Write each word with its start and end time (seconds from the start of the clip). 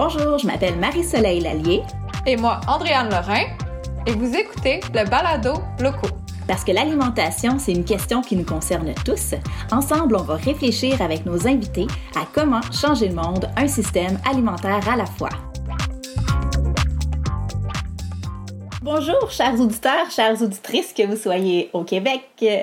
Bonjour, 0.00 0.38
je 0.38 0.46
m'appelle 0.46 0.78
Marie-Soleil 0.78 1.40
Lallier. 1.40 1.82
Et 2.24 2.36
moi, 2.36 2.60
Andréane 2.68 3.10
Lorrain. 3.10 3.46
Et 4.06 4.12
vous 4.12 4.32
écoutez 4.32 4.78
le 4.94 5.04
balado 5.10 5.54
locaux. 5.80 6.14
Parce 6.46 6.62
que 6.62 6.70
l'alimentation, 6.70 7.58
c'est 7.58 7.72
une 7.72 7.84
question 7.84 8.22
qui 8.22 8.36
nous 8.36 8.44
concerne 8.44 8.94
tous. 9.04 9.34
Ensemble, 9.72 10.14
on 10.14 10.22
va 10.22 10.36
réfléchir 10.36 11.02
avec 11.02 11.26
nos 11.26 11.48
invités 11.48 11.88
à 12.14 12.20
comment 12.32 12.60
changer 12.70 13.08
le 13.08 13.16
monde, 13.16 13.50
un 13.56 13.66
système 13.66 14.20
alimentaire 14.24 14.88
à 14.88 14.94
la 14.94 15.06
fois. 15.06 15.30
Bonjour, 18.90 19.30
chers 19.30 19.60
auditeurs, 19.60 20.10
chères 20.10 20.40
auditrices, 20.40 20.94
que 20.94 21.02
vous 21.02 21.14
soyez 21.14 21.68
au 21.74 21.84
Québec, 21.84 22.22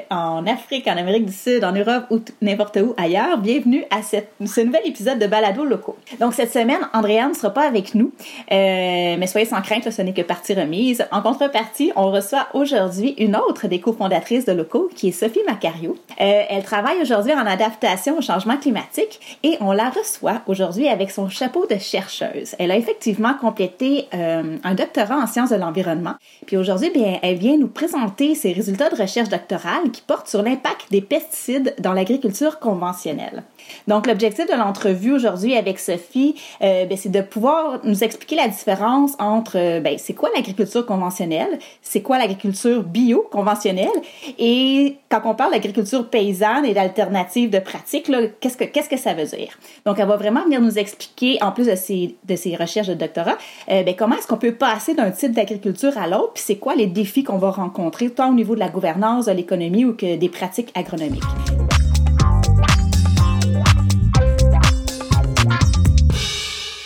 en 0.09 0.47
Afrique, 0.47 0.87
en 0.87 0.97
Amérique 0.97 1.27
du 1.27 1.31
Sud, 1.31 1.63
en 1.63 1.71
Europe 1.71 2.05
ou 2.09 2.19
n'importe 2.41 2.77
où 2.77 2.95
ailleurs. 2.97 3.37
Bienvenue 3.37 3.85
à 3.91 4.01
ce 4.01 4.61
nouvel 4.61 4.81
épisode 4.85 5.19
de 5.19 5.27
Balado 5.27 5.63
locaux. 5.63 5.95
Donc, 6.19 6.33
cette 6.33 6.51
semaine, 6.51 6.79
Andréane 6.93 7.29
ne 7.29 7.35
sera 7.35 7.51
pas 7.51 7.67
avec 7.67 7.93
nous, 7.93 8.11
euh, 8.51 9.15
mais 9.19 9.27
soyez 9.27 9.45
sans 9.45 9.61
crainte, 9.61 9.91
ce 9.91 10.01
n'est 10.01 10.13
que 10.13 10.23
partie 10.23 10.55
remise. 10.55 11.05
En 11.11 11.21
contrepartie, 11.21 11.91
on 11.95 12.09
reçoit 12.09 12.47
aujourd'hui 12.55 13.13
une 13.19 13.35
autre 13.35 13.67
des 13.67 13.79
cofondatrices 13.79 14.45
de 14.45 14.53
locaux, 14.53 14.89
qui 14.95 15.09
est 15.09 15.11
Sophie 15.11 15.43
Macario. 15.47 15.95
Euh, 16.19 16.41
elle 16.49 16.63
travaille 16.63 16.99
aujourd'hui 17.03 17.33
en 17.33 17.45
adaptation 17.45 18.17
au 18.17 18.21
changement 18.21 18.57
climatique 18.57 19.37
et 19.43 19.57
on 19.61 19.71
la 19.71 19.91
reçoit 19.91 20.41
aujourd'hui 20.47 20.87
avec 20.87 21.11
son 21.11 21.29
chapeau 21.29 21.67
de 21.67 21.77
chercheuse. 21.77 22.55
Elle 22.57 22.71
a 22.71 22.77
effectivement 22.77 23.35
complété 23.35 24.07
euh, 24.15 24.57
un 24.63 24.73
doctorat 24.73 25.17
en 25.17 25.27
sciences 25.27 25.51
de 25.51 25.57
l'environnement 25.57 26.14
puis 26.45 26.57
aujourd'hui, 26.57 26.89
bien, 26.89 27.19
elle 27.21 27.37
vient 27.37 27.57
nous 27.57 27.67
présenter 27.67 28.35
ses 28.35 28.53
résultats 28.53 28.89
de 28.89 28.95
recherche 28.95 29.29
doctorale 29.29 29.91
qui 29.91 30.01
portent 30.01 30.27
sur 30.27 30.41
l'impact 30.41 30.87
des 30.91 31.01
pesticides 31.01 31.75
dans 31.79 31.93
l'agriculture 31.93 32.59
conventionnelle. 32.59 33.43
Donc, 33.87 34.07
l'objectif 34.07 34.47
de 34.47 34.53
l'entrevue 34.53 35.13
aujourd'hui 35.13 35.55
avec 35.55 35.79
Sophie, 35.79 36.35
euh, 36.61 36.85
ben, 36.85 36.97
c'est 36.97 37.09
de 37.09 37.21
pouvoir 37.21 37.79
nous 37.83 38.03
expliquer 38.03 38.35
la 38.35 38.47
différence 38.47 39.13
entre, 39.19 39.57
euh, 39.57 39.79
ben, 39.79 39.97
c'est 39.97 40.13
quoi 40.13 40.29
l'agriculture 40.35 40.85
conventionnelle, 40.85 41.59
c'est 41.81 42.01
quoi 42.01 42.17
l'agriculture 42.17 42.83
bio 42.83 43.27
conventionnelle, 43.31 43.89
et 44.37 44.97
quand 45.09 45.21
on 45.25 45.35
parle 45.35 45.51
d'agriculture 45.51 46.09
paysanne 46.09 46.65
et 46.65 46.73
d'alternatives 46.73 47.49
de 47.49 47.59
pratique, 47.59 48.11
qu'est-ce 48.39 48.57
que 48.57 48.65
qu'est-ce 48.65 48.89
que 48.89 48.97
ça 48.97 49.13
veut 49.13 49.25
dire? 49.25 49.57
Donc, 49.85 49.99
elle 49.99 50.07
va 50.07 50.17
vraiment 50.17 50.43
venir 50.43 50.61
nous 50.61 50.77
expliquer, 50.77 51.37
en 51.41 51.51
plus 51.51 51.67
de 51.67 51.75
ses 51.75 52.15
de 52.23 52.35
ses 52.35 52.55
recherches 52.55 52.87
de 52.87 52.93
doctorat, 52.93 53.37
euh, 53.69 53.83
ben, 53.83 53.95
comment 53.95 54.15
est-ce 54.15 54.27
qu'on 54.27 54.37
peut 54.37 54.53
passer 54.53 54.93
d'un 54.93 55.11
type 55.11 55.31
d'agriculture 55.31 55.97
à 55.97 56.04
l'autre, 56.07 56.33
puis 56.33 56.43
c'est 56.45 56.57
quoi 56.57 56.75
les 56.75 56.87
défis 56.87 57.23
qu'on 57.23 57.37
va 57.37 57.51
rencontrer 57.51 58.09
tant 58.09 58.31
au 58.31 58.33
niveau 58.33 58.55
de 58.55 58.59
la 58.59 58.69
gouvernance, 58.69 59.25
de 59.25 59.31
l'économie 59.31 59.85
ou 59.85 59.93
que 59.93 60.15
des 60.15 60.29
pratiques 60.29 60.71
agronomiques? 60.75 61.23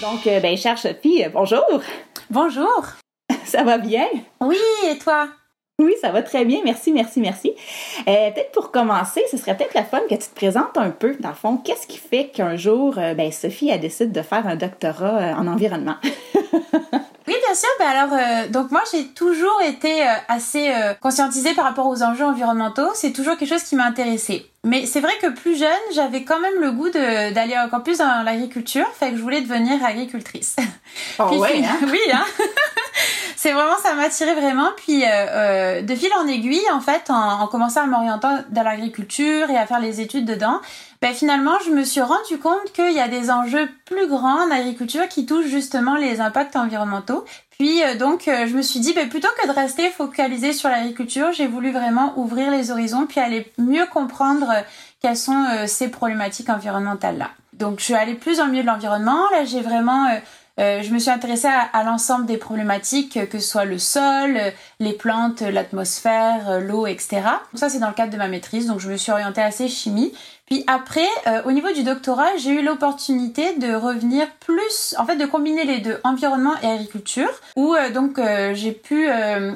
Donc, 0.01 0.25
euh, 0.27 0.39
ben, 0.39 0.57
chère 0.57 0.77
Sophie, 0.77 1.23
euh, 1.23 1.29
bonjour. 1.31 1.81
Bonjour. 2.29 2.85
Ça 3.45 3.63
va 3.63 3.77
bien? 3.77 4.07
Oui, 4.41 4.57
et 4.89 4.97
toi? 4.97 5.27
Oui, 5.81 5.93
ça 6.01 6.11
va 6.11 6.21
très 6.21 6.43
bien. 6.43 6.59
Merci, 6.65 6.91
merci, 6.91 7.21
merci. 7.21 7.53
Euh, 8.05 8.31
peut-être 8.31 8.51
pour 8.51 8.69
commencer, 8.69 9.23
ce 9.31 9.37
serait 9.37 9.55
peut-être 9.55 9.75
la 9.75 9.85
fun 9.85 10.01
que 10.09 10.15
tu 10.15 10.27
te 10.27 10.35
présentes 10.35 10.77
un 10.77 10.89
peu, 10.89 11.15
dans 11.21 11.29
le 11.29 11.35
fond, 11.35 11.55
qu'est-ce 11.55 11.87
qui 11.87 11.97
fait 11.97 12.27
qu'un 12.27 12.57
jour, 12.57 12.95
ben, 12.95 13.31
Sophie 13.31 13.71
a 13.71 13.77
décidé 13.77 14.11
de 14.11 14.21
faire 14.21 14.45
un 14.45 14.57
doctorat 14.57 15.35
en 15.37 15.47
environnement? 15.47 15.95
Oui, 17.29 17.35
bien 17.45 17.55
sûr. 17.55 17.69
Ben 17.77 17.87
alors, 17.87 18.49
donc 18.49 18.71
moi, 18.71 18.81
j'ai 18.91 19.05
toujours 19.07 19.61
été 19.61 20.03
assez 20.27 20.71
conscientisée 20.99 21.53
par 21.53 21.65
rapport 21.65 21.87
aux 21.87 22.01
enjeux 22.01 22.25
environnementaux. 22.25 22.89
C'est 22.95 23.11
toujours 23.11 23.37
quelque 23.37 23.49
chose 23.49 23.63
qui 23.63 23.75
m'a 23.75 23.85
intéressée. 23.85 24.49
Mais 24.65 24.85
c'est 24.85 24.99
vrai 24.99 25.13
que 25.21 25.27
plus 25.27 25.57
jeune, 25.57 25.69
j'avais 25.93 26.23
quand 26.23 26.39
même 26.39 26.59
le 26.59 26.71
goût 26.71 26.89
d'aller 26.89 27.57
encore 27.57 27.81
plus 27.81 27.99
dans 27.99 28.23
l'agriculture, 28.23 28.85
fait 28.99 29.11
que 29.11 29.17
je 29.17 29.21
voulais 29.21 29.41
devenir 29.41 29.83
agricultrice. 29.85 30.55
Oh 31.19 31.37
ouais, 31.37 31.63
hein? 31.63 31.77
Oui, 31.91 31.99
hein 32.11 32.25
c'est 33.35 33.51
vraiment, 33.51 33.77
ça 33.81 33.93
m'attirait 33.93 34.35
vraiment. 34.35 34.69
Puis 34.75 35.03
euh, 35.03 35.07
euh, 35.07 35.81
de 35.81 35.95
fil 35.95 36.09
en 36.19 36.27
aiguille, 36.27 36.65
en 36.73 36.81
fait, 36.81 37.09
en, 37.09 37.41
en 37.41 37.47
commençant 37.47 37.83
à 37.83 37.85
m'orienter 37.85 38.27
dans 38.49 38.63
l'agriculture 38.63 39.49
et 39.49 39.57
à 39.57 39.65
faire 39.65 39.79
les 39.79 40.01
études 40.01 40.25
dedans, 40.25 40.59
ben 41.01 41.13
finalement, 41.13 41.57
je 41.65 41.71
me 41.71 41.83
suis 41.85 42.01
rendu 42.01 42.37
compte 42.39 42.73
qu'il 42.73 42.91
y 42.91 42.99
a 42.99 43.07
des 43.07 43.31
enjeux 43.31 43.69
plus 43.85 44.07
grands 44.07 44.45
en 44.45 44.51
agriculture 44.51 45.07
qui 45.07 45.25
touchent 45.25 45.47
justement 45.47 45.95
les 45.95 46.19
impacts 46.19 46.57
environnementaux. 46.57 47.23
Puis 47.57 47.83
euh, 47.83 47.95
donc, 47.95 48.27
euh, 48.27 48.47
je 48.47 48.55
me 48.55 48.61
suis 48.61 48.79
dit, 48.79 48.93
ben, 48.93 49.07
plutôt 49.07 49.29
que 49.41 49.47
de 49.47 49.53
rester 49.53 49.89
focalisé 49.89 50.51
sur 50.51 50.69
l'agriculture, 50.69 51.31
j'ai 51.31 51.47
voulu 51.47 51.71
vraiment 51.71 52.13
ouvrir 52.17 52.51
les 52.51 52.71
horizons 52.71 53.05
puis 53.05 53.19
aller 53.19 53.49
mieux 53.57 53.85
comprendre 53.85 54.49
euh, 54.49 54.61
quelles 55.01 55.17
sont 55.17 55.45
ces 55.65 55.87
problématiques 55.89 56.49
environnementales 56.49 57.17
là. 57.17 57.29
Donc, 57.53 57.79
je 57.79 57.85
suis 57.85 57.93
allée 57.93 58.15
plus 58.15 58.37
dans 58.37 58.45
le 58.45 58.51
milieu 58.51 58.63
de 58.63 58.67
l'environnement. 58.67 59.29
Là, 59.31 59.45
j'ai 59.45 59.61
vraiment 59.61 60.07
je 60.57 60.93
me 60.93 60.99
suis 60.99 61.09
intéressée 61.09 61.47
à, 61.47 61.83
l'ensemble 61.85 62.25
des 62.25 62.35
problématiques, 62.35 63.17
que 63.29 63.39
ce 63.39 63.47
soit 63.47 63.63
le 63.63 63.79
sol, 63.79 64.37
les 64.81 64.91
plantes, 64.91 65.39
l'atmosphère, 65.39 66.59
l'eau, 66.59 66.85
etc. 66.85 67.21
Ça, 67.53 67.69
c'est 67.69 67.79
dans 67.79 67.87
le 67.87 67.93
cadre 67.93 68.11
de 68.11 68.17
ma 68.17 68.27
maîtrise, 68.27 68.67
donc 68.67 68.81
je 68.81 68.89
me 68.89 68.97
suis 68.97 69.13
orientée 69.13 69.41
assez 69.41 69.69
chimie. 69.69 70.13
Puis 70.49 70.63
après, 70.67 71.07
euh, 71.27 71.41
au 71.45 71.51
niveau 71.51 71.71
du 71.71 71.83
doctorat, 71.83 72.37
j'ai 72.37 72.51
eu 72.51 72.63
l'opportunité 72.63 73.55
de 73.57 73.73
revenir 73.73 74.27
plus, 74.39 74.95
en 74.97 75.05
fait, 75.05 75.15
de 75.15 75.25
combiner 75.25 75.63
les 75.63 75.79
deux, 75.79 75.99
environnement 76.03 76.53
et 76.63 76.67
agriculture, 76.67 77.29
où 77.55 77.75
euh, 77.75 77.91
donc 77.91 78.19
j'ai 78.53 78.71
pu 78.71 79.09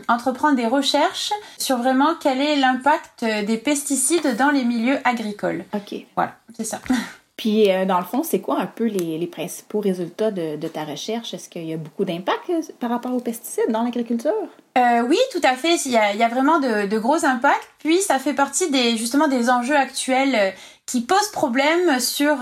entreprendre 0.07 0.55
des 0.55 0.67
recherches 0.67 1.33
sur 1.57 1.77
vraiment 1.77 2.15
quel 2.19 2.41
est 2.41 2.55
l'impact 2.55 3.25
des 3.25 3.57
pesticides 3.57 4.35
dans 4.37 4.51
les 4.51 4.63
milieux 4.63 4.99
agricoles. 5.03 5.65
Ok. 5.73 5.95
Voilà, 6.15 6.35
c'est 6.55 6.63
ça. 6.63 6.79
Puis, 7.35 7.71
euh, 7.71 7.85
dans 7.85 7.97
le 7.97 8.05
fond, 8.05 8.21
c'est 8.23 8.39
quoi 8.39 8.59
un 8.59 8.67
peu 8.67 8.85
les, 8.85 9.17
les 9.17 9.27
principaux 9.27 9.79
résultats 9.79 10.29
de, 10.29 10.55
de 10.55 10.67
ta 10.67 10.83
recherche? 10.85 11.33
Est-ce 11.33 11.49
qu'il 11.49 11.65
y 11.65 11.73
a 11.73 11.77
beaucoup 11.77 12.05
d'impact 12.05 12.49
euh, 12.49 12.61
par 12.79 12.91
rapport 12.91 13.13
aux 13.13 13.19
pesticides 13.19 13.69
dans 13.69 13.83
l'agriculture? 13.83 14.31
Euh, 14.77 15.01
oui, 15.07 15.17
tout 15.31 15.41
à 15.43 15.55
fait. 15.55 15.75
Il 15.85 15.91
y 15.91 15.97
a, 15.97 16.13
il 16.13 16.19
y 16.19 16.23
a 16.23 16.27
vraiment 16.27 16.59
de, 16.59 16.87
de, 16.87 16.99
gros 16.99 17.25
impacts. 17.25 17.67
Puis, 17.79 17.97
ça 18.01 18.19
fait 18.19 18.33
partie 18.33 18.69
des, 18.69 18.97
justement 18.97 19.27
des 19.27 19.49
enjeux 19.49 19.75
actuels 19.75 20.35
euh, 20.35 20.51
qui 20.85 21.01
posent 21.01 21.31
problème 21.31 21.99
sur 21.99 22.38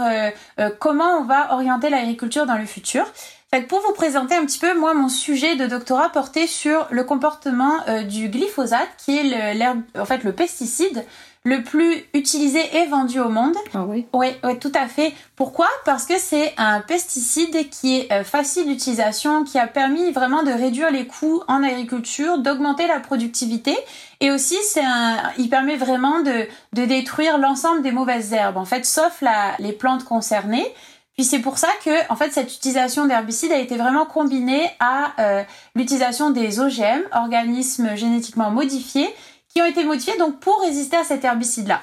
comment 0.79 1.19
on 1.19 1.23
va 1.25 1.53
orienter 1.53 1.89
l'agriculture 1.89 2.45
dans 2.45 2.57
le 2.57 2.65
futur. 2.65 3.05
Fait 3.53 3.61
pour 3.61 3.81
vous 3.81 3.93
présenter 3.93 4.35
un 4.35 4.45
petit 4.45 4.59
peu, 4.59 4.73
moi, 4.77 4.93
mon 4.93 5.09
sujet 5.09 5.55
de 5.55 5.67
doctorat 5.67 6.09
portait 6.09 6.47
sur 6.47 6.87
le 6.89 7.03
comportement 7.03 7.79
du 8.07 8.29
glyphosate, 8.29 8.89
qui 8.97 9.17
est 9.17 9.53
l'herbe, 9.53 9.81
en 9.97 10.05
fait, 10.05 10.23
le 10.23 10.31
pesticide 10.31 11.05
le 11.43 11.63
plus 11.63 12.03
utilisé 12.13 12.59
et 12.77 12.85
vendu 12.85 13.19
au 13.19 13.29
monde. 13.29 13.55
Ah 13.73 13.85
oui 13.87 14.05
Oui, 14.13 14.27
ouais, 14.43 14.57
tout 14.59 14.71
à 14.75 14.87
fait. 14.87 15.13
Pourquoi? 15.35 15.67
Parce 15.85 16.05
que 16.05 16.19
c'est 16.19 16.53
un 16.57 16.81
pesticide 16.81 17.69
qui 17.69 17.97
est 17.97 18.11
euh, 18.11 18.23
facile 18.23 18.67
d'utilisation, 18.67 19.43
qui 19.43 19.57
a 19.57 19.65
permis 19.65 20.11
vraiment 20.11 20.43
de 20.43 20.51
réduire 20.51 20.91
les 20.91 21.07
coûts 21.07 21.41
en 21.47 21.63
agriculture, 21.63 22.37
d'augmenter 22.37 22.85
la 22.87 22.99
productivité 22.99 23.75
et 24.19 24.29
aussi 24.29 24.55
c'est 24.63 24.85
un, 24.85 25.17
il 25.39 25.49
permet 25.49 25.77
vraiment 25.77 26.19
de, 26.19 26.47
de 26.73 26.85
détruire 26.85 27.39
l'ensemble 27.39 27.81
des 27.81 27.91
mauvaises 27.91 28.33
herbes, 28.33 28.57
en 28.57 28.65
fait, 28.65 28.85
sauf 28.85 29.21
la, 29.21 29.55
les 29.57 29.73
plantes 29.73 30.03
concernées. 30.03 30.71
Puis 31.17 31.25
c'est 31.25 31.39
pour 31.39 31.57
ça 31.57 31.67
que 31.83 32.11
en 32.11 32.15
fait 32.15 32.31
cette 32.31 32.53
utilisation 32.53 33.05
d'herbicides 33.05 33.51
a 33.51 33.57
été 33.57 33.75
vraiment 33.75 34.05
combinée 34.05 34.69
à 34.79 35.11
euh, 35.19 35.43
l'utilisation 35.75 36.29
des 36.29 36.59
OGM, 36.59 37.01
organismes 37.11 37.95
génétiquement 37.95 38.49
modifiés, 38.49 39.09
qui 39.53 39.61
ont 39.61 39.65
été 39.65 39.83
modifiés 39.83 40.17
donc 40.17 40.39
pour 40.39 40.61
résister 40.61 40.97
à 40.97 41.03
cet 41.03 41.23
herbicide-là. 41.23 41.81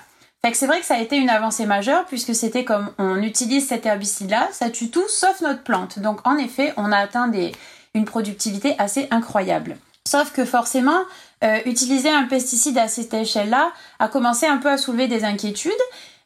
C'est 0.54 0.66
vrai 0.66 0.80
que 0.80 0.86
ça 0.86 0.94
a 0.94 1.00
été 1.00 1.16
une 1.16 1.28
avancée 1.28 1.66
majeure 1.66 2.06
puisque 2.06 2.34
c'était 2.34 2.64
comme 2.64 2.90
on 2.98 3.22
utilise 3.22 3.68
cet 3.68 3.84
herbicide-là, 3.84 4.48
ça 4.52 4.70
tue 4.70 4.90
tout 4.90 5.06
sauf 5.08 5.40
notre 5.40 5.62
plante. 5.62 5.98
Donc 5.98 6.26
en 6.26 6.38
effet, 6.38 6.72
on 6.76 6.90
a 6.90 6.96
atteint 6.96 7.28
des, 7.28 7.52
une 7.94 8.04
productivité 8.04 8.74
assez 8.78 9.08
incroyable. 9.10 9.76
Sauf 10.06 10.32
que 10.32 10.44
forcément, 10.46 11.00
euh, 11.44 11.58
utiliser 11.66 12.08
un 12.08 12.24
pesticide 12.24 12.78
à 12.78 12.88
cette 12.88 13.12
échelle-là 13.12 13.72
a 13.98 14.08
commencé 14.08 14.46
un 14.46 14.56
peu 14.56 14.70
à 14.70 14.78
soulever 14.78 15.06
des 15.06 15.24
inquiétudes. 15.24 15.72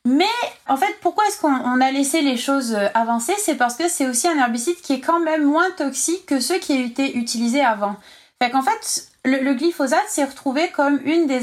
Mais 0.04 0.24
en 0.68 0.76
fait, 0.76 0.96
pourquoi 1.00 1.26
est-ce 1.26 1.40
qu'on 1.40 1.80
a 1.80 1.90
laissé 1.90 2.22
les 2.22 2.36
choses 2.36 2.74
euh, 2.74 2.88
avancer? 2.94 3.34
C'est 3.38 3.56
parce 3.56 3.74
que 3.74 3.88
c'est 3.88 4.06
aussi 4.08 4.28
un 4.28 4.38
herbicide 4.38 4.80
qui 4.82 4.94
est 4.94 5.00
quand 5.00 5.20
même 5.20 5.44
moins 5.44 5.70
toxique 5.72 6.26
que 6.26 6.40
ceux 6.40 6.58
qui 6.58 6.80
étaient 6.80 7.16
utilisés 7.16 7.64
avant. 7.64 7.96
Fait 8.40 8.50
fait, 8.50 9.11
le, 9.24 9.54
glyphosate 9.54 10.08
s'est 10.08 10.24
retrouvé 10.24 10.68
comme 10.70 11.00
une 11.04 11.26
des, 11.26 11.42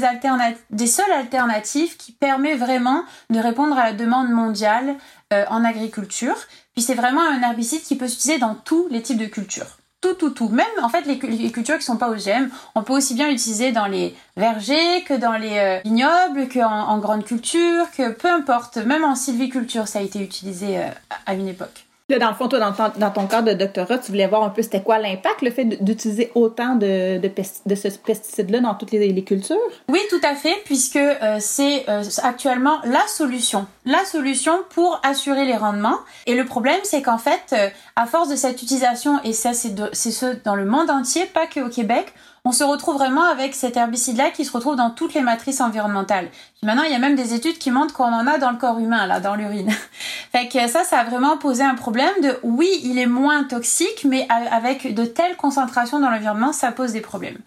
des 0.70 0.86
seules 0.86 1.12
alternatives 1.12 1.96
qui 1.96 2.12
permet 2.12 2.54
vraiment 2.54 3.04
de 3.30 3.38
répondre 3.38 3.78
à 3.78 3.84
la 3.84 3.92
demande 3.92 4.30
mondiale 4.30 4.96
euh, 5.32 5.44
en 5.48 5.64
agriculture. 5.64 6.36
Puis 6.74 6.82
c'est 6.82 6.94
vraiment 6.94 7.22
un 7.22 7.40
herbicide 7.40 7.82
qui 7.82 7.96
peut 7.96 8.08
s'utiliser 8.08 8.38
dans 8.38 8.54
tous 8.54 8.86
les 8.90 9.02
types 9.02 9.18
de 9.18 9.26
cultures. 9.26 9.78
Tout, 10.02 10.14
tout, 10.14 10.30
tout. 10.30 10.48
Même 10.48 10.66
en 10.82 10.88
fait 10.88 11.02
les, 11.02 11.18
cultures 11.18 11.78
qui 11.78 11.84
sont 11.84 11.98
pas 11.98 12.10
OGM, 12.10 12.48
on 12.74 12.82
peut 12.82 12.94
aussi 12.94 13.14
bien 13.14 13.28
l'utiliser 13.28 13.70
dans 13.70 13.86
les 13.86 14.16
vergers 14.36 15.02
que 15.04 15.14
dans 15.14 15.36
les 15.36 15.58
euh, 15.58 15.80
vignobles, 15.84 16.48
que 16.48 16.60
en, 16.60 16.98
grande 16.98 17.24
culture, 17.24 17.90
que 17.96 18.10
peu 18.10 18.28
importe. 18.28 18.78
Même 18.78 19.04
en 19.04 19.14
sylviculture, 19.14 19.88
ça 19.88 19.98
a 19.98 20.02
été 20.02 20.20
utilisé 20.20 20.78
euh, 20.78 20.88
à 21.26 21.34
une 21.34 21.48
époque. 21.48 21.86
Dans 22.18 22.28
le 22.28 22.34
fond, 22.34 22.48
toi, 22.48 22.58
dans 22.58 23.10
ton, 23.10 23.26
cadre 23.26 23.48
de 23.48 23.54
doctorat, 23.54 23.98
tu 23.98 24.10
voulais 24.10 24.26
voir 24.26 24.42
un 24.42 24.50
peu 24.50 24.62
c'était 24.62 24.82
quoi 24.82 24.98
l'impact, 24.98 25.42
le 25.42 25.50
fait 25.50 25.64
d'utiliser 25.64 26.30
autant 26.34 26.74
de, 26.74 27.20
ce 27.22 27.88
pesticide-là 27.98 28.60
dans 28.60 28.74
toutes 28.74 28.92
les, 28.92 29.12
les, 29.12 29.24
cultures? 29.24 29.56
Oui, 29.88 30.00
tout 30.08 30.20
à 30.22 30.34
fait, 30.34 30.56
puisque 30.64 30.96
euh, 30.96 31.36
c'est 31.38 31.88
euh, 31.88 32.02
actuellement 32.22 32.78
la 32.84 33.06
solution. 33.06 33.66
La 33.84 34.04
solution 34.04 34.52
pour 34.70 35.00
assurer 35.02 35.44
les 35.44 35.56
rendements. 35.56 35.98
Et 36.26 36.34
le 36.34 36.44
problème, 36.44 36.80
c'est 36.82 37.02
qu'en 37.02 37.18
fait, 37.18 37.40
euh, 37.52 37.68
à 37.96 38.06
force 38.06 38.28
de 38.28 38.36
cette 38.36 38.62
utilisation, 38.62 39.22
et 39.24 39.32
ça, 39.32 39.52
c'est 39.52 40.10
ce 40.10 40.36
dans 40.44 40.56
le 40.56 40.64
monde 40.64 40.90
entier, 40.90 41.26
pas 41.26 41.46
que 41.46 41.60
au 41.60 41.68
Québec, 41.68 42.12
on 42.44 42.52
se 42.52 42.64
retrouve 42.64 42.96
vraiment 42.96 43.24
avec 43.24 43.54
cet 43.54 43.76
herbicide-là 43.76 44.30
qui 44.30 44.44
se 44.44 44.52
retrouve 44.52 44.76
dans 44.76 44.90
toutes 44.90 45.14
les 45.14 45.20
matrices 45.20 45.60
environnementales. 45.60 46.28
maintenant, 46.62 46.84
il 46.84 46.92
y 46.92 46.94
a 46.94 46.98
même 46.98 47.16
des 47.16 47.34
études 47.34 47.58
qui 47.58 47.70
montrent 47.70 47.94
qu'on 47.94 48.04
en 48.12 48.26
a 48.26 48.38
dans 48.38 48.50
le 48.50 48.56
corps 48.56 48.78
humain, 48.78 49.06
là, 49.06 49.20
dans 49.20 49.34
l'urine. 49.34 49.70
fait 50.32 50.48
que 50.48 50.68
ça, 50.68 50.84
ça 50.84 51.00
a 51.00 51.04
vraiment 51.04 51.36
posé 51.36 51.62
un 51.62 51.74
problème 51.74 52.14
de, 52.22 52.38
oui, 52.42 52.68
il 52.82 52.98
est 52.98 53.06
moins 53.06 53.44
toxique, 53.44 54.04
mais 54.04 54.26
avec 54.50 54.94
de 54.94 55.04
telles 55.04 55.36
concentrations 55.36 56.00
dans 56.00 56.10
l'environnement, 56.10 56.52
ça 56.52 56.72
pose 56.72 56.92
des 56.92 57.00
problèmes. 57.00 57.38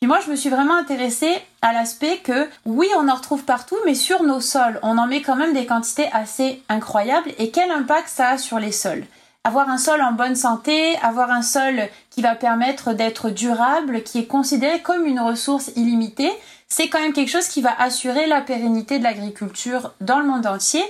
Puis 0.00 0.08
moi, 0.08 0.18
je 0.24 0.32
me 0.32 0.36
suis 0.36 0.50
vraiment 0.50 0.74
intéressée 0.74 1.32
à 1.62 1.72
l'aspect 1.72 2.18
que, 2.18 2.48
oui, 2.66 2.88
on 2.98 3.08
en 3.08 3.14
retrouve 3.14 3.44
partout, 3.44 3.76
mais 3.86 3.94
sur 3.94 4.24
nos 4.24 4.40
sols, 4.40 4.80
on 4.82 4.98
en 4.98 5.06
met 5.06 5.22
quand 5.22 5.36
même 5.36 5.54
des 5.54 5.64
quantités 5.64 6.08
assez 6.12 6.60
incroyables. 6.68 7.30
Et 7.38 7.52
quel 7.52 7.70
impact 7.70 8.08
ça 8.08 8.30
a 8.30 8.38
sur 8.38 8.58
les 8.58 8.72
sols? 8.72 9.04
Avoir 9.44 9.68
un 9.68 9.78
sol 9.78 10.00
en 10.00 10.12
bonne 10.12 10.36
santé, 10.36 10.96
avoir 11.02 11.30
un 11.30 11.42
sol 11.42 11.88
qui 12.10 12.22
va 12.22 12.34
permettre 12.34 12.92
d'être 12.92 13.30
durable, 13.30 14.02
qui 14.02 14.20
est 14.20 14.26
considéré 14.26 14.80
comme 14.82 15.04
une 15.04 15.20
ressource 15.20 15.72
illimitée, 15.74 16.32
c'est 16.68 16.88
quand 16.88 17.00
même 17.00 17.12
quelque 17.12 17.30
chose 17.30 17.48
qui 17.48 17.60
va 17.60 17.74
assurer 17.78 18.26
la 18.26 18.40
pérennité 18.40 18.98
de 18.98 19.04
l'agriculture 19.04 19.92
dans 20.00 20.20
le 20.20 20.26
monde 20.26 20.46
entier. 20.46 20.82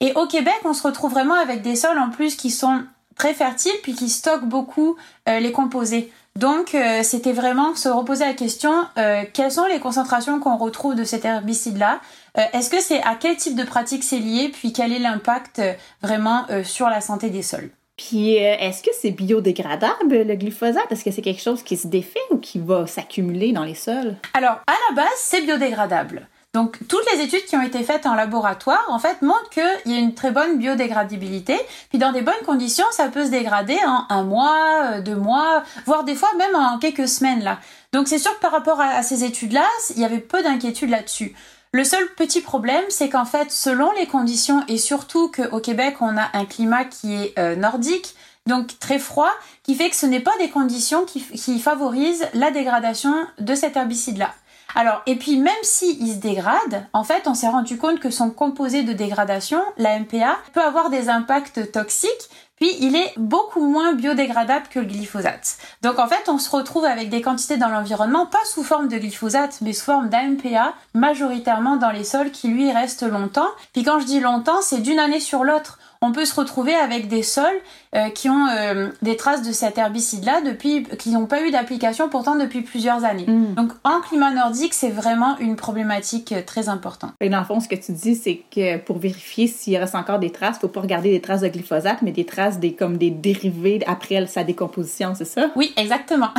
Et 0.00 0.12
au 0.14 0.26
Québec, 0.26 0.60
on 0.64 0.74
se 0.74 0.82
retrouve 0.82 1.12
vraiment 1.12 1.36
avec 1.36 1.62
des 1.62 1.76
sols 1.76 1.98
en 1.98 2.10
plus 2.10 2.34
qui 2.34 2.50
sont 2.50 2.82
très 3.14 3.34
fertiles 3.34 3.72
puis 3.82 3.94
qui 3.94 4.08
stockent 4.08 4.48
beaucoup 4.48 4.96
euh, 5.28 5.38
les 5.38 5.52
composés. 5.52 6.12
Donc 6.34 6.74
euh, 6.74 7.02
c'était 7.02 7.32
vraiment 7.32 7.74
se 7.74 7.88
reposer 7.88 8.24
la 8.24 8.32
question 8.32 8.86
euh, 8.96 9.22
quelles 9.32 9.52
sont 9.52 9.66
les 9.66 9.78
concentrations 9.78 10.40
qu'on 10.40 10.56
retrouve 10.56 10.94
de 10.94 11.04
cet 11.04 11.24
herbicide 11.26 11.76
là 11.76 12.00
Est-ce 12.34 12.70
que 12.70 12.80
c'est 12.80 13.02
à 13.02 13.14
quel 13.14 13.36
type 13.36 13.54
de 13.54 13.64
pratique 13.64 14.02
c'est 14.02 14.18
lié 14.18 14.48
puis 14.48 14.72
quel 14.72 14.92
est 14.92 14.98
l'impact 14.98 15.60
vraiment 16.02 16.46
sur 16.64 16.88
la 16.88 17.02
santé 17.02 17.28
des 17.28 17.42
sols? 17.42 17.70
Euh, 18.14 18.56
est-ce 18.58 18.82
que 18.82 18.90
c'est 18.98 19.10
biodégradable, 19.10 20.22
le 20.22 20.34
glyphosate? 20.34 20.90
Est-ce 20.90 21.04
que 21.04 21.10
c'est 21.10 21.22
quelque 21.22 21.42
chose 21.42 21.62
qui 21.62 21.76
se 21.76 21.86
défait 21.86 22.20
ou 22.30 22.38
qui 22.38 22.58
va 22.58 22.86
s'accumuler 22.86 23.52
dans 23.52 23.64
les 23.64 23.74
sols? 23.74 24.16
Alors, 24.34 24.60
à 24.66 24.74
la 24.88 24.96
base, 24.96 25.12
c'est 25.16 25.42
biodégradable. 25.42 26.26
Donc, 26.54 26.76
toutes 26.86 27.04
les 27.14 27.22
études 27.22 27.46
qui 27.46 27.56
ont 27.56 27.62
été 27.62 27.82
faites 27.82 28.04
en 28.04 28.14
laboratoire, 28.14 28.84
en 28.88 28.98
fait, 28.98 29.22
montrent 29.22 29.48
qu'il 29.48 29.92
y 29.92 29.96
a 29.96 29.98
une 29.98 30.12
très 30.12 30.30
bonne 30.30 30.58
biodégradabilité. 30.58 31.58
Puis, 31.88 31.98
dans 31.98 32.12
des 32.12 32.20
bonnes 32.20 32.34
conditions, 32.44 32.84
ça 32.90 33.08
peut 33.08 33.24
se 33.24 33.30
dégrader 33.30 33.78
en 33.86 34.04
un 34.10 34.22
mois, 34.22 34.92
euh, 34.92 35.00
deux 35.00 35.16
mois, 35.16 35.62
voire 35.86 36.04
des 36.04 36.14
fois 36.14 36.28
même 36.36 36.54
en 36.54 36.78
quelques 36.78 37.08
semaines, 37.08 37.42
là. 37.42 37.58
Donc, 37.94 38.06
c'est 38.06 38.18
sûr 38.18 38.34
que 38.36 38.40
par 38.40 38.52
rapport 38.52 38.80
à 38.80 39.02
ces 39.02 39.24
études-là, 39.24 39.64
il 39.96 40.02
y 40.02 40.04
avait 40.04 40.18
peu 40.18 40.42
d'inquiétude 40.42 40.90
là-dessus. 40.90 41.34
Le 41.74 41.84
seul 41.84 42.06
petit 42.16 42.42
problème, 42.42 42.84
c'est 42.90 43.08
qu'en 43.08 43.24
fait, 43.24 43.50
selon 43.50 43.90
les 43.92 44.06
conditions 44.06 44.62
et 44.68 44.76
surtout 44.76 45.30
qu'au 45.30 45.58
Québec, 45.58 45.96
on 46.00 46.18
a 46.18 46.28
un 46.34 46.44
climat 46.44 46.84
qui 46.84 47.14
est 47.14 47.38
euh, 47.38 47.56
nordique, 47.56 48.14
donc 48.46 48.78
très 48.78 48.98
froid, 48.98 49.30
qui 49.62 49.74
fait 49.74 49.88
que 49.88 49.96
ce 49.96 50.04
n'est 50.04 50.20
pas 50.20 50.36
des 50.38 50.50
conditions 50.50 51.06
qui, 51.06 51.22
qui 51.22 51.58
favorisent 51.58 52.26
la 52.34 52.50
dégradation 52.50 53.14
de 53.38 53.54
cet 53.54 53.76
herbicide-là. 53.76 54.34
Alors, 54.74 55.02
et 55.06 55.16
puis 55.16 55.38
même 55.38 55.52
s'il 55.62 56.12
se 56.12 56.18
dégrade, 56.18 56.86
en 56.92 57.04
fait, 57.04 57.26
on 57.26 57.34
s'est 57.34 57.48
rendu 57.48 57.76
compte 57.78 58.00
que 58.00 58.10
son 58.10 58.30
composé 58.30 58.82
de 58.82 58.92
dégradation, 58.92 59.60
la 59.76 59.98
MPA, 59.98 60.38
peut 60.52 60.62
avoir 60.62 60.90
des 60.90 61.08
impacts 61.08 61.72
toxiques 61.72 62.30
puis 62.62 62.76
il 62.78 62.94
est 62.94 63.12
beaucoup 63.16 63.66
moins 63.66 63.92
biodégradable 63.92 64.68
que 64.70 64.78
le 64.78 64.84
glyphosate. 64.84 65.56
Donc 65.82 65.98
en 65.98 66.06
fait, 66.06 66.28
on 66.28 66.38
se 66.38 66.48
retrouve 66.48 66.84
avec 66.84 67.08
des 67.08 67.20
quantités 67.20 67.56
dans 67.56 67.68
l'environnement, 67.68 68.24
pas 68.24 68.44
sous 68.44 68.62
forme 68.62 68.86
de 68.86 68.98
glyphosate, 68.98 69.58
mais 69.62 69.72
sous 69.72 69.86
forme 69.86 70.08
d'AMPA, 70.08 70.72
majoritairement 70.94 71.74
dans 71.74 71.90
les 71.90 72.04
sols 72.04 72.30
qui 72.30 72.46
lui 72.46 72.70
restent 72.70 73.02
longtemps. 73.02 73.48
Puis 73.72 73.82
quand 73.82 73.98
je 73.98 74.06
dis 74.06 74.20
longtemps, 74.20 74.62
c'est 74.62 74.78
d'une 74.78 75.00
année 75.00 75.18
sur 75.18 75.42
l'autre 75.42 75.80
on 76.02 76.10
peut 76.10 76.24
se 76.24 76.34
retrouver 76.34 76.74
avec 76.74 77.08
des 77.08 77.22
sols 77.22 77.60
euh, 77.94 78.08
qui 78.10 78.28
ont 78.28 78.46
euh, 78.46 78.88
des 79.02 79.16
traces 79.16 79.42
de 79.42 79.52
cet 79.52 79.78
herbicide-là 79.78 80.40
depuis, 80.42 80.84
qui 80.98 81.10
n'ont 81.10 81.26
pas 81.26 81.42
eu 81.42 81.50
d'application 81.50 82.08
pourtant 82.08 82.36
depuis 82.36 82.62
plusieurs 82.62 83.04
années. 83.04 83.26
Mm. 83.26 83.54
Donc 83.54 83.72
en 83.84 84.00
climat 84.00 84.32
nordique, 84.32 84.74
c'est 84.74 84.90
vraiment 84.90 85.38
une 85.38 85.56
problématique 85.56 86.32
euh, 86.32 86.42
très 86.44 86.68
importante. 86.68 87.12
Et 87.20 87.28
dans 87.28 87.38
le 87.38 87.44
fond, 87.44 87.60
ce 87.60 87.68
que 87.68 87.74
tu 87.74 87.92
dis, 87.92 88.14
c'est 88.14 88.42
que 88.54 88.78
pour 88.78 88.98
vérifier 88.98 89.46
s'il 89.46 89.76
reste 89.76 89.94
encore 89.94 90.18
des 90.18 90.30
traces, 90.30 90.58
faut 90.58 90.68
pas 90.68 90.80
regarder 90.80 91.10
des 91.10 91.20
traces 91.20 91.42
de 91.42 91.48
glyphosate, 91.48 92.02
mais 92.02 92.12
des 92.12 92.24
traces 92.24 92.58
des 92.58 92.74
comme 92.74 92.98
des 92.98 93.10
dérivés 93.10 93.80
après 93.86 94.26
sa 94.26 94.44
décomposition, 94.44 95.14
c'est 95.14 95.24
ça? 95.24 95.50
Oui, 95.56 95.72
exactement. 95.76 96.30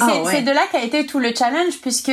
Ah, 0.00 0.08
c'est 0.30 0.42
de 0.42 0.50
là 0.50 0.62
qu'a 0.70 0.82
été 0.82 1.06
tout 1.06 1.18
le 1.18 1.32
challenge, 1.36 1.80
puisque 1.80 2.12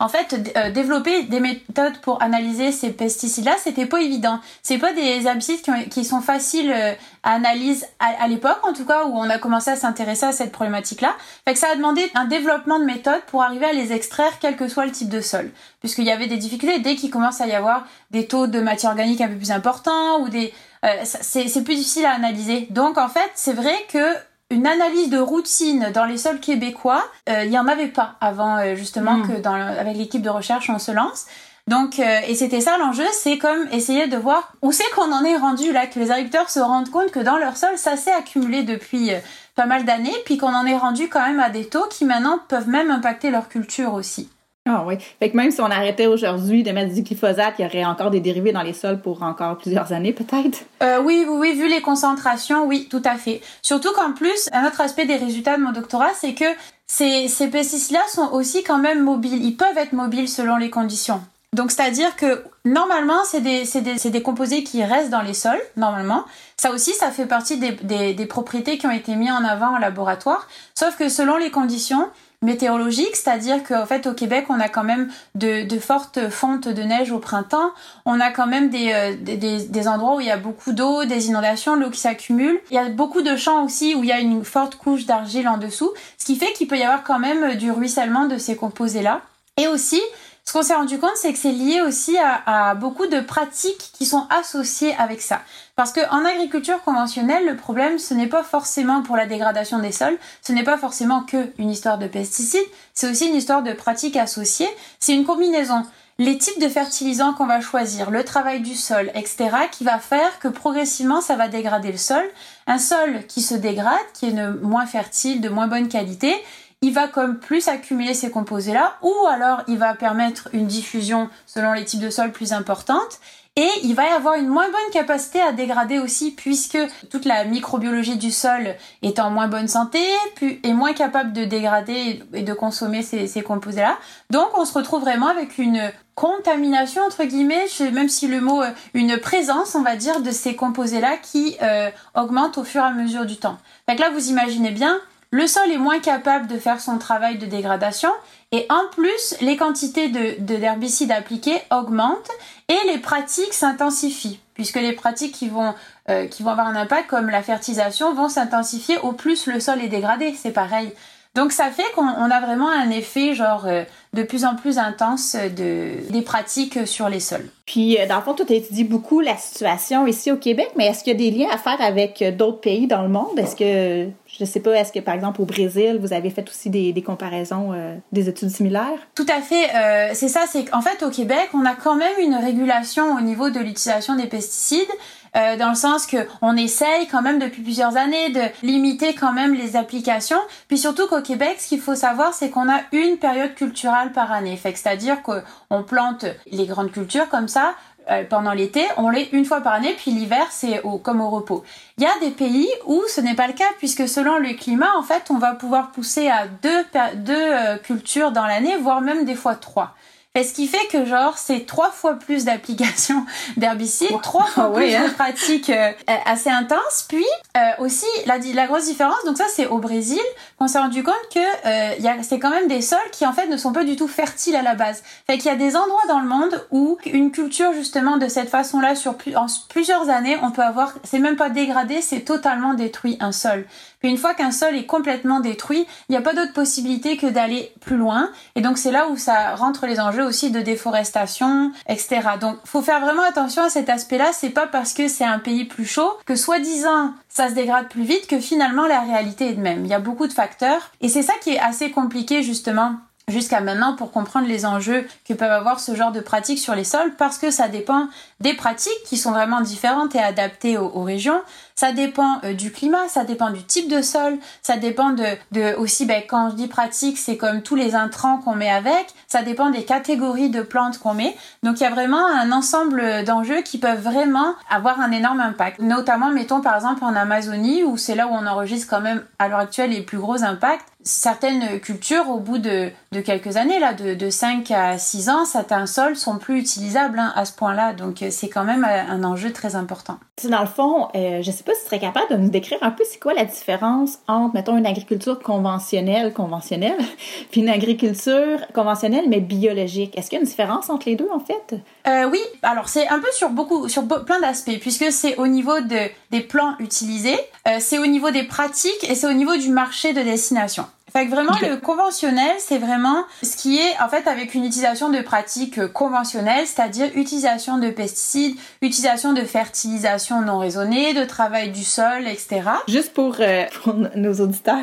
en 0.00 0.08
fait, 0.08 0.72
développer 0.72 1.24
des 1.24 1.40
méthodes 1.40 1.98
pour 2.02 2.22
analyser 2.22 2.72
ces 2.72 2.90
pesticides-là, 2.90 3.56
c'était 3.62 3.86
pas 3.86 4.00
évident. 4.00 4.40
C'est 4.62 4.78
pas 4.78 4.92
des 4.92 5.26
herbicides 5.26 5.62
qui, 5.62 5.88
qui 5.88 6.04
sont 6.04 6.20
faciles 6.20 6.38
facile 6.38 6.72
euh, 6.72 6.94
analyse 7.24 7.84
à, 7.98 8.27
l'époque, 8.28 8.60
en 8.62 8.72
tout 8.72 8.84
cas, 8.84 9.04
où 9.06 9.16
on 9.16 9.28
a 9.28 9.38
commencé 9.38 9.70
à 9.70 9.76
s'intéresser 9.76 10.26
à 10.26 10.32
cette 10.32 10.52
problématique-là. 10.52 11.14
Fait 11.44 11.54
que 11.54 11.58
ça 11.58 11.68
a 11.72 11.76
demandé 11.76 12.10
un 12.14 12.26
développement 12.26 12.78
de 12.78 12.84
méthodes 12.84 13.22
pour 13.26 13.42
arriver 13.42 13.66
à 13.66 13.72
les 13.72 13.92
extraire, 13.92 14.38
quel 14.40 14.56
que 14.56 14.68
soit 14.68 14.86
le 14.86 14.92
type 14.92 15.08
de 15.08 15.20
sol. 15.20 15.50
Puisqu'il 15.80 16.04
y 16.04 16.10
avait 16.10 16.26
des 16.26 16.36
difficultés 16.36 16.78
dès 16.78 16.94
qu'il 16.94 17.10
commence 17.10 17.40
à 17.40 17.46
y 17.46 17.52
avoir 17.52 17.86
des 18.10 18.26
taux 18.26 18.46
de 18.46 18.60
matière 18.60 18.92
organique 18.92 19.20
un 19.20 19.28
peu 19.28 19.36
plus 19.36 19.50
importants 19.50 20.20
ou 20.20 20.28
des, 20.28 20.52
euh, 20.84 20.88
c'est 21.04 21.64
plus 21.64 21.74
difficile 21.74 22.06
à 22.06 22.12
analyser. 22.12 22.68
Donc, 22.70 22.98
en 22.98 23.08
fait, 23.08 23.30
c'est 23.34 23.54
vrai 23.54 23.74
que 23.92 24.14
une 24.50 24.66
analyse 24.66 25.10
de 25.10 25.18
routine 25.18 25.90
dans 25.92 26.06
les 26.06 26.16
sols 26.16 26.40
québécois, 26.40 27.04
euh, 27.28 27.44
il 27.44 27.50
n'y 27.50 27.58
en 27.58 27.68
avait 27.68 27.88
pas 27.88 28.14
avant 28.20 28.74
justement 28.74 29.18
hmm. 29.18 29.28
que 29.28 29.40
dans 29.42 29.52
avec 29.52 29.94
l'équipe 29.94 30.22
de 30.22 30.30
recherche 30.30 30.70
on 30.70 30.78
se 30.78 30.90
lance. 30.90 31.26
Donc, 31.68 31.98
euh, 31.98 32.20
et 32.26 32.34
c'était 32.34 32.62
ça 32.62 32.78
l'enjeu, 32.78 33.04
c'est 33.12 33.36
comme 33.36 33.68
essayer 33.72 34.06
de 34.06 34.16
voir 34.16 34.54
où 34.62 34.72
c'est 34.72 34.88
qu'on 34.94 35.12
en 35.12 35.22
est 35.22 35.36
rendu 35.36 35.70
là, 35.70 35.86
que 35.86 35.98
les 35.98 36.10
agriculteurs 36.10 36.48
se 36.48 36.60
rendent 36.60 36.88
compte 36.88 37.10
que 37.10 37.20
dans 37.20 37.36
leur 37.36 37.58
sol, 37.58 37.76
ça 37.76 37.96
s'est 37.96 38.12
accumulé 38.12 38.62
depuis 38.62 39.12
euh, 39.12 39.18
pas 39.54 39.66
mal 39.66 39.84
d'années, 39.84 40.14
puis 40.24 40.38
qu'on 40.38 40.54
en 40.54 40.64
est 40.64 40.78
rendu 40.78 41.10
quand 41.10 41.20
même 41.26 41.40
à 41.40 41.50
des 41.50 41.66
taux 41.66 41.84
qui 41.90 42.06
maintenant 42.06 42.40
peuvent 42.48 42.68
même 42.68 42.90
impacter 42.90 43.30
leur 43.30 43.50
culture 43.50 43.92
aussi. 43.92 44.30
Ah 44.66 44.82
oui. 44.86 44.96
Fait 45.18 45.30
que 45.30 45.36
même 45.36 45.50
si 45.50 45.60
on 45.60 45.70
arrêtait 45.70 46.06
aujourd'hui 46.06 46.62
de 46.62 46.70
mettre 46.72 46.94
du 46.94 47.02
glyphosate, 47.02 47.54
il 47.58 47.62
y 47.62 47.68
aurait 47.68 47.84
encore 47.84 48.10
des 48.10 48.20
dérivés 48.20 48.52
dans 48.52 48.62
les 48.62 48.72
sols 48.72 49.00
pour 49.00 49.22
encore 49.22 49.58
plusieurs 49.58 49.92
années, 49.92 50.14
peut-être? 50.14 50.60
Euh, 50.82 51.02
oui, 51.02 51.26
oui, 51.28 51.36
oui, 51.38 51.52
vu 51.54 51.68
les 51.68 51.82
concentrations, 51.82 52.66
oui, 52.66 52.88
tout 52.90 53.02
à 53.04 53.16
fait. 53.16 53.42
Surtout 53.60 53.92
qu'en 53.92 54.12
plus, 54.12 54.48
un 54.52 54.66
autre 54.66 54.80
aspect 54.80 55.04
des 55.04 55.16
résultats 55.16 55.58
de 55.58 55.62
mon 55.62 55.72
doctorat, 55.72 56.14
c'est 56.14 56.32
que 56.32 56.44
ces, 56.86 57.28
ces 57.28 57.48
pesticides-là 57.48 58.02
sont 58.08 58.30
aussi 58.32 58.62
quand 58.62 58.78
même 58.78 59.02
mobiles. 59.02 59.44
Ils 59.44 59.56
peuvent 59.56 59.76
être 59.76 59.92
mobiles 59.92 60.28
selon 60.28 60.56
les 60.56 60.70
conditions. 60.70 61.20
Donc 61.54 61.70
c'est-à-dire 61.70 62.14
que 62.16 62.44
normalement 62.64 63.24
c'est 63.24 63.40
des, 63.40 63.64
des, 63.64 64.10
des, 64.10 64.22
composés 64.22 64.62
qui 64.64 64.84
restent 64.84 65.10
dans 65.10 65.22
les 65.22 65.34
sols, 65.34 65.60
normalement. 65.76 66.24
Ça 66.56 66.70
aussi, 66.70 66.92
ça 66.92 67.10
fait 67.10 67.26
partie 67.26 67.58
des, 67.58 67.72
des, 67.72 68.14
des 68.14 68.26
propriétés 68.26 68.78
qui 68.78 68.86
ont 68.86 68.90
été 68.90 69.16
mises 69.16 69.32
en 69.32 69.44
avant 69.44 69.74
en 69.74 69.78
laboratoire. 69.78 70.46
Sauf 70.74 70.96
que 70.96 71.08
selon 71.08 71.36
les 71.36 71.50
conditions, 71.50 72.08
météorologiques, 72.40 73.16
c'est-à-dire 73.16 73.64
qu'en 73.64 73.84
fait 73.84 74.06
au 74.06 74.14
Québec 74.14 74.46
on 74.48 74.60
a 74.60 74.68
quand 74.68 74.84
même 74.84 75.10
de, 75.34 75.66
de, 75.66 75.78
fortes 75.80 76.28
fontes 76.28 76.68
de 76.68 76.82
neige 76.82 77.10
au 77.10 77.18
printemps, 77.18 77.72
on 78.04 78.20
a 78.20 78.30
quand 78.30 78.46
même 78.46 78.70
des, 78.70 78.92
euh, 78.92 79.16
des, 79.20 79.36
des, 79.36 79.88
endroits 79.88 80.16
où 80.16 80.20
il 80.20 80.28
y 80.28 80.30
a 80.30 80.36
beaucoup 80.36 80.72
d'eau, 80.72 81.04
des 81.04 81.28
inondations, 81.28 81.74
l'eau 81.74 81.90
qui 81.90 81.98
s'accumule. 81.98 82.60
Il 82.70 82.74
y 82.74 82.78
a 82.78 82.88
beaucoup 82.90 83.22
de 83.22 83.34
champs 83.34 83.64
aussi 83.64 83.96
où 83.96 84.04
il 84.04 84.08
y 84.08 84.12
a 84.12 84.20
une 84.20 84.44
forte 84.44 84.76
couche 84.76 85.04
d'argile 85.04 85.48
en 85.48 85.58
dessous, 85.58 85.92
ce 86.16 86.26
qui 86.26 86.36
fait 86.36 86.52
qu'il 86.52 86.68
peut 86.68 86.78
y 86.78 86.84
avoir 86.84 87.02
quand 87.02 87.18
même 87.18 87.56
du 87.56 87.72
ruissellement 87.72 88.26
de 88.26 88.38
ces 88.38 88.54
composés-là. 88.54 89.22
Et 89.56 89.66
aussi, 89.66 90.00
ce 90.48 90.54
qu'on 90.54 90.62
s'est 90.62 90.74
rendu 90.74 90.98
compte, 90.98 91.16
c'est 91.16 91.30
que 91.34 91.38
c'est 91.38 91.52
lié 91.52 91.82
aussi 91.82 92.16
à, 92.16 92.74
beaucoup 92.74 93.06
de 93.06 93.20
pratiques 93.20 93.90
qui 93.92 94.06
sont 94.06 94.26
associées 94.30 94.94
avec 94.98 95.20
ça. 95.20 95.42
Parce 95.76 95.92
qu'en 95.92 96.24
agriculture 96.24 96.82
conventionnelle, 96.84 97.44
le 97.44 97.54
problème, 97.54 97.98
ce 97.98 98.14
n'est 98.14 98.28
pas 98.28 98.42
forcément 98.42 99.02
pour 99.02 99.14
la 99.14 99.26
dégradation 99.26 99.78
des 99.78 99.92
sols, 99.92 100.16
ce 100.40 100.52
n'est 100.52 100.62
pas 100.62 100.78
forcément 100.78 101.20
que 101.20 101.52
une 101.58 101.68
histoire 101.68 101.98
de 101.98 102.06
pesticides, 102.06 102.64
c'est 102.94 103.10
aussi 103.10 103.26
une 103.28 103.34
histoire 103.34 103.62
de 103.62 103.74
pratiques 103.74 104.16
associées. 104.16 104.70
C'est 105.00 105.12
une 105.12 105.26
combinaison. 105.26 105.82
Les 106.16 106.38
types 106.38 106.60
de 106.62 106.68
fertilisants 106.70 107.34
qu'on 107.34 107.46
va 107.46 107.60
choisir, 107.60 108.10
le 108.10 108.24
travail 108.24 108.60
du 108.60 108.74
sol, 108.74 109.10
etc., 109.14 109.50
qui 109.70 109.84
va 109.84 109.98
faire 109.98 110.38
que 110.38 110.48
progressivement 110.48 111.20
ça 111.20 111.36
va 111.36 111.48
dégrader 111.48 111.92
le 111.92 111.98
sol. 111.98 112.24
Un 112.66 112.78
sol 112.78 113.20
qui 113.28 113.42
se 113.42 113.54
dégrade, 113.54 113.98
qui 114.14 114.30
est 114.30 114.62
moins 114.62 114.86
fertile, 114.86 115.42
de 115.42 115.50
moins 115.50 115.66
bonne 115.66 115.88
qualité, 115.88 116.34
il 116.82 116.92
va 116.92 117.08
comme 117.08 117.38
plus 117.38 117.66
accumuler 117.68 118.14
ces 118.14 118.30
composés-là, 118.30 118.96
ou 119.02 119.12
alors 119.28 119.62
il 119.66 119.78
va 119.78 119.94
permettre 119.94 120.48
une 120.52 120.66
diffusion 120.66 121.28
selon 121.46 121.72
les 121.72 121.84
types 121.84 122.00
de 122.00 122.10
sols 122.10 122.32
plus 122.32 122.52
importante. 122.52 123.18
et 123.56 123.68
il 123.82 123.96
va 123.96 124.04
y 124.04 124.12
avoir 124.12 124.34
une 124.36 124.46
moins 124.46 124.68
bonne 124.70 124.92
capacité 124.92 125.40
à 125.40 125.50
dégrader 125.50 125.98
aussi 125.98 126.30
puisque 126.30 126.78
toute 127.10 127.24
la 127.24 127.42
microbiologie 127.44 128.16
du 128.16 128.30
sol 128.30 128.76
est 129.02 129.18
en 129.18 129.30
moins 129.30 129.48
bonne 129.48 129.66
santé, 129.66 129.98
est 130.40 130.72
moins 130.72 130.92
capable 130.92 131.32
de 131.32 131.44
dégrader 131.44 132.22
et 132.32 132.42
de 132.42 132.52
consommer 132.54 133.02
ces, 133.02 133.42
composés-là. 133.42 133.98
Donc 134.30 134.56
on 134.56 134.64
se 134.64 134.74
retrouve 134.74 135.00
vraiment 135.00 135.26
avec 135.26 135.58
une 135.58 135.90
contamination 136.14 137.02
entre 137.02 137.24
guillemets, 137.24 137.66
même 137.92 138.08
si 138.08 138.28
le 138.28 138.40
mot 138.40 138.62
euh, 138.62 138.70
une 138.94 139.18
présence, 139.18 139.74
on 139.74 139.82
va 139.82 139.96
dire, 139.96 140.20
de 140.20 140.30
ces 140.30 140.54
composés-là 140.54 141.16
qui 141.16 141.56
euh, 141.60 141.90
augmente 142.14 142.58
au 142.58 142.64
fur 142.64 142.82
et 142.82 142.86
à 142.86 142.92
mesure 142.92 143.26
du 143.26 143.38
temps. 143.38 143.58
Donc 143.88 143.98
là, 143.98 144.10
vous 144.10 144.28
imaginez 144.30 144.70
bien, 144.70 145.00
le 145.30 145.46
sol 145.46 145.70
est 145.70 145.78
moins 145.78 146.00
capable 146.00 146.46
de 146.46 146.58
faire 146.58 146.80
son 146.80 146.98
travail 146.98 147.38
de 147.38 147.46
dégradation 147.46 148.10
et 148.50 148.66
en 148.70 148.88
plus, 148.92 149.34
les 149.42 149.56
quantités 149.56 150.08
de, 150.08 150.36
d'herbicides 150.56 151.12
appliqués 151.12 151.60
augmentent 151.70 152.30
et 152.68 152.78
les 152.86 152.98
pratiques 152.98 153.52
s'intensifient 153.52 154.40
puisque 154.54 154.76
les 154.76 154.92
pratiques 154.92 155.34
qui 155.34 155.48
vont, 155.48 155.74
euh, 156.08 156.26
qui 156.26 156.42
vont 156.42 156.50
avoir 156.50 156.66
un 156.66 156.74
impact 156.74 157.08
comme 157.08 157.28
la 157.28 157.42
fertilisation 157.42 158.12
vont 158.12 158.28
s'intensifier 158.28 158.98
au 158.98 159.12
plus 159.12 159.46
le 159.46 159.60
sol 159.60 159.80
est 159.80 159.88
dégradé, 159.88 160.34
c'est 160.36 160.50
pareil. 160.50 160.92
Donc 161.34 161.52
ça 161.52 161.70
fait 161.70 161.90
qu'on 161.94 162.06
a 162.06 162.40
vraiment 162.40 162.68
un 162.68 162.90
effet 162.90 163.34
genre 163.34 163.66
euh, 163.66 163.84
de 164.12 164.22
plus 164.22 164.44
en 164.44 164.56
plus 164.56 164.78
intense 164.78 165.36
de, 165.36 166.10
des 166.10 166.22
pratiques 166.22 166.86
sur 166.86 167.08
les 167.08 167.20
sols. 167.20 167.48
Puis, 167.66 167.98
euh, 167.98 168.06
dans 168.06 168.16
le 168.16 168.22
fond, 168.22 168.34
tu 168.34 168.50
étudies 168.52 168.84
beaucoup 168.84 169.20
la 169.20 169.36
situation 169.36 170.06
ici 170.06 170.32
au 170.32 170.36
Québec, 170.36 170.70
mais 170.76 170.86
est-ce 170.86 171.04
qu'il 171.04 171.12
y 171.12 171.16
a 171.16 171.30
des 171.30 171.36
liens 171.36 171.48
à 171.52 171.58
faire 171.58 171.80
avec 171.80 172.22
euh, 172.22 172.32
d'autres 172.32 172.60
pays 172.60 172.86
dans 172.86 173.02
le 173.02 173.08
monde? 173.08 173.38
Est-ce 173.38 173.54
que, 173.54 174.10
je 174.26 174.44
sais 174.44 174.60
pas, 174.60 174.72
est-ce 174.72 174.90
que 174.90 175.00
par 175.00 175.14
exemple 175.14 175.42
au 175.42 175.44
Brésil, 175.44 175.98
vous 176.00 176.12
avez 176.12 176.30
fait 176.30 176.48
aussi 176.48 176.70
des, 176.70 176.92
des 176.92 177.02
comparaisons, 177.02 177.72
des 178.10 178.28
études 178.28 178.50
similaires? 178.50 178.98
Tout 179.14 179.26
à 179.28 179.40
fait. 179.40 180.14
c'est 180.14 180.28
ça, 180.28 180.44
c'est 180.50 180.64
qu'en 180.64 180.80
fait, 180.80 181.02
au 181.04 181.10
Québec, 181.10 181.50
on 181.54 181.64
a 181.66 181.74
quand 181.74 181.94
même 181.94 182.18
une 182.20 182.34
régulation 182.34 183.14
au 183.16 183.20
niveau 183.20 183.50
de 183.50 183.60
l'utilisation 183.60 184.16
des 184.16 184.26
pesticides. 184.26 184.88
Euh, 185.36 185.56
dans 185.56 185.70
le 185.70 185.74
sens 185.74 186.06
que 186.06 186.16
on 186.42 186.56
essaye 186.56 187.06
quand 187.08 187.22
même 187.22 187.38
depuis 187.38 187.62
plusieurs 187.62 187.96
années 187.96 188.30
de 188.30 188.42
limiter 188.62 189.14
quand 189.14 189.32
même 189.32 189.54
les 189.54 189.76
applications. 189.76 190.40
Puis 190.68 190.78
surtout 190.78 191.06
qu'au 191.06 191.22
Québec, 191.22 191.56
ce 191.58 191.68
qu'il 191.68 191.80
faut 191.80 191.94
savoir, 191.94 192.34
c'est 192.34 192.50
qu'on 192.50 192.68
a 192.68 192.80
une 192.92 193.18
période 193.18 193.54
culturelle 193.54 194.12
par 194.12 194.32
année. 194.32 194.58
C'est-à-dire 194.62 195.22
qu'on 195.22 195.82
plante 195.82 196.24
les 196.50 196.66
grandes 196.66 196.92
cultures 196.92 197.28
comme 197.28 197.48
ça 197.48 197.74
euh, 198.10 198.24
pendant 198.24 198.52
l'été, 198.52 198.86
on 198.96 199.10
les 199.10 199.28
une 199.32 199.44
fois 199.44 199.60
par 199.60 199.74
année, 199.74 199.94
puis 199.94 200.10
l'hiver 200.10 200.46
c'est 200.50 200.80
au, 200.82 200.96
comme 200.96 201.20
au 201.20 201.28
repos. 201.28 201.62
Il 201.98 202.04
y 202.04 202.06
a 202.06 202.18
des 202.20 202.30
pays 202.30 202.68
où 202.86 203.02
ce 203.06 203.20
n'est 203.20 203.34
pas 203.34 203.46
le 203.46 203.52
cas 203.52 203.68
puisque 203.76 204.08
selon 204.08 204.38
le 204.38 204.54
climat, 204.54 204.96
en 204.96 205.02
fait, 205.02 205.24
on 205.30 205.36
va 205.36 205.52
pouvoir 205.52 205.90
pousser 205.90 206.28
à 206.28 206.46
deux, 206.46 206.84
deux 207.16 207.34
euh, 207.34 207.76
cultures 207.76 208.32
dans 208.32 208.46
l'année, 208.46 208.76
voire 208.78 209.02
même 209.02 209.26
des 209.26 209.34
fois 209.34 209.56
trois. 209.56 209.94
Et 210.34 210.44
ce 210.44 210.52
qui 210.52 210.68
fait 210.68 210.86
que 210.90 211.04
genre 211.04 211.36
c'est 211.36 211.66
trois 211.66 211.90
fois 211.90 212.14
plus 212.14 212.44
d'applications 212.44 213.24
d'herbicides, 213.56 214.20
trois 214.22 214.44
fois 214.44 214.72
plus 214.72 214.94
hein. 214.94 215.08
de 215.08 215.14
pratiques 215.14 215.70
euh, 215.70 215.90
assez 216.26 216.50
intenses. 216.50 217.06
Puis 217.08 217.26
euh, 217.56 217.60
aussi 217.78 218.06
la, 218.26 218.38
la 218.38 218.66
grosse 218.66 218.84
différence, 218.84 219.24
donc 219.24 219.36
ça 219.36 219.46
c'est 219.48 219.66
au 219.66 219.78
Brésil, 219.78 220.20
qu'on 220.58 220.68
s'est 220.68 220.78
rendu 220.78 221.02
compte 221.02 221.14
que 221.32 221.38
euh, 221.66 222.18
c'est 222.22 222.38
quand 222.38 222.50
même 222.50 222.68
des 222.68 222.82
sols 222.82 222.98
qui 223.12 223.26
en 223.26 223.32
fait 223.32 223.46
ne 223.46 223.56
sont 223.56 223.72
pas 223.72 223.84
du 223.84 223.96
tout 223.96 224.08
fertiles 224.08 224.56
à 224.56 224.62
la 224.62 224.74
base. 224.74 225.02
Fait 225.26 225.38
qu'il 225.38 225.46
y 225.46 225.54
a 225.54 225.56
des 225.56 225.76
endroits 225.76 226.06
dans 226.08 226.20
le 226.20 226.26
monde 226.26 226.66
où 226.70 226.98
une 227.06 227.30
culture 227.30 227.72
justement 227.72 228.16
de 228.16 228.28
cette 228.28 228.48
façon-là 228.48 228.94
sur 228.94 229.16
en 229.36 229.46
plusieurs 229.68 230.08
années, 230.08 230.36
on 230.42 230.50
peut 230.50 230.62
avoir, 230.62 230.94
c'est 231.04 231.18
même 231.18 231.36
pas 231.36 231.50
dégradé, 231.50 232.00
c'est 232.02 232.20
totalement 232.20 232.74
détruit 232.74 233.16
un 233.20 233.32
sol. 233.32 233.64
Puis 234.00 234.10
une 234.10 234.16
fois 234.16 234.34
qu'un 234.34 234.52
sol 234.52 234.76
est 234.76 234.86
complètement 234.86 235.40
détruit, 235.40 235.86
il 236.08 236.12
n'y 236.12 236.16
a 236.16 236.20
pas 236.20 236.34
d'autre 236.34 236.52
possibilité 236.52 237.16
que 237.16 237.26
d'aller 237.26 237.72
plus 237.80 237.96
loin. 237.96 238.30
Et 238.54 238.60
donc 238.60 238.78
c'est 238.78 238.92
là 238.92 239.08
où 239.08 239.16
ça 239.16 239.56
rentre 239.56 239.86
les 239.86 239.98
enjeux 239.98 240.24
aussi 240.24 240.50
de 240.50 240.60
déforestation, 240.60 241.72
etc. 241.88 242.20
Donc 242.40 242.58
faut 242.64 242.82
faire 242.82 243.00
vraiment 243.00 243.24
attention 243.24 243.62
à 243.62 243.70
cet 243.70 243.88
aspect-là. 243.88 244.30
C'est 244.32 244.50
pas 244.50 244.66
parce 244.66 244.92
que 244.92 245.08
c'est 245.08 245.24
un 245.24 245.38
pays 245.38 245.64
plus 245.64 245.84
chaud 245.86 246.12
que 246.26 246.36
soi-disant 246.36 247.12
ça 247.38 247.50
se 247.50 247.54
dégrade 247.54 247.86
plus 247.86 248.02
vite 248.02 248.26
que 248.26 248.40
finalement 248.40 248.88
la 248.88 248.98
réalité 248.98 249.50
est 249.50 249.54
de 249.54 249.60
même. 249.60 249.84
Il 249.84 249.88
y 249.88 249.94
a 249.94 250.00
beaucoup 250.00 250.26
de 250.26 250.32
facteurs 250.32 250.90
et 251.00 251.08
c'est 251.08 251.22
ça 251.22 251.34
qui 251.40 251.50
est 251.50 251.60
assez 251.60 251.92
compliqué 251.92 252.42
justement 252.42 252.96
jusqu'à 253.28 253.60
maintenant 253.60 253.94
pour 253.94 254.10
comprendre 254.10 254.48
les 254.48 254.66
enjeux 254.66 255.06
que 255.24 255.34
peuvent 255.34 255.52
avoir 255.52 255.78
ce 255.78 255.94
genre 255.94 256.10
de 256.10 256.18
pratiques 256.18 256.58
sur 256.58 256.74
les 256.74 256.82
sols 256.82 257.14
parce 257.16 257.38
que 257.38 257.52
ça 257.52 257.68
dépend 257.68 258.08
des 258.40 258.54
pratiques 258.54 259.04
qui 259.04 259.16
sont 259.16 259.30
vraiment 259.30 259.60
différentes 259.60 260.16
et 260.16 260.18
adaptées 260.18 260.78
aux, 260.78 261.04
régions. 261.04 261.40
Ça 261.78 261.92
dépend 261.92 262.40
euh, 262.42 262.54
du 262.54 262.72
climat, 262.72 263.06
ça 263.06 263.22
dépend 263.22 263.50
du 263.50 263.62
type 263.62 263.88
de 263.88 264.02
sol, 264.02 264.38
ça 264.62 264.78
dépend 264.78 265.10
de, 265.10 265.24
de 265.52 265.76
aussi, 265.76 266.06
ben, 266.06 266.24
quand 266.28 266.50
je 266.50 266.56
dis 266.56 266.66
pratique, 266.66 267.16
c'est 267.16 267.36
comme 267.36 267.62
tous 267.62 267.76
les 267.76 267.94
intrants 267.94 268.38
qu'on 268.38 268.56
met 268.56 268.68
avec, 268.68 269.14
ça 269.28 269.42
dépend 269.42 269.70
des 269.70 269.84
catégories 269.84 270.50
de 270.50 270.60
plantes 270.60 270.98
qu'on 270.98 271.14
met. 271.14 271.36
Donc 271.62 271.78
il 271.78 271.84
y 271.84 271.86
a 271.86 271.90
vraiment 271.90 272.26
un 272.26 272.50
ensemble 272.50 273.22
d'enjeux 273.22 273.62
qui 273.62 273.78
peuvent 273.78 274.02
vraiment 274.02 274.54
avoir 274.68 275.00
un 275.00 275.12
énorme 275.12 275.38
impact. 275.38 275.78
Notamment, 275.78 276.32
mettons 276.32 276.62
par 276.62 276.74
exemple 276.74 277.04
en 277.04 277.14
Amazonie, 277.14 277.84
où 277.84 277.96
c'est 277.96 278.16
là 278.16 278.26
où 278.26 278.32
on 278.32 278.44
enregistre 278.44 278.90
quand 278.90 279.00
même 279.00 279.22
à 279.38 279.46
l'heure 279.46 279.60
actuelle 279.60 279.90
les 279.90 280.02
plus 280.02 280.18
gros 280.18 280.42
impacts, 280.42 280.84
certaines 281.08 281.80
cultures, 281.80 282.28
au 282.28 282.38
bout 282.38 282.58
de, 282.58 282.90
de 283.12 283.20
quelques 283.20 283.56
années, 283.56 283.80
là, 283.80 283.94
de, 283.94 284.14
de 284.14 284.30
5 284.30 284.70
à 284.70 284.98
6 284.98 285.30
ans, 285.30 285.44
certains 285.46 285.86
sols 285.86 286.16
sont 286.16 286.38
plus 286.38 286.58
utilisables 286.58 287.18
hein, 287.18 287.32
à 287.34 287.46
ce 287.46 287.52
point-là. 287.52 287.94
Donc, 287.94 288.22
euh, 288.22 288.28
c'est 288.30 288.48
quand 288.48 288.64
même 288.64 288.84
euh, 288.84 289.02
un 289.10 289.24
enjeu 289.24 289.52
très 289.52 289.74
important. 289.74 290.18
Dans 290.44 290.60
le 290.60 290.66
fond, 290.66 291.08
euh, 291.14 291.40
je 291.42 291.50
sais 291.50 291.64
pas 291.64 291.72
si 291.74 291.80
tu 291.80 291.86
serais 291.86 291.98
capable 291.98 292.30
de 292.30 292.36
nous 292.36 292.50
décrire 292.50 292.78
un 292.82 292.90
peu 292.90 293.04
c'est 293.10 293.18
quoi 293.18 293.32
la 293.32 293.46
différence 293.46 294.18
entre, 294.28 294.54
mettons, 294.54 294.76
une 294.76 294.86
agriculture 294.86 295.38
conventionnelle, 295.40 296.34
conventionnelle, 296.34 296.98
puis 297.50 297.62
une 297.62 297.70
agriculture 297.70 298.58
conventionnelle 298.74 299.24
mais 299.28 299.40
biologique. 299.40 300.16
Est-ce 300.16 300.28
qu'il 300.28 300.36
y 300.36 300.40
a 300.40 300.42
une 300.42 300.48
différence 300.48 300.90
entre 300.90 301.08
les 301.08 301.16
deux, 301.16 301.28
en 301.32 301.40
fait? 301.40 301.74
Euh, 302.06 302.28
oui, 302.30 302.40
alors 302.62 302.88
c'est 302.90 303.08
un 303.08 303.18
peu 303.18 303.30
sur 303.32 303.48
beaucoup, 303.48 303.88
sur 303.88 304.06
plein 304.06 304.40
d'aspects, 304.40 304.78
puisque 304.78 305.10
c'est 305.10 305.36
au 305.36 305.46
niveau 305.46 305.80
de, 305.80 306.10
des 306.30 306.40
plans 306.40 306.74
utilisés, 306.80 307.38
c'est 307.80 307.98
au 307.98 308.06
niveau 308.06 308.30
des 308.30 308.44
pratiques 308.44 309.08
et 309.08 309.14
c'est 309.14 309.26
au 309.26 309.32
niveau 309.32 309.56
du 309.56 309.68
marché 309.68 310.12
de 310.14 310.22
destination. 310.22 310.86
Fait 311.12 311.26
que 311.26 311.30
vraiment, 311.30 311.54
le 311.62 311.76
conventionnel, 311.76 312.56
c'est 312.58 312.78
vraiment 312.78 313.24
ce 313.42 313.56
qui 313.56 313.78
est, 313.78 314.00
en 314.00 314.08
fait, 314.08 314.26
avec 314.28 314.54
une 314.54 314.64
utilisation 314.64 315.08
de 315.08 315.20
pratiques 315.20 315.86
conventionnelles, 315.92 316.66
c'est-à-dire 316.66 317.10
utilisation 317.14 317.78
de 317.78 317.90
pesticides, 317.90 318.56
utilisation 318.82 319.32
de 319.32 319.42
fertilisation 319.42 320.42
non 320.42 320.58
raisonnée, 320.58 321.14
de 321.14 321.24
travail 321.24 321.70
du 321.70 321.84
sol, 321.84 322.26
etc. 322.26 322.62
Juste 322.88 323.12
pour, 323.14 323.36
euh, 323.40 323.64
pour 323.82 323.94
nos 323.94 324.34
auditeurs, 324.34 324.76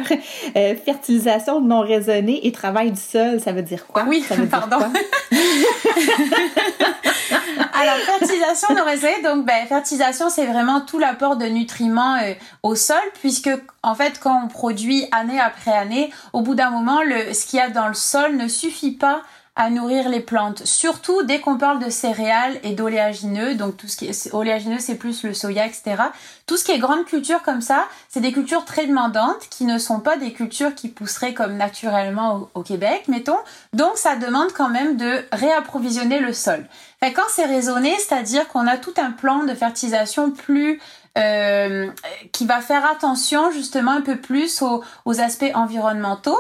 euh, 0.55 0.75
fertilisation 0.83 1.61
non 1.61 1.81
raisonnée 1.81 2.45
et 2.47 2.51
travail 2.51 2.91
du 2.91 3.01
sol, 3.01 3.39
ça 3.39 3.51
veut 3.51 3.61
dire 3.61 3.85
quoi? 3.87 4.03
Oui, 4.07 4.23
ça 4.27 4.35
veut 4.35 4.47
pardon. 4.47 4.77
Alors, 7.77 7.95
fertilisation 8.05 8.73
non 8.75 8.85
raisonnée, 8.85 9.21
donc, 9.21 9.45
ben, 9.45 9.65
fertilisation, 9.67 10.29
c'est 10.29 10.45
vraiment 10.45 10.81
tout 10.81 10.97
l'apport 10.97 11.35
de 11.35 11.45
nutriments 11.45 12.15
euh, 12.15 12.33
au 12.63 12.75
sol, 12.75 13.01
puisque, 13.19 13.49
en 13.83 13.95
fait, 13.95 14.19
quand 14.19 14.43
on 14.45 14.47
produit 14.47 15.05
année 15.11 15.39
après 15.39 15.71
année, 15.71 16.11
au 16.33 16.41
bout 16.41 16.55
d'un 16.55 16.69
moment, 16.69 16.99
ce 17.01 17.45
qu'il 17.45 17.59
y 17.59 17.61
a 17.61 17.69
dans 17.69 17.87
le 17.87 17.93
sol 17.93 18.35
ne 18.35 18.47
suffit 18.47 18.91
pas 18.91 19.21
à 19.55 19.69
nourrir 19.69 20.09
les 20.09 20.19
plantes. 20.19 20.65
Surtout 20.65 21.23
dès 21.23 21.39
qu'on 21.39 21.57
parle 21.57 21.83
de 21.83 21.89
céréales 21.89 22.59
et 22.63 22.73
d'oléagineux, 22.73 23.55
donc 23.55 23.77
tout 23.77 23.87
ce 23.87 23.95
qui 23.95 24.07
est 24.07 24.33
oléagineux, 24.33 24.79
c'est 24.79 24.95
plus 24.95 25.23
le 25.23 25.33
soya, 25.33 25.65
etc. 25.65 25.95
Tout 26.45 26.57
ce 26.57 26.65
qui 26.65 26.73
est 26.73 26.77
grande 26.77 27.05
culture 27.05 27.41
comme 27.41 27.61
ça, 27.61 27.85
c'est 28.09 28.19
des 28.19 28.33
cultures 28.33 28.65
très 28.65 28.85
demandantes 28.85 29.47
qui 29.49 29.63
ne 29.63 29.77
sont 29.77 30.01
pas 30.01 30.17
des 30.17 30.33
cultures 30.33 30.75
qui 30.75 30.89
pousseraient 30.89 31.33
comme 31.33 31.55
naturellement 31.55 32.49
au, 32.53 32.63
Québec, 32.63 33.05
mettons. 33.07 33.37
Donc 33.71 33.95
ça 33.95 34.17
demande 34.17 34.51
quand 34.51 34.69
même 34.69 34.97
de 34.97 35.23
réapprovisionner 35.31 36.19
le 36.19 36.33
sol. 36.33 36.65
Quand 37.01 37.29
c'est 37.29 37.45
raisonné, 37.45 37.95
c'est-à-dire 37.99 38.47
qu'on 38.47 38.65
a 38.65 38.77
tout 38.77 38.95
un 38.97 39.11
plan 39.11 39.43
de 39.43 39.53
fertilisation 39.53 40.31
plus 40.31 40.81
euh, 41.17 41.87
qui 42.31 42.45
va 42.45 42.61
faire 42.61 42.85
attention 42.85 43.51
justement 43.51 43.91
un 43.91 44.01
peu 44.01 44.17
plus 44.17 44.61
aux, 44.61 44.83
aux 45.05 45.19
aspects 45.21 45.51
environnementaux. 45.53 46.37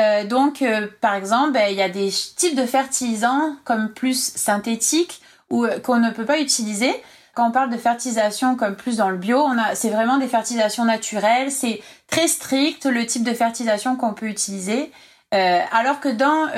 Euh, 0.00 0.24
donc, 0.24 0.62
euh, 0.62 0.86
par 1.00 1.14
exemple, 1.14 1.52
ben, 1.52 1.68
il 1.70 1.76
y 1.76 1.82
a 1.82 1.88
des 1.88 2.10
types 2.36 2.56
de 2.56 2.66
fertilisants 2.66 3.56
comme 3.64 3.90
plus 3.90 4.32
synthétiques 4.34 5.20
ou 5.50 5.64
euh, 5.64 5.78
qu'on 5.80 5.98
ne 5.98 6.10
peut 6.10 6.24
pas 6.24 6.40
utiliser. 6.40 6.94
Quand 7.34 7.48
on 7.48 7.50
parle 7.50 7.70
de 7.70 7.76
fertilisation 7.76 8.56
comme 8.56 8.74
plus 8.74 8.96
dans 8.96 9.10
le 9.10 9.16
bio, 9.16 9.38
on 9.38 9.58
a, 9.58 9.74
c'est 9.74 9.90
vraiment 9.90 10.18
des 10.18 10.28
fertilisations 10.28 10.84
naturelles. 10.84 11.50
C'est 11.50 11.80
très 12.08 12.28
strict 12.28 12.86
le 12.86 13.06
type 13.06 13.24
de 13.24 13.32
fertilisation 13.32 13.96
qu'on 13.96 14.12
peut 14.12 14.26
utiliser. 14.26 14.92
alors 15.30 16.00
que 16.00 16.10
dans 16.10 16.48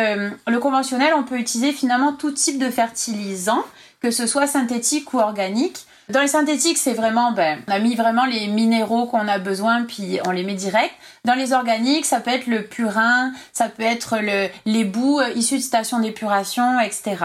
le 0.48 0.58
conventionnel, 0.58 1.14
on 1.16 1.22
peut 1.22 1.38
utiliser 1.38 1.70
finalement 1.70 2.12
tout 2.12 2.32
type 2.32 2.58
de 2.58 2.70
fertilisant, 2.70 3.62
que 4.00 4.10
ce 4.10 4.26
soit 4.26 4.48
synthétique 4.48 5.14
ou 5.14 5.20
organique. 5.20 5.86
Dans 6.10 6.20
les 6.20 6.28
synthétiques, 6.28 6.76
c'est 6.76 6.92
vraiment, 6.92 7.32
ben, 7.32 7.60
on 7.66 7.72
a 7.72 7.78
mis 7.78 7.94
vraiment 7.94 8.26
les 8.26 8.46
minéraux 8.46 9.06
qu'on 9.06 9.26
a 9.26 9.38
besoin, 9.38 9.84
puis 9.84 10.18
on 10.26 10.32
les 10.32 10.42
met 10.42 10.54
direct. 10.54 10.92
Dans 11.24 11.34
les 11.34 11.54
organiques, 11.54 12.04
ça 12.04 12.20
peut 12.20 12.30
être 12.30 12.46
le 12.46 12.62
purin, 12.62 13.32
ça 13.54 13.70
peut 13.70 13.82
être 13.82 14.18
le, 14.20 14.48
les 14.66 14.84
bouts 14.84 15.20
euh, 15.20 15.30
issus 15.34 15.56
de 15.56 15.62
stations 15.62 16.00
d'épuration, 16.00 16.78
etc. 16.80 17.16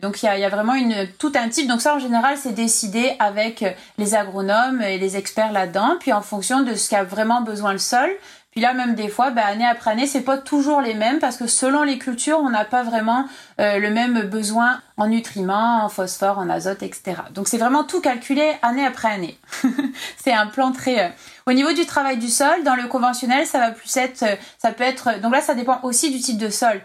Donc 0.00 0.22
il 0.22 0.26
y 0.26 0.28
a, 0.28 0.38
y 0.38 0.44
a, 0.44 0.50
vraiment 0.50 0.74
une, 0.74 1.08
tout 1.18 1.32
un 1.34 1.48
type. 1.48 1.66
Donc 1.66 1.80
ça 1.80 1.94
en 1.94 1.98
général 1.98 2.36
c'est 2.36 2.52
décidé 2.52 3.16
avec 3.18 3.64
les 3.96 4.14
agronomes 4.14 4.82
et 4.82 4.98
les 4.98 5.16
experts 5.16 5.52
là-dedans, 5.52 5.96
puis 5.98 6.12
en 6.12 6.20
fonction 6.20 6.62
de 6.62 6.74
ce 6.74 6.90
qu'a 6.90 7.02
vraiment 7.02 7.40
besoin 7.40 7.72
le 7.72 7.78
sol, 7.78 8.10
Puis 8.56 8.62
là, 8.62 8.72
même 8.72 8.94
des 8.94 9.08
fois, 9.08 9.32
bah, 9.32 9.44
année 9.44 9.66
après 9.66 9.90
année, 9.90 10.06
c'est 10.06 10.22
pas 10.22 10.38
toujours 10.38 10.80
les 10.80 10.94
mêmes 10.94 11.18
parce 11.18 11.36
que 11.36 11.46
selon 11.46 11.82
les 11.82 11.98
cultures, 11.98 12.38
on 12.38 12.48
n'a 12.48 12.64
pas 12.64 12.82
vraiment 12.82 13.26
euh, 13.60 13.78
le 13.78 13.90
même 13.90 14.22
besoin 14.22 14.80
en 14.96 15.08
nutriments, 15.08 15.84
en 15.84 15.90
phosphore, 15.90 16.38
en 16.38 16.48
azote, 16.48 16.82
etc. 16.82 17.16
Donc 17.34 17.48
c'est 17.48 17.58
vraiment 17.58 17.84
tout 17.84 18.00
calculé 18.00 18.54
année 18.62 18.86
après 18.86 19.08
année. 19.08 19.38
c'est 20.16 20.32
un 20.32 20.46
plan 20.46 20.72
très. 20.72 21.04
Euh, 21.04 21.08
au 21.44 21.52
niveau 21.52 21.74
du 21.74 21.84
travail 21.84 22.16
du 22.16 22.28
sol, 22.28 22.64
dans 22.64 22.76
le 22.76 22.88
conventionnel, 22.88 23.46
ça 23.46 23.58
va 23.58 23.72
plus 23.72 23.94
être, 23.98 24.22
euh, 24.22 24.36
ça 24.56 24.72
peut 24.72 24.84
être. 24.84 25.20
Donc 25.20 25.34
là, 25.34 25.42
ça 25.42 25.54
dépend 25.54 25.80
aussi 25.82 26.10
du 26.10 26.18
type 26.18 26.38
de 26.38 26.48
sol. 26.48 26.80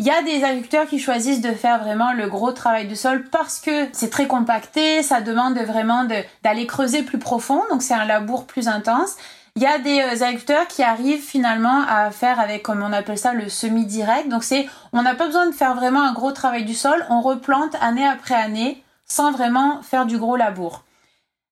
Il 0.00 0.06
y 0.06 0.10
a 0.10 0.22
des 0.24 0.42
agriculteurs 0.42 0.88
qui 0.88 0.98
choisissent 0.98 1.40
de 1.40 1.52
faire 1.52 1.84
vraiment 1.84 2.12
le 2.14 2.26
gros 2.26 2.50
travail 2.50 2.88
du 2.88 2.96
sol 2.96 3.22
parce 3.30 3.60
que 3.60 3.86
c'est 3.92 4.10
très 4.10 4.26
compacté, 4.26 5.04
ça 5.04 5.20
demande 5.20 5.56
vraiment 5.56 6.04
d'aller 6.42 6.66
creuser 6.66 7.04
plus 7.04 7.20
profond, 7.20 7.62
donc 7.70 7.80
c'est 7.80 7.94
un 7.94 8.06
labour 8.06 8.44
plus 8.44 8.66
intense. 8.66 9.14
Il 9.56 9.62
y 9.62 9.66
a 9.66 9.78
des 9.78 10.00
euh, 10.00 10.24
agriculteurs 10.24 10.66
qui 10.66 10.82
arrivent 10.82 11.22
finalement 11.22 11.82
à 11.86 12.10
faire 12.10 12.40
avec, 12.40 12.62
comme 12.62 12.82
on 12.82 12.92
appelle 12.92 13.18
ça, 13.18 13.34
le 13.34 13.48
semi-direct. 13.48 14.28
Donc 14.28 14.44
c'est, 14.44 14.66
on 14.92 15.02
n'a 15.02 15.14
pas 15.14 15.26
besoin 15.26 15.46
de 15.46 15.52
faire 15.52 15.74
vraiment 15.74 16.02
un 16.02 16.12
gros 16.12 16.32
travail 16.32 16.64
du 16.64 16.74
sol, 16.74 17.04
on 17.10 17.20
replante 17.20 17.76
année 17.80 18.06
après 18.06 18.34
année 18.34 18.82
sans 19.04 19.30
vraiment 19.30 19.82
faire 19.82 20.06
du 20.06 20.16
gros 20.16 20.36
labour. 20.36 20.84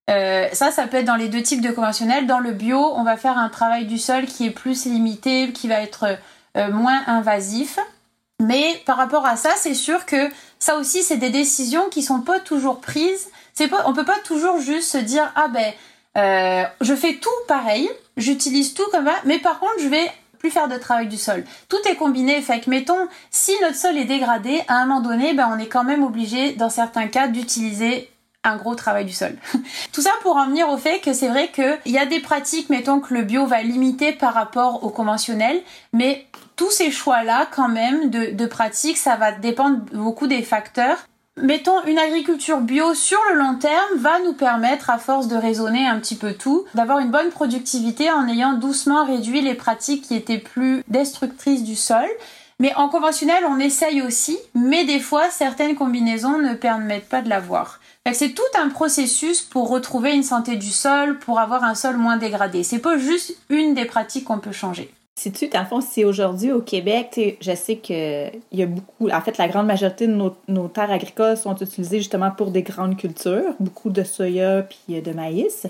Euh, 0.08 0.48
ça, 0.52 0.70
ça 0.70 0.86
peut 0.86 0.96
être 0.96 1.04
dans 1.04 1.16
les 1.16 1.28
deux 1.28 1.42
types 1.42 1.60
de 1.60 1.70
conventionnels. 1.70 2.26
Dans 2.26 2.40
le 2.40 2.52
bio, 2.52 2.78
on 2.96 3.04
va 3.04 3.16
faire 3.16 3.38
un 3.38 3.48
travail 3.48 3.86
du 3.86 3.98
sol 3.98 4.24
qui 4.24 4.46
est 4.46 4.50
plus 4.50 4.86
limité, 4.86 5.52
qui 5.52 5.68
va 5.68 5.82
être 5.82 6.18
euh, 6.56 6.72
moins 6.72 7.02
invasif. 7.06 7.78
Mais 8.40 8.82
par 8.86 8.96
rapport 8.96 9.26
à 9.26 9.36
ça, 9.36 9.50
c'est 9.56 9.74
sûr 9.74 10.06
que 10.06 10.30
ça 10.58 10.76
aussi, 10.76 11.02
c'est 11.02 11.18
des 11.18 11.30
décisions 11.30 11.88
qui 11.90 12.02
sont 12.02 12.22
pas 12.22 12.40
toujours 12.40 12.80
prises. 12.80 13.28
C'est 13.52 13.68
pas, 13.68 13.82
on 13.86 13.92
peut 13.92 14.06
pas 14.06 14.18
toujours 14.24 14.58
juste 14.58 14.90
se 14.90 14.98
dire 14.98 15.30
ah 15.36 15.48
ben 15.48 15.72
euh, 16.16 16.64
je 16.80 16.94
fais 16.94 17.14
tout 17.14 17.28
pareil, 17.46 17.88
j'utilise 18.16 18.74
tout 18.74 18.88
comme 18.90 19.06
ça, 19.06 19.14
mais 19.24 19.38
par 19.38 19.58
contre, 19.58 19.80
je 19.80 19.88
vais 19.88 20.10
plus 20.38 20.50
faire 20.50 20.68
de 20.68 20.76
travail 20.76 21.06
du 21.06 21.18
sol. 21.18 21.44
Tout 21.68 21.76
est 21.88 21.96
combiné, 21.96 22.40
fait 22.40 22.60
que 22.60 22.70
mettons, 22.70 23.08
si 23.30 23.52
notre 23.62 23.76
sol 23.76 23.96
est 23.96 24.06
dégradé, 24.06 24.62
à 24.68 24.76
un 24.76 24.86
moment 24.86 25.00
donné, 25.00 25.34
ben, 25.34 25.50
on 25.54 25.58
est 25.58 25.66
quand 25.66 25.84
même 25.84 26.02
obligé, 26.02 26.52
dans 26.52 26.70
certains 26.70 27.08
cas, 27.08 27.28
d'utiliser 27.28 28.10
un 28.42 28.56
gros 28.56 28.74
travail 28.74 29.04
du 29.04 29.12
sol. 29.12 29.36
Tout 29.92 30.00
ça 30.00 30.12
pour 30.22 30.36
en 30.36 30.46
venir 30.46 30.68
au 30.70 30.78
fait 30.78 31.00
que 31.00 31.12
c'est 31.12 31.28
vrai 31.28 31.50
qu'il 31.52 31.92
y 31.92 31.98
a 31.98 32.06
des 32.06 32.20
pratiques, 32.20 32.70
mettons 32.70 33.00
que 33.00 33.12
le 33.12 33.22
bio 33.22 33.46
va 33.46 33.62
limiter 33.62 34.12
par 34.12 34.32
rapport 34.32 34.82
au 34.82 34.88
conventionnel, 34.88 35.60
mais 35.92 36.26
tous 36.56 36.70
ces 36.70 36.90
choix-là, 36.90 37.46
quand 37.50 37.68
même, 37.68 38.10
de, 38.10 38.32
de 38.32 38.46
pratiques, 38.46 38.98
ça 38.98 39.16
va 39.16 39.32
dépendre 39.32 39.78
beaucoup 39.92 40.26
des 40.26 40.42
facteurs 40.42 40.98
mettons, 41.42 41.82
une 41.86 41.98
agriculture 41.98 42.60
bio 42.60 42.94
sur 42.94 43.18
le 43.30 43.38
long 43.38 43.56
terme 43.56 43.96
va 43.98 44.18
nous 44.20 44.32
permettre, 44.32 44.90
à 44.90 44.98
force 44.98 45.28
de 45.28 45.36
raisonner 45.36 45.86
un 45.86 45.98
petit 45.98 46.16
peu 46.16 46.34
tout, 46.34 46.64
d'avoir 46.74 46.98
une 46.98 47.10
bonne 47.10 47.30
productivité 47.30 48.10
en 48.10 48.28
ayant 48.28 48.54
doucement 48.54 49.04
réduit 49.04 49.40
les 49.40 49.54
pratiques 49.54 50.02
qui 50.02 50.14
étaient 50.14 50.38
plus 50.38 50.82
destructrices 50.88 51.64
du 51.64 51.76
sol. 51.76 52.06
Mais 52.58 52.74
en 52.74 52.88
conventionnel, 52.88 53.44
on 53.48 53.58
essaye 53.58 54.02
aussi, 54.02 54.38
mais 54.54 54.84
des 54.84 55.00
fois, 55.00 55.30
certaines 55.30 55.76
combinaisons 55.76 56.38
ne 56.38 56.54
permettent 56.54 57.08
pas 57.08 57.22
de 57.22 57.28
l'avoir. 57.30 57.80
C'est 58.12 58.34
tout 58.34 58.42
un 58.58 58.68
processus 58.68 59.40
pour 59.40 59.68
retrouver 59.68 60.12
une 60.12 60.22
santé 60.22 60.56
du 60.56 60.70
sol, 60.70 61.18
pour 61.18 61.40
avoir 61.40 61.64
un 61.64 61.74
sol 61.74 61.96
moins 61.96 62.16
dégradé. 62.16 62.64
C'est 62.64 62.78
pas 62.78 62.98
juste 62.98 63.36
une 63.48 63.74
des 63.74 63.84
pratiques 63.84 64.24
qu'on 64.24 64.38
peut 64.38 64.52
changer. 64.52 64.92
Si 65.22 65.30
tu, 65.32 65.48
dans 65.48 65.60
le 65.60 65.66
fond, 65.66 65.82
c'est 65.82 66.06
aujourd'hui 66.06 66.50
au 66.50 66.62
Québec, 66.62 67.36
je 67.42 67.54
sais 67.54 67.76
qu'il 67.76 68.40
y 68.52 68.62
a 68.62 68.66
beaucoup, 68.66 69.10
en 69.10 69.20
fait, 69.20 69.36
la 69.36 69.48
grande 69.48 69.66
majorité 69.66 70.06
de 70.06 70.14
nos, 70.14 70.68
terres 70.68 70.90
agricoles 70.90 71.36
sont 71.36 71.54
utilisées 71.56 71.98
justement 71.98 72.30
pour 72.30 72.50
des 72.50 72.62
grandes 72.62 72.96
cultures, 72.96 73.52
beaucoup 73.60 73.90
de 73.90 74.02
soya 74.02 74.62
puis 74.62 75.02
de 75.02 75.12
maïs. 75.12 75.66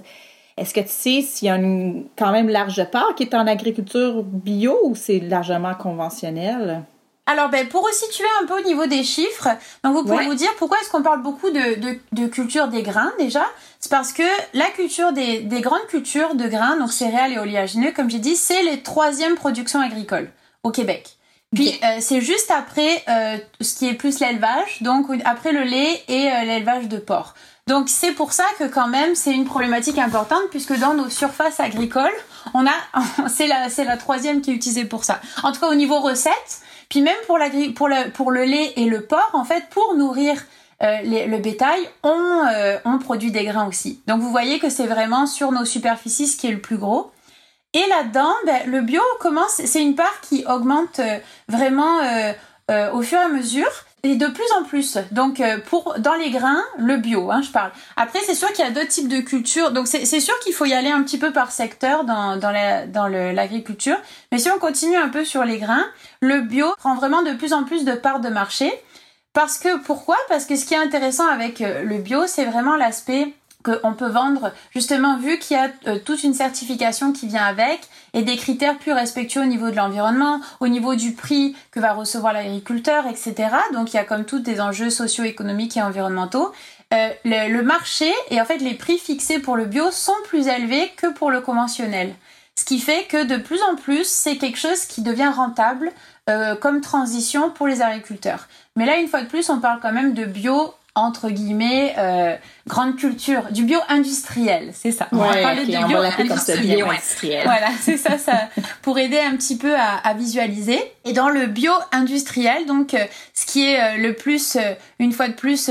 Est-ce 0.57 0.73
que 0.73 0.79
tu 0.79 0.91
sais 0.91 1.23
s'il 1.23 1.49
y 1.49 1.51
a 1.51 1.57
une 1.57 2.05
quand 2.17 2.31
même 2.31 2.49
large 2.49 2.89
part 2.93 3.17
qui 3.17 3.25
est 3.25 3.35
en 3.35 3.49
agriculture 3.49 4.23
bio 4.23 4.79
ou 4.85 4.95
c'est 4.95 5.19
largement 5.19 5.75
conventionnel? 5.75 6.85
Alors, 7.31 7.49
ben, 7.49 7.69
pour 7.69 7.87
resituer 7.87 8.27
un 8.43 8.47
peu 8.47 8.59
au 8.59 8.65
niveau 8.65 8.87
des 8.87 9.05
chiffres, 9.05 9.47
donc 9.85 9.95
vous 9.95 10.03
pouvez 10.03 10.27
vous 10.27 10.35
dire 10.35 10.51
pourquoi 10.59 10.81
est-ce 10.81 10.91
qu'on 10.91 11.03
parle 11.03 11.23
beaucoup 11.23 11.51
de, 11.51 11.79
de, 12.11 12.27
culture 12.27 12.67
des 12.67 12.83
grains 12.83 13.13
déjà 13.21 13.47
C'est 13.79 13.89
parce 13.89 14.13
que 14.13 14.25
la 14.53 14.67
culture 14.67 15.13
des, 15.13 15.39
des 15.39 15.61
grandes 15.61 15.87
cultures 15.87 16.35
de 16.35 16.49
grains, 16.49 16.77
donc 16.77 16.93
céréales 16.93 17.33
et 17.33 17.39
oléagineux, 17.39 17.93
comme 17.93 18.11
j'ai 18.11 18.19
dit, 18.19 18.35
c'est 18.35 18.65
les 18.65 18.83
troisièmes 18.83 19.37
productions 19.37 19.81
agricoles 19.81 20.29
au 20.65 20.73
Québec. 20.73 21.19
Puis 21.55 21.79
euh, 21.85 21.99
c'est 22.01 22.21
juste 22.21 22.51
après 22.51 23.05
euh, 23.09 23.39
ce 23.61 23.77
qui 23.77 23.87
est 23.87 23.95
plus 23.95 24.19
l'élevage, 24.19 24.83
donc 24.83 25.07
après 25.25 25.53
le 25.53 25.63
lait 25.63 26.03
et 26.09 26.33
euh, 26.33 26.45
l'élevage 26.45 26.89
de 26.89 26.99
porc. 26.99 27.35
Donc 27.69 27.89
c'est 27.89 28.13
pour 28.13 28.33
ça 28.33 28.45
que 28.59 28.65
quand 28.65 28.89
même 28.89 29.15
c'est 29.15 29.33
une 29.33 29.45
problématique 29.45 29.99
importante 29.99 30.43
puisque 30.51 30.77
dans 30.79 30.95
nos 30.95 31.09
surfaces 31.09 31.61
agricoles, 31.61 32.11
on 32.55 32.67
a 32.67 32.73
c'est 33.29 33.47
la 33.47 33.69
c'est 33.69 33.85
la 33.85 33.97
troisième 33.97 34.41
qui 34.41 34.51
est 34.51 34.55
utilisée 34.55 34.85
pour 34.85 35.05
ça. 35.05 35.21
En 35.45 35.53
tout 35.53 35.61
cas 35.61 35.69
au 35.69 35.75
niveau 35.75 36.01
recettes, 36.01 36.63
puis 36.91 37.01
même 37.01 37.17
pour, 37.27 37.39
la, 37.39 37.49
pour, 37.75 37.89
le, 37.89 38.11
pour 38.11 38.31
le 38.33 38.45
lait 38.45 38.75
et 38.77 38.85
le 38.85 39.01
porc, 39.01 39.31
en 39.33 39.45
fait, 39.45 39.65
pour 39.71 39.95
nourrir 39.95 40.37
euh, 40.83 40.99
le 41.05 41.39
bétail, 41.39 41.81
on, 42.03 42.45
euh, 42.53 42.79
on 42.85 42.99
produit 42.99 43.31
des 43.31 43.45
grains 43.45 43.69
aussi. 43.69 44.03
Donc 44.07 44.21
vous 44.21 44.31
voyez 44.31 44.59
que 44.59 44.69
c'est 44.69 44.87
vraiment 44.87 45.27
sur 45.27 45.53
nos 45.53 45.65
superficies 45.65 46.27
ce 46.27 46.37
qui 46.37 46.49
est 46.49 46.53
le 46.53 46.61
plus 46.61 46.79
gros. 46.79 47.13
Et 47.75 47.87
là-dedans, 47.87 48.35
ben, 48.45 48.63
le 48.67 48.81
bio 48.81 49.01
commence, 49.21 49.63
c'est 49.65 49.81
une 49.81 49.95
part 49.95 50.21
qui 50.21 50.45
augmente 50.47 50.99
euh, 50.99 51.19
vraiment 51.49 52.01
au 52.93 53.03
fur 53.03 53.19
et 53.19 53.23
à 53.23 53.29
mesure. 53.29 53.71
Et 54.03 54.17
de 54.17 54.27
plus 54.27 54.51
en 54.59 54.65
plus. 54.65 54.97
Donc 55.11 55.41
euh, 55.41 55.59
pour 55.59 55.97
dans 55.99 56.15
les 56.15 56.31
grains, 56.31 56.63
le 56.79 56.97
bio, 56.97 57.31
hein, 57.31 57.43
je 57.43 57.51
parle. 57.51 57.71
Après, 57.97 58.21
c'est 58.21 58.35
sûr 58.35 58.51
qu'il 58.53 58.65
y 58.65 58.69
a 58.69 58.71
d'autres 58.71 58.89
types 58.89 59.09
de 59.09 59.21
cultures. 59.21 59.73
Donc 59.73 59.87
c'est 59.87 60.21
sûr 60.21 60.39
qu'il 60.41 60.55
faut 60.55 60.65
y 60.65 60.73
aller 60.73 60.91
un 60.91 61.03
petit 61.03 61.19
peu 61.19 61.33
par 61.33 61.53
secteur 61.53 62.05
dans 62.05 62.37
dans 62.37 62.51
la, 62.51 62.87
dans 62.87 63.09
l'agriculture. 63.09 63.97
Mais 64.33 64.39
si 64.39 64.51
on 64.51 64.59
continue 64.59 64.97
un 64.97 65.09
peu 65.11 65.25
sur 65.25 65.45
les 65.45 65.59
grains, 65.59 65.87
le 66.21 66.41
bio 66.41 66.67
prend 66.79 66.95
vraiment 66.95 67.23
de 67.23 67.33
plus 67.33 67.53
en 67.53 67.65
plus 67.65 67.85
de 67.85 67.93
parts 67.93 68.21
de 68.21 68.31
marché. 68.31 68.73
Parce 69.33 69.59
que 69.59 69.79
pourquoi? 69.79 70.17
Parce 70.29 70.45
que 70.45 70.57
ce 70.57 70.65
qui 70.65 70.75
est 70.75 70.79
intéressant 70.79 71.29
avec 71.29 71.61
euh, 71.61 71.83
le 71.83 71.99
bio, 71.99 72.27
c'est 72.27 72.45
vraiment 72.45 72.77
l'aspect 72.77 73.35
qu'on 73.63 73.93
peut 73.95 74.09
vendre, 74.09 74.53
justement 74.73 75.19
vu 75.19 75.39
qu'il 75.39 75.57
y 75.57 75.61
a 75.61 75.71
euh, 75.87 75.99
toute 76.05 76.25
une 76.25 76.35
certification 76.35 77.13
qui 77.13 77.27
vient 77.27 77.45
avec 77.45 77.81
et 78.15 78.23
des 78.23 78.37
critères 78.37 78.79
plus 78.79 78.93
respectueux 78.93 79.43
au 79.43 79.47
niveau 79.47 79.71
de 79.71 79.77
l'environnement, 79.77 80.41
au 80.61 80.69
niveau 80.69 80.95
du 80.95 81.13
prix 81.13 81.55
que 81.71 81.81
va 81.81 81.93
recevoir 81.93 82.33
l'agriculteur, 82.33 83.07
etc. 83.07 83.51
Donc 83.73 83.93
il 83.93 83.97
y 83.97 84.01
a 84.01 84.05
comme 84.05 84.25
tout 84.25 84.41
des 84.41 84.61
enjeux 84.61 84.91
socio-économiques 84.91 85.77
et 85.77 85.83
environnementaux. 85.83 86.53
Euh, 86.93 87.11
le, 87.25 87.63
marché 87.63 88.13
et 88.31 88.41
en 88.41 88.45
fait 88.45 88.59
les 88.59 88.75
prix 88.75 88.99
fixés 88.99 89.39
pour 89.39 89.57
le 89.57 89.65
bio 89.67 89.93
sont 89.93 90.13
plus 90.25 90.49
élevés 90.49 90.91
que 90.97 91.07
pour 91.13 91.31
le 91.31 91.41
conventionnel. 91.41 92.15
Ce 92.57 92.65
qui 92.65 92.81
fait 92.81 93.05
que 93.05 93.25
de 93.25 93.37
plus 93.37 93.63
en 93.63 93.77
plus, 93.77 94.07
c'est 94.07 94.37
quelque 94.37 94.59
chose 94.59 94.85
qui 94.87 95.03
devient 95.03 95.31
rentable 95.35 95.93
euh, 96.29 96.57
comme 96.57 96.81
transition 96.81 97.51
pour 97.51 97.67
les 97.67 97.81
agriculteurs. 97.81 98.49
Mais 98.77 98.87
là, 98.87 98.97
une 98.97 99.09
fois 99.09 99.23
de 99.23 99.29
plus, 99.29 99.49
on 99.51 99.61
parle 99.61 99.81
quand 99.81 99.93
même 99.93 100.15
de 100.15 100.25
bio 100.25 100.75
entre 101.01 101.31
guillemets 101.31 101.95
euh, 101.99 102.37
grande 102.67 102.97
culture 102.97 103.45
du 103.51 103.65
bio 103.65 103.79
industriel 103.89 104.71
c'est 104.75 104.93
ça. 104.93 105.09
On 105.13 105.17
va 105.17 105.37
parler 105.37 105.67
de 105.67 105.87
bio 105.87 105.99
industriel, 105.99 107.43
voilà 107.45 107.69
c'est 107.81 107.97
ça 107.97 108.19
ça 108.19 108.49
pour 108.83 108.99
aider 108.99 109.19
un 109.19 109.37
petit 109.37 109.57
peu 109.57 109.75
à, 109.77 110.15
visualiser. 110.15 110.81
Et 111.05 111.13
dans 111.13 111.29
le 111.29 111.47
bio 111.47 111.73
industriel 111.93 112.67
donc 112.67 112.95
euh, 112.95 113.05
ce 113.35 113.47
qui 113.47 113.65
est 113.65 113.81
euh, 113.81 113.97
le 113.97 114.15
plus 114.15 114.57
une 114.99 115.13
fois 115.13 115.29
de 115.29 115.35
plus 115.35 115.71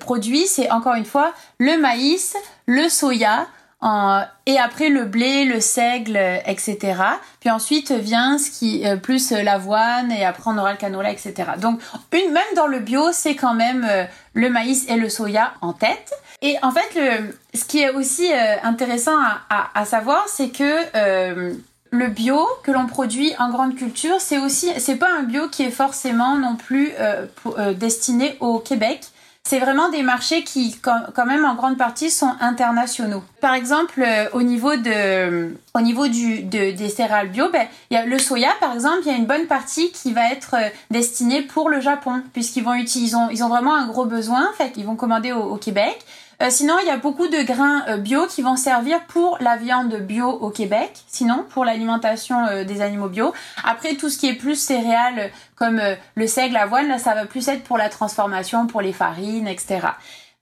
produit 0.00 0.46
c'est 0.46 0.70
encore 0.70 0.94
une 0.94 1.04
fois 1.04 1.32
le 1.58 1.78
maïs 1.78 2.36
le 2.66 2.88
soya 2.88 3.46
et 4.46 4.58
après 4.58 4.88
le 4.88 5.04
blé, 5.04 5.44
le 5.44 5.60
seigle, 5.60 6.18
etc. 6.46 6.78
Puis 7.40 7.50
ensuite 7.50 7.90
vient 7.90 8.38
ce 8.38 8.50
qui 8.50 8.86
euh, 8.86 8.96
plus 8.96 9.32
l'avoine 9.32 10.12
et 10.12 10.24
après 10.24 10.50
on 10.50 10.58
aura 10.58 10.72
le 10.72 10.78
canola, 10.78 11.10
etc. 11.10 11.34
Donc 11.58 11.80
une 12.12 12.32
même 12.32 12.42
dans 12.54 12.68
le 12.68 12.78
bio, 12.78 13.10
c'est 13.12 13.34
quand 13.34 13.54
même 13.54 13.86
euh, 13.88 14.04
le 14.34 14.50
maïs 14.50 14.88
et 14.88 14.96
le 14.96 15.08
soya 15.08 15.54
en 15.60 15.72
tête. 15.72 16.12
Et 16.42 16.56
en 16.62 16.70
fait, 16.70 16.94
le, 16.94 17.36
ce 17.54 17.64
qui 17.64 17.80
est 17.80 17.90
aussi 17.90 18.32
euh, 18.32 18.56
intéressant 18.62 19.16
à, 19.50 19.70
à, 19.74 19.84
savoir, 19.84 20.28
c'est 20.28 20.50
que 20.50 21.52
le 21.94 22.06
bio 22.08 22.46
que 22.64 22.70
l'on 22.70 22.86
produit 22.86 23.34
en 23.38 23.50
grande 23.50 23.74
culture, 23.74 24.16
c'est 24.20 24.38
aussi 24.38 24.70
c'est 24.78 24.96
pas 24.96 25.10
un 25.10 25.24
bio 25.24 25.48
qui 25.48 25.62
est 25.64 25.70
forcément 25.70 26.36
non 26.36 26.56
plus 26.56 26.92
destiné 27.76 28.36
au 28.40 28.60
Québec 28.60 29.11
c'est 29.44 29.58
vraiment 29.58 29.88
des 29.88 30.02
marchés 30.02 30.44
qui, 30.44 30.76
quand 30.80 31.26
même, 31.26 31.44
en 31.44 31.54
grande 31.54 31.76
partie, 31.76 32.10
sont 32.10 32.32
internationaux. 32.40 33.22
Par 33.40 33.54
exemple, 33.54 34.00
euh, 34.00 34.28
au 34.32 34.42
niveau 34.42 34.76
de, 34.76 35.56
au 35.74 35.80
niveau 35.80 36.06
du, 36.06 36.42
des 36.42 36.88
céréales 36.88 37.28
bio, 37.28 37.50
ben, 37.52 37.66
y 37.90 37.96
a 37.96 38.06
le 38.06 38.18
soya, 38.18 38.50
par 38.60 38.72
exemple, 38.72 39.00
il 39.04 39.08
y 39.08 39.14
a 39.14 39.18
une 39.18 39.26
bonne 39.26 39.46
partie 39.46 39.90
qui 39.90 40.12
va 40.12 40.30
être 40.30 40.54
euh, 40.54 40.68
destinée 40.90 41.42
pour 41.42 41.68
le 41.68 41.80
Japon, 41.80 42.22
puisqu'ils 42.32 42.62
vont 42.62 42.74
utiliser, 42.74 43.16
ils 43.32 43.42
ont, 43.42 43.48
vraiment 43.48 43.74
un 43.74 43.88
gros 43.88 44.04
besoin, 44.04 44.48
en 44.48 44.52
fait, 44.54 44.72
ils 44.76 44.86
vont 44.86 44.96
commander 44.96 45.32
au 45.32 45.56
Québec. 45.56 45.98
Euh, 46.40 46.50
sinon, 46.50 46.76
il 46.80 46.86
y 46.86 46.90
a 46.90 46.96
beaucoup 46.96 47.28
de 47.28 47.42
grains 47.42 47.84
euh, 47.88 47.96
bio 47.96 48.26
qui 48.26 48.42
vont 48.42 48.56
servir 48.56 49.04
pour 49.06 49.38
la 49.40 49.56
viande 49.56 49.94
bio 49.96 50.28
au 50.28 50.50
Québec, 50.50 50.92
sinon 51.08 51.44
pour 51.50 51.64
l'alimentation 51.64 52.46
euh, 52.46 52.64
des 52.64 52.80
animaux 52.80 53.08
bio. 53.08 53.32
Après, 53.64 53.94
tout 53.94 54.08
ce 54.08 54.18
qui 54.18 54.28
est 54.28 54.34
plus 54.34 54.56
céréales 54.56 55.30
comme 55.56 55.80
le 56.16 56.26
seigle, 56.26 56.54
l'avoine, 56.54 56.88
là, 56.88 56.98
ça 56.98 57.14
va 57.14 57.26
plus 57.26 57.46
être 57.48 57.62
pour 57.62 57.78
la 57.78 57.88
transformation, 57.88 58.66
pour 58.66 58.80
les 58.80 58.92
farines, 58.92 59.46
etc. 59.46 59.88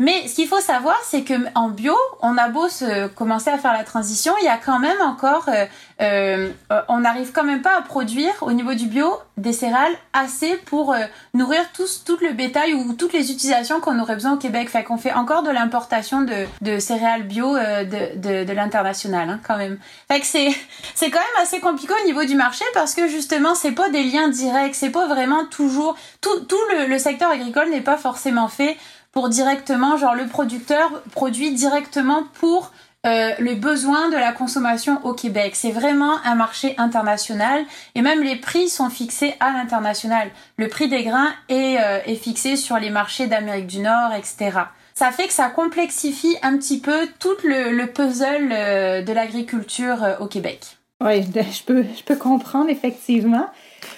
Mais 0.00 0.26
ce 0.28 0.34
qu'il 0.34 0.48
faut 0.48 0.60
savoir, 0.60 0.98
c'est 1.04 1.24
que 1.24 1.34
en 1.54 1.68
bio, 1.68 1.94
on 2.22 2.38
a 2.38 2.48
beau 2.48 2.70
se 2.70 3.08
commencer 3.08 3.50
à 3.50 3.58
faire 3.58 3.74
la 3.74 3.84
transition, 3.84 4.32
il 4.40 4.46
y 4.46 4.48
a 4.48 4.56
quand 4.56 4.78
même 4.78 4.98
encore, 5.02 5.44
euh, 5.48 5.66
euh, 6.00 6.50
on 6.88 7.00
n'arrive 7.00 7.32
quand 7.32 7.44
même 7.44 7.60
pas 7.60 7.76
à 7.76 7.82
produire 7.82 8.32
au 8.40 8.52
niveau 8.52 8.72
du 8.72 8.86
bio 8.86 9.12
des 9.40 9.52
céréales 9.52 9.92
assez 10.12 10.56
pour 10.66 10.92
euh, 10.92 10.98
nourrir 11.34 11.60
tous, 11.74 12.02
tout 12.04 12.18
le 12.22 12.32
bétail 12.32 12.74
ou 12.74 12.94
toutes 12.94 13.12
les 13.12 13.30
utilisations 13.30 13.80
qu'on 13.80 13.98
aurait 13.98 14.14
besoin 14.14 14.32
au 14.32 14.36
Québec. 14.36 14.68
Fait 14.68 14.84
qu'on 14.84 14.96
fait 14.96 15.12
encore 15.12 15.42
de 15.42 15.50
l'importation 15.50 16.22
de, 16.22 16.46
de, 16.60 16.78
céréales 16.78 17.24
bio 17.24 17.56
euh, 17.56 17.84
de, 17.84 18.18
de, 18.18 18.44
de 18.44 18.52
l'international 18.52 19.28
hein, 19.28 19.40
quand 19.46 19.56
même. 19.56 19.78
Fait 20.08 20.20
que 20.20 20.26
c'est 20.26 20.50
c'est 20.94 21.10
quand 21.10 21.18
même 21.18 21.42
assez 21.42 21.60
compliqué 21.60 21.92
au 22.02 22.06
niveau 22.06 22.24
du 22.24 22.34
marché 22.34 22.64
parce 22.74 22.94
que 22.94 23.08
justement 23.08 23.54
c'est 23.54 23.72
pas 23.72 23.88
des 23.90 24.02
liens 24.02 24.28
directs, 24.28 24.74
c'est 24.74 24.90
pas 24.90 25.06
vraiment 25.06 25.44
toujours 25.46 25.96
tout 26.20 26.40
tout 26.40 26.56
le, 26.72 26.86
le 26.86 26.98
secteur 26.98 27.30
agricole 27.30 27.70
n'est 27.70 27.80
pas 27.80 27.96
forcément 27.96 28.48
fait 28.48 28.76
pour 29.12 29.29
directement, 29.29 29.96
genre 29.96 30.14
le 30.14 30.27
producteur 30.27 31.03
produit 31.12 31.53
directement 31.53 32.25
pour 32.35 32.73
euh, 33.07 33.33
les 33.38 33.55
besoins 33.55 34.11
de 34.11 34.16
la 34.16 34.33
consommation 34.33 35.05
au 35.05 35.14
Québec. 35.14 35.57
C'est 35.57 35.70
vraiment 35.70 36.18
un 36.25 36.35
marché 36.35 36.75
international 36.77 37.64
et 37.94 38.03
même 38.03 38.23
les 38.23 38.37
prix 38.37 38.68
sont 38.68 38.90
fixés 38.90 39.35
à 39.40 39.53
l'international. 39.53 40.31
Le 40.59 40.68
prix 40.68 40.88
des 40.88 41.03
grains 41.03 41.33
est, 41.49 41.79
euh, 41.81 42.01
est 42.05 42.16
fixé 42.16 42.57
sur 42.57 42.79
les 42.79 42.90
marchés 42.90 43.27
d'Amérique 43.27 43.66
du 43.66 43.79
Nord, 43.79 44.12
etc. 44.12 44.61
Ça 45.01 45.12
fait 45.12 45.29
que 45.29 45.33
ça 45.33 45.49
complexifie 45.49 46.37
un 46.42 46.59
petit 46.59 46.79
peu 46.79 47.09
tout 47.18 47.37
le, 47.42 47.70
le 47.73 47.87
puzzle 47.87 48.51
euh, 48.53 49.01
de 49.01 49.12
l'agriculture 49.14 50.05
euh, 50.05 50.18
au 50.18 50.27
Québec. 50.27 50.77
Oui, 51.03 51.23
je 51.35 51.62
peux, 51.62 51.85
je 51.96 52.03
peux 52.03 52.16
comprendre 52.16 52.68
effectivement. 52.68 53.46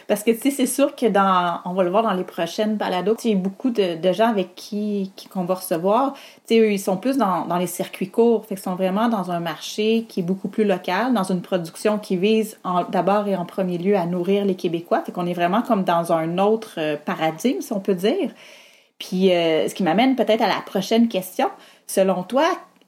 Parce 0.08 0.22
que, 0.22 0.30
tu 0.30 0.38
sais, 0.38 0.50
c'est 0.50 0.66
sûr 0.66 0.94
que 0.96 1.06
dans, 1.06 1.60
on 1.64 1.72
va 1.72 1.84
le 1.84 1.90
voir 1.90 2.02
dans 2.02 2.12
les 2.12 2.24
prochaines 2.24 2.76
balados, 2.76 3.16
y 3.24 3.32
a 3.32 3.36
beaucoup 3.36 3.70
de, 3.70 4.12
gens 4.12 4.28
avec 4.28 4.54
qui, 4.54 5.12
qu'on 5.32 5.44
va 5.44 5.54
recevoir. 5.54 6.14
Tu 6.46 6.54
sais, 6.54 6.74
ils 6.74 6.78
sont 6.78 6.96
plus 6.96 7.16
dans, 7.16 7.46
dans 7.46 7.56
les 7.56 7.66
circuits 7.66 8.10
courts. 8.10 8.44
Fait 8.46 8.54
qu'ils 8.54 8.64
sont 8.64 8.74
vraiment 8.74 9.08
dans 9.08 9.30
un 9.30 9.40
marché 9.40 10.04
qui 10.08 10.20
est 10.20 10.22
beaucoup 10.22 10.48
plus 10.48 10.64
local, 10.64 11.12
dans 11.14 11.24
une 11.24 11.40
production 11.40 11.98
qui 11.98 12.16
vise 12.16 12.58
d'abord 12.90 13.26
et 13.28 13.36
en 13.36 13.44
premier 13.44 13.78
lieu 13.78 13.96
à 13.96 14.06
nourrir 14.06 14.44
les 14.44 14.54
Québécois. 14.54 15.02
Fait 15.04 15.12
qu'on 15.12 15.26
est 15.26 15.34
vraiment 15.34 15.62
comme 15.62 15.84
dans 15.84 16.12
un 16.12 16.38
autre 16.38 16.74
euh, 16.78 16.96
paradigme, 16.96 17.60
si 17.60 17.72
on 17.72 17.80
peut 17.80 17.94
dire. 17.94 18.30
Puis, 18.98 19.32
euh, 19.32 19.68
ce 19.68 19.74
qui 19.74 19.82
m'amène 19.82 20.16
peut-être 20.16 20.42
à 20.42 20.48
la 20.48 20.60
prochaine 20.64 21.08
question. 21.08 21.48
Selon 21.86 22.22
toi, 22.22 22.46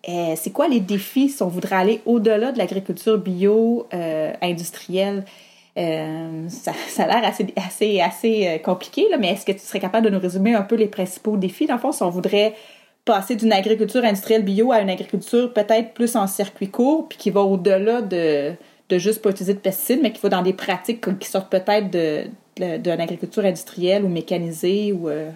euh, 0.09 0.35
c'est 0.37 0.53
quoi 0.53 0.69
les 0.69 0.81
défis 0.81 1.29
si 1.29 1.43
on 1.43 1.49
voudrait 1.49 1.77
aller 1.77 2.03
au-delà 2.07 2.53
de 2.53 2.59
l'agriculture 2.59 3.19
bio 3.19 3.89
industrielle? 4.41 5.25
Euh, 5.77 6.49
ça, 6.49 6.73
ça, 6.89 7.05
a 7.05 7.07
l'air 7.07 7.29
assez, 7.29 7.53
assez, 7.57 8.01
assez 8.01 8.47
euh, 8.47 8.59
compliqué, 8.59 9.07
là, 9.11 9.17
mais 9.19 9.33
est-ce 9.33 9.45
que 9.45 9.53
tu 9.53 9.59
serais 9.59 9.81
capable 9.81 10.07
de 10.07 10.11
nous 10.11 10.21
résumer 10.21 10.55
un 10.55 10.63
peu 10.63 10.77
les 10.77 10.87
principaux 10.87 11.37
défis? 11.37 11.67
Dans 11.67 11.75
le 11.75 11.81
fond, 11.81 11.93
si 11.93 12.03
on 12.03 12.11
voudrait 12.11 12.55
passer 13.05 13.37
d'une 13.37 13.53
agriculture 13.53 14.05
industrielle 14.05 14.45
bio 14.45 14.73
à 14.73 14.81
une 14.81 14.91
agriculture 14.91 15.53
peut-être 15.53 15.93
plus 15.93 16.17
en 16.17 16.27
circuit 16.27 16.69
court, 16.69 17.09
puis 17.09 17.19
qui 17.19 17.31
va 17.31 17.41
au-delà 17.41 18.03
de, 18.03 18.53
de 18.89 18.99
juste 18.99 19.21
pas 19.21 19.31
utiliser 19.31 19.55
de 19.55 19.59
pesticides, 19.59 20.01
mais 20.03 20.13
qui 20.13 20.21
va 20.23 20.29
dans 20.29 20.43
des 20.43 20.53
pratiques 20.53 21.19
qui 21.19 21.29
sortent 21.29 21.51
peut-être 21.51 21.91
de, 21.91 22.25
de, 22.57 23.41
industrielle 23.47 24.05
ou 24.05 24.09
mécanisée 24.09 24.93
ou 24.93 25.09
euh, 25.09 25.31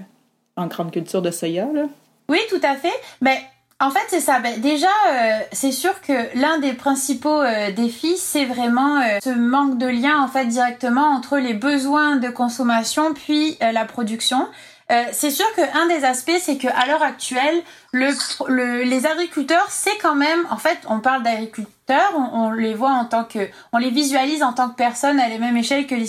en 0.57 0.66
grande 0.66 0.92
culture 0.92 1.20
de 1.20 1.31
soya. 1.31 1.68
Là? 1.72 1.87
Oui, 2.29 2.38
tout 2.48 2.61
à 2.62 2.74
fait. 2.77 2.94
Mais 3.20 3.38
en 3.80 3.90
fait, 3.90 4.04
c'est 4.08 4.20
ça. 4.20 4.40
Ben, 4.40 4.60
déjà, 4.60 4.88
euh, 5.12 5.38
c'est 5.52 5.70
sûr 5.72 6.00
que 6.00 6.36
l'un 6.36 6.58
des 6.58 6.72
principaux 6.72 7.40
euh, 7.40 7.70
défis, 7.70 8.16
c'est 8.16 8.44
vraiment 8.44 9.00
euh, 9.00 9.18
ce 9.22 9.30
manque 9.30 9.78
de 9.78 9.86
lien 9.86 10.20
en 10.20 10.26
fait 10.26 10.46
directement 10.46 11.06
entre 11.10 11.38
les 11.38 11.54
besoins 11.54 12.16
de 12.16 12.28
consommation 12.28 13.14
puis 13.14 13.56
euh, 13.62 13.70
la 13.70 13.84
production. 13.84 14.48
Euh, 14.90 15.04
c'est 15.12 15.30
sûr 15.30 15.44
qu'un 15.54 15.86
des 15.86 16.04
aspects, 16.04 16.38
c'est 16.40 16.56
qu'à 16.56 16.86
l'heure 16.86 17.02
actuelle, 17.02 17.62
le, 17.92 18.08
le, 18.48 18.84
les 18.84 19.04
agriculteurs, 19.06 19.66
c'est 19.68 19.96
quand 19.98 20.14
même, 20.14 20.46
en 20.50 20.56
fait, 20.56 20.78
on 20.88 21.00
parle 21.00 21.22
d'agriculteurs, 21.22 22.10
on, 22.16 22.46
on, 22.46 22.50
les 22.52 22.72
voit 22.74 22.92
en 22.92 23.04
tant 23.04 23.24
que, 23.24 23.50
on 23.74 23.78
les 23.78 23.90
visualise 23.90 24.42
en 24.42 24.54
tant 24.54 24.70
que 24.70 24.76
personnes 24.76 25.20
à 25.20 25.28
la 25.28 25.36
même 25.36 25.58
échelle 25.58 25.86
que 25.86 25.94
les 25.94 26.08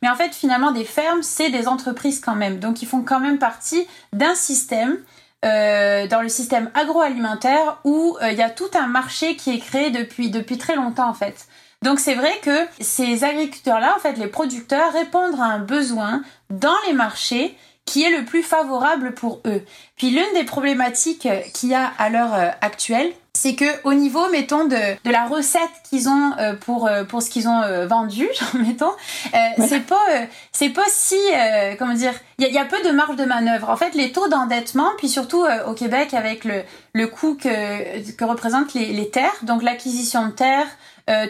mais 0.00 0.08
en 0.08 0.14
fait, 0.14 0.32
finalement, 0.32 0.70
des 0.70 0.84
fermes, 0.84 1.24
c'est 1.24 1.50
des 1.50 1.66
entreprises 1.66 2.20
quand 2.20 2.36
même, 2.36 2.60
donc 2.60 2.82
ils 2.82 2.88
font 2.88 3.02
quand 3.02 3.18
même 3.18 3.38
partie 3.38 3.84
d'un 4.12 4.36
système 4.36 4.96
euh, 5.44 6.06
dans 6.06 6.22
le 6.22 6.28
système 6.28 6.70
agroalimentaire 6.74 7.78
où 7.84 8.16
euh, 8.22 8.30
il 8.30 8.38
y 8.38 8.42
a 8.42 8.50
tout 8.50 8.70
un 8.74 8.86
marché 8.86 9.36
qui 9.36 9.54
est 9.54 9.58
créé 9.58 9.90
depuis, 9.90 10.30
depuis 10.30 10.58
très 10.58 10.74
longtemps 10.74 11.08
en 11.08 11.14
fait. 11.14 11.46
Donc 11.82 12.00
c'est 12.00 12.14
vrai 12.14 12.32
que 12.42 12.66
ces 12.80 13.24
agriculteurs-là, 13.24 13.94
en 13.94 14.00
fait, 14.00 14.14
les 14.14 14.26
producteurs 14.26 14.92
répondent 14.92 15.38
à 15.38 15.44
un 15.44 15.58
besoin 15.58 16.22
dans 16.48 16.76
les 16.86 16.94
marchés 16.94 17.56
qui 17.84 18.02
est 18.02 18.10
le 18.10 18.24
plus 18.24 18.42
favorable 18.42 19.14
pour 19.14 19.40
eux. 19.46 19.62
Puis 19.96 20.10
l'une 20.10 20.32
des 20.34 20.44
problématiques 20.44 21.28
qu'il 21.52 21.68
y 21.68 21.74
a 21.74 21.92
à 21.98 22.08
l'heure 22.08 22.34
euh, 22.34 22.50
actuelle, 22.60 23.12
c'est 23.36 23.56
que 23.56 23.64
au 23.82 23.94
niveau 23.94 24.30
mettons 24.30 24.64
de, 24.64 24.76
de 25.04 25.10
la 25.10 25.26
recette 25.26 25.60
qu'ils 25.90 26.08
ont 26.08 26.32
euh, 26.38 26.54
pour 26.54 26.86
euh, 26.86 27.02
pour 27.02 27.20
ce 27.20 27.30
qu'ils 27.30 27.48
ont 27.48 27.62
euh, 27.62 27.86
vendu 27.86 28.28
genre 28.40 28.62
mettons 28.62 28.86
euh, 28.86 29.38
ouais. 29.58 29.68
c'est 29.68 29.80
pas 29.80 30.00
euh, 30.12 30.24
c'est 30.52 30.68
pas 30.68 30.84
si 30.88 31.16
euh, 31.34 31.74
comment 31.76 31.94
dire 31.94 32.14
il 32.38 32.44
y 32.44 32.48
a, 32.48 32.50
y 32.50 32.58
a, 32.58 32.64
peu 32.64 32.80
de 32.82 32.90
marge 32.90 33.16
de 33.16 33.24
manœuvre 33.24 33.70
en 33.70 33.76
fait 33.76 33.94
les 33.94 34.12
taux 34.12 34.28
d'endettement 34.28 34.90
puis 34.98 35.08
surtout 35.08 35.44
au 35.66 35.74
Québec 35.74 36.14
avec 36.14 36.44
le 36.44 36.62
le 36.94 37.06
coût 37.08 37.34
que 37.34 38.10
que 38.12 38.24
représentent 38.24 38.72
les, 38.74 38.92
les 38.92 39.10
terres 39.10 39.36
donc 39.42 39.62
l'acquisition 39.62 40.26
de 40.26 40.32
terres 40.32 40.68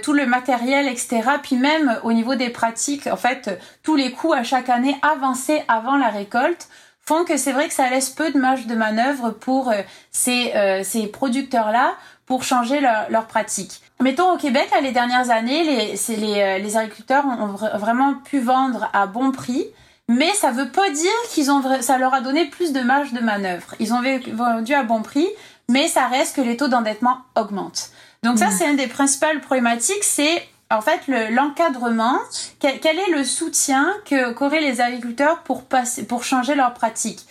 tout 0.03 0.13
le 0.13 0.25
matériel 0.25 0.87
etc 0.87 1.23
puis 1.43 1.57
même 1.57 1.99
au 2.05 2.13
niveau 2.13 2.37
des 2.37 2.51
pratiques 2.51 3.09
en 3.09 3.17
fait 3.17 3.51
tous 3.83 3.97
les 3.97 4.13
coûts 4.13 4.33
à 4.33 4.45
chaque 4.45 4.69
année 4.69 4.97
avancés 5.03 5.63
avant 5.67 5.97
la 5.97 6.09
récolte 6.09 6.69
font 7.05 7.25
que 7.25 7.37
c'est 7.37 7.53
vrai 7.53 7.69
que 7.69 7.75
ça 7.75 7.89
laisse 7.91 8.11
peu 8.11 8.31
de 8.31 8.39
marge 8.39 8.67
de 8.67 8.75
manœuvre 8.75 9.31
pour 9.31 9.71
euh, 9.71 9.83
ces, 10.11 10.53
euh, 10.55 10.83
ces 10.83 11.07
producteurs-là 11.07 11.95
pour 12.27 12.43
changer 12.43 12.81
leur, 12.81 13.11
leur 13.11 13.27
pratique. 13.27 13.83
Mettons 14.01 14.33
au 14.33 14.39
Québec, 14.39 14.71
les 14.83 14.93
dernières 14.93 15.31
années, 15.31 15.63
les, 15.65 16.17
les, 16.17 16.41
euh, 16.41 16.59
les 16.59 16.77
agriculteurs 16.77 17.25
ont 17.27 17.79
vraiment 17.79 18.15
pu 18.15 18.41
vendre 18.41 18.89
à 18.93 19.07
bon 19.07 19.31
prix, 19.31 19.67
mais 20.09 20.33
ça 20.33 20.51
veut 20.51 20.71
pas 20.71 20.91
dire 20.91 21.13
qu'ils 21.31 21.51
ont 21.51 21.63
ça 21.81 21.99
leur 21.99 22.13
a 22.13 22.21
donné 22.21 22.47
plus 22.47 22.73
de 22.73 22.81
marge 22.81 23.13
de 23.13 23.21
manœuvre. 23.21 23.75
Ils 23.79 23.93
ont 23.93 24.03
vendu 24.33 24.75
à 24.75 24.83
bon 24.83 25.03
prix, 25.03 25.29
mais 25.69 25.89
ça 25.89 26.07
reste 26.07 26.37
que 26.37 26.41
les 26.41 26.57
taux 26.57 26.69
d'endettement 26.69 27.19
augmentent. 27.37 27.91
Donc 28.23 28.39
ça, 28.39 28.49
mmh. 28.49 28.53
c'est 28.53 28.71
une 28.71 28.77
des 28.77 28.87
principales 28.87 29.41
problématiques, 29.41 30.03
c'est 30.03 30.47
en 30.71 30.81
fait 30.81 31.03
l'encadrement, 31.31 32.19
quel, 32.59 32.81
quel, 32.81 32.99
est 32.99 33.11
le 33.11 33.25
soutien 33.25 33.95
que 34.05 34.33
qu'auraient 34.33 34.61
les 34.61 34.81
agriculteurs 34.81 35.43
pour 35.43 35.65
passer, 35.65 36.07
pour 36.07 36.25
changer 36.25 36.55
leurs 36.55 36.75
pratiques. 36.75 37.27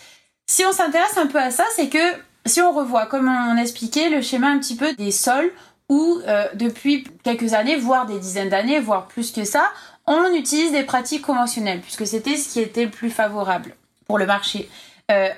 Si 0.48 0.64
on 0.66 0.72
s'intéresse 0.72 1.18
un 1.18 1.28
peu 1.28 1.40
à 1.40 1.52
ça, 1.52 1.64
c'est 1.76 1.90
que 1.90 1.98
si 2.46 2.62
on 2.62 2.72
revoit, 2.72 3.06
comme 3.06 3.28
on 3.28 3.58
expliquait, 3.58 4.10
le 4.10 4.22
schéma 4.22 4.48
un 4.48 4.60
petit 4.60 4.76
peu 4.76 4.94
des 4.94 5.12
sols 5.12 5.52
où 5.90 6.20
euh, 6.28 6.48
depuis 6.56 7.06
quelques 7.24 7.54
années, 7.54 7.76
voire 7.76 8.06
des 8.06 8.20
dizaines 8.20 8.50
d'années, 8.50 8.80
voire 8.80 9.08
plus 9.08 9.32
que 9.32 9.46
ça, 9.46 9.72
on 10.06 10.34
utilise 10.34 10.72
des 10.72 10.84
pratiques 10.84 11.22
conventionnelles 11.22 11.82
puisque 11.82 12.06
c'était 12.06 12.36
ce 12.36 12.50
qui 12.52 12.60
était 12.60 12.86
le 12.86 12.92
plus 12.92 13.10
favorable 13.10 13.76
pour 14.06 14.18
le 14.18 14.26
marché. 14.26 14.70
Euh, 15.12 15.30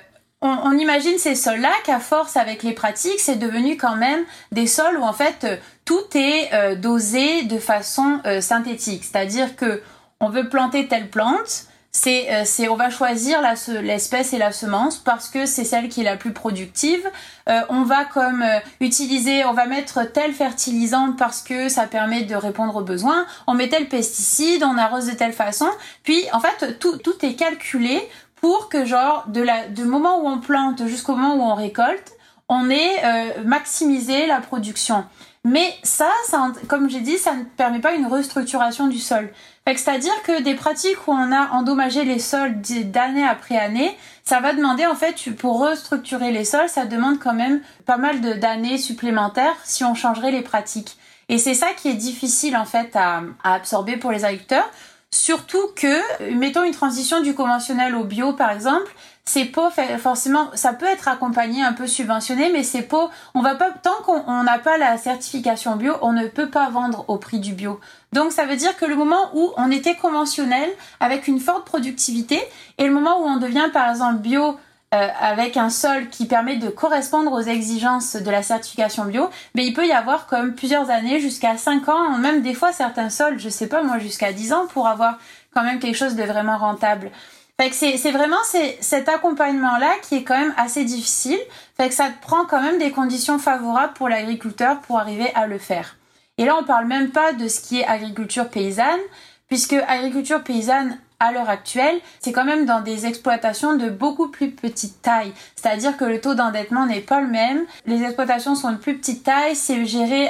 on, 0.46 0.78
imagine 0.78 1.18
ces 1.18 1.34
sols-là 1.34 1.72
qu'à 1.84 2.00
force 2.00 2.36
avec 2.36 2.62
les 2.62 2.72
pratiques, 2.72 3.20
c'est 3.20 3.36
devenu 3.36 3.76
quand 3.76 3.96
même 3.96 4.24
des 4.52 4.66
sols 4.66 4.98
où 4.98 5.02
en 5.02 5.12
fait 5.12 5.46
tout 5.84 6.04
est 6.14 6.52
euh, 6.52 6.74
dosé 6.74 7.42
de 7.44 7.58
façon 7.58 8.20
euh, 8.26 8.40
synthétique, 8.40 9.04
c'est-à-dire 9.04 9.56
que 9.56 9.82
on 10.20 10.30
veut 10.30 10.48
planter 10.48 10.88
telle 10.88 11.10
plante, 11.10 11.66
c'est 11.96 12.26
euh, 12.30 12.70
on 12.70 12.76
va 12.76 12.90
choisir 12.90 13.40
l'espèce 13.82 14.32
et 14.32 14.38
la 14.38 14.52
semence 14.52 14.98
parce 14.98 15.28
que 15.28 15.46
c'est 15.46 15.64
celle 15.64 15.88
qui 15.88 16.02
est 16.02 16.04
la 16.04 16.16
plus 16.16 16.32
productive. 16.32 17.00
Euh, 17.48 17.60
on 17.70 17.84
va 17.84 18.04
comme 18.04 18.42
euh, 18.42 18.58
utiliser, 18.80 19.44
on 19.44 19.54
va 19.54 19.66
mettre 19.66 20.04
tel 20.12 20.32
fertilisant 20.34 21.12
parce 21.12 21.42
que 21.42 21.68
ça 21.68 21.86
permet 21.86 22.22
de 22.22 22.34
répondre 22.34 22.76
aux 22.76 22.82
besoins. 22.82 23.26
On 23.46 23.54
met 23.54 23.68
tel 23.68 23.88
pesticide, 23.88 24.62
on 24.62 24.76
arrose 24.76 25.06
de 25.06 25.12
telle 25.12 25.32
façon. 25.32 25.68
Puis 26.02 26.22
en 26.32 26.40
fait 26.40 26.78
tout 26.78 26.98
tout 26.98 27.24
est 27.24 27.34
calculé 27.34 28.06
pour 28.46 28.68
que 28.68 28.84
genre 28.84 29.24
de 29.26 29.40
la 29.40 29.66
du 29.66 29.82
moment 29.82 30.20
où 30.20 30.28
on 30.28 30.38
plante 30.38 30.86
jusqu'au 30.86 31.16
moment 31.16 31.34
où 31.34 31.50
on 31.50 31.56
récolte, 31.56 32.12
on 32.48 32.70
ait 32.70 33.04
euh, 33.04 33.42
maximisé 33.44 34.28
la 34.28 34.40
production. 34.40 35.04
Mais 35.42 35.74
ça, 35.82 36.08
ça 36.28 36.52
comme 36.68 36.88
j'ai 36.88 37.00
dit, 37.00 37.18
ça 37.18 37.34
ne 37.34 37.42
permet 37.42 37.80
pas 37.80 37.94
une 37.94 38.06
restructuration 38.06 38.86
du 38.86 39.00
sol. 39.00 39.32
C'est-à-dire 39.66 40.12
que 40.22 40.42
des 40.42 40.54
pratiques 40.54 41.08
où 41.08 41.10
on 41.10 41.32
a 41.32 41.50
endommagé 41.54 42.04
les 42.04 42.20
sols 42.20 42.54
d'année 42.84 43.26
après 43.26 43.58
année, 43.58 43.98
ça 44.22 44.38
va 44.38 44.52
demander 44.52 44.86
en 44.86 44.94
fait, 44.94 45.16
pour 45.36 45.58
restructurer 45.58 46.30
les 46.30 46.44
sols, 46.44 46.68
ça 46.68 46.84
demande 46.84 47.18
quand 47.18 47.34
même 47.34 47.62
pas 47.84 47.96
mal 47.96 48.20
d'années 48.20 48.78
supplémentaires 48.78 49.56
si 49.64 49.82
on 49.82 49.96
changerait 49.96 50.30
les 50.30 50.42
pratiques. 50.42 50.96
Et 51.28 51.38
c'est 51.38 51.54
ça 51.54 51.70
qui 51.76 51.88
est 51.88 51.94
difficile 51.94 52.56
en 52.56 52.64
fait 52.64 52.94
à, 52.94 53.22
à 53.42 53.54
absorber 53.54 53.96
pour 53.96 54.12
les 54.12 54.24
agriculteurs. 54.24 54.70
Surtout 55.10 55.68
que, 55.74 56.32
mettons 56.34 56.64
une 56.64 56.72
transition 56.72 57.20
du 57.20 57.34
conventionnel 57.34 57.94
au 57.94 58.04
bio 58.04 58.32
par 58.32 58.50
exemple, 58.50 58.92
c'est 59.24 59.46
pas 59.46 59.70
forcément 59.98 60.50
ça 60.54 60.72
peut 60.72 60.86
être 60.86 61.08
accompagné 61.08 61.62
un 61.62 61.72
peu 61.72 61.88
subventionné 61.88 62.48
mais 62.52 62.62
c'est 62.62 62.82
pas 62.82 63.10
on 63.34 63.42
va 63.42 63.56
pas 63.56 63.72
tant 63.72 63.96
qu'on 64.04 64.44
n'a 64.44 64.58
pas 64.60 64.78
la 64.78 64.96
certification 64.98 65.74
bio 65.74 65.94
on 66.00 66.12
ne 66.12 66.28
peut 66.28 66.48
pas 66.48 66.70
vendre 66.70 67.04
au 67.08 67.18
prix 67.18 67.40
du 67.40 67.52
bio. 67.52 67.80
Donc 68.12 68.30
ça 68.30 68.46
veut 68.46 68.56
dire 68.56 68.76
que 68.76 68.84
le 68.84 68.94
moment 68.94 69.30
où 69.34 69.52
on 69.56 69.70
était 69.70 69.96
conventionnel 69.96 70.70
avec 71.00 71.26
une 71.26 71.40
forte 71.40 71.66
productivité 71.66 72.40
et 72.78 72.86
le 72.86 72.92
moment 72.92 73.20
où 73.20 73.24
on 73.24 73.38
devient 73.38 73.68
par 73.72 73.90
exemple 73.90 74.20
bio 74.20 74.56
euh, 74.96 75.08
avec 75.20 75.56
un 75.56 75.70
sol 75.70 76.08
qui 76.08 76.26
permet 76.26 76.56
de 76.56 76.68
correspondre 76.68 77.32
aux 77.32 77.40
exigences 77.40 78.16
de 78.16 78.30
la 78.30 78.42
certification 78.42 79.04
bio, 79.04 79.28
mais 79.54 79.66
il 79.66 79.74
peut 79.74 79.86
y 79.86 79.92
avoir 79.92 80.26
comme 80.26 80.54
plusieurs 80.54 80.90
années, 80.90 81.20
jusqu'à 81.20 81.56
5 81.56 81.88
ans, 81.88 82.18
même 82.18 82.42
des 82.42 82.54
fois 82.54 82.72
certains 82.72 83.10
sols, 83.10 83.38
je 83.38 83.48
sais 83.48 83.66
pas 83.66 83.82
moi, 83.82 83.98
jusqu'à 83.98 84.32
10 84.32 84.52
ans 84.52 84.66
pour 84.66 84.88
avoir 84.88 85.18
quand 85.54 85.62
même 85.62 85.78
quelque 85.78 85.96
chose 85.96 86.16
de 86.16 86.22
vraiment 86.22 86.56
rentable. 86.56 87.10
Fait 87.58 87.70
que 87.70 87.74
c'est 87.74 88.10
vraiment 88.10 88.36
cet 88.80 89.08
accompagnement-là 89.08 89.92
qui 90.02 90.16
est 90.16 90.24
quand 90.24 90.38
même 90.38 90.54
assez 90.58 90.84
difficile. 90.84 91.38
Fait 91.76 91.90
ça 91.90 92.10
prend 92.20 92.44
quand 92.44 92.60
même 92.60 92.78
des 92.78 92.90
conditions 92.90 93.38
favorables 93.38 93.94
pour 93.94 94.10
l'agriculteur 94.10 94.80
pour 94.80 94.98
arriver 94.98 95.30
à 95.34 95.46
le 95.46 95.58
faire. 95.58 95.96
Et 96.36 96.44
là, 96.44 96.56
on 96.60 96.64
parle 96.64 96.86
même 96.86 97.10
pas 97.10 97.32
de 97.32 97.48
ce 97.48 97.60
qui 97.60 97.80
est 97.80 97.86
agriculture 97.86 98.50
paysanne, 98.50 99.00
puisque 99.48 99.72
agriculture 99.88 100.44
paysanne 100.44 100.98
à 101.20 101.32
l'heure 101.32 101.48
actuelle, 101.48 101.98
c'est 102.20 102.32
quand 102.32 102.44
même 102.44 102.66
dans 102.66 102.80
des 102.80 103.06
exploitations 103.06 103.76
de 103.76 103.88
beaucoup 103.88 104.28
plus 104.28 104.50
petite 104.50 105.00
taille. 105.02 105.32
C'est-à-dire 105.54 105.96
que 105.96 106.04
le 106.04 106.20
taux 106.20 106.34
d'endettement 106.34 106.86
n'est 106.86 107.00
pas 107.00 107.20
le 107.20 107.28
même. 107.28 107.64
Les 107.86 108.02
exploitations 108.02 108.54
sont 108.54 108.72
de 108.72 108.76
plus 108.76 108.98
petite 108.98 109.24
taille, 109.24 109.56
c'est 109.56 109.86
géré 109.86 110.28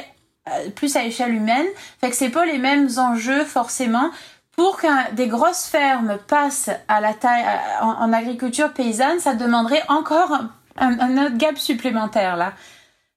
euh, 0.49 0.71
plus 0.71 0.97
à 0.97 1.05
échelle 1.05 1.35
humaine. 1.35 1.67
Fait 2.01 2.11
que 2.11 2.17
c'est 2.17 2.31
pas 2.31 2.47
les 2.47 2.59
mêmes 2.59 2.89
enjeux 2.99 3.45
forcément 3.45 4.11
pour 4.57 4.79
que 4.79 5.13
des 5.15 5.29
grosses 5.29 5.67
fermes 5.67 6.19
passent 6.29 6.71
à 6.89 7.01
la 7.01 7.13
taille 7.13 7.45
en, 7.83 8.13
agriculture 8.13 8.73
paysanne, 8.73 9.21
ça 9.21 9.35
demanderait 9.35 9.83
encore 9.89 10.33
un, 10.79 11.19
autre 11.19 11.37
gap 11.37 11.59
supplémentaire 11.59 12.37
là. 12.37 12.55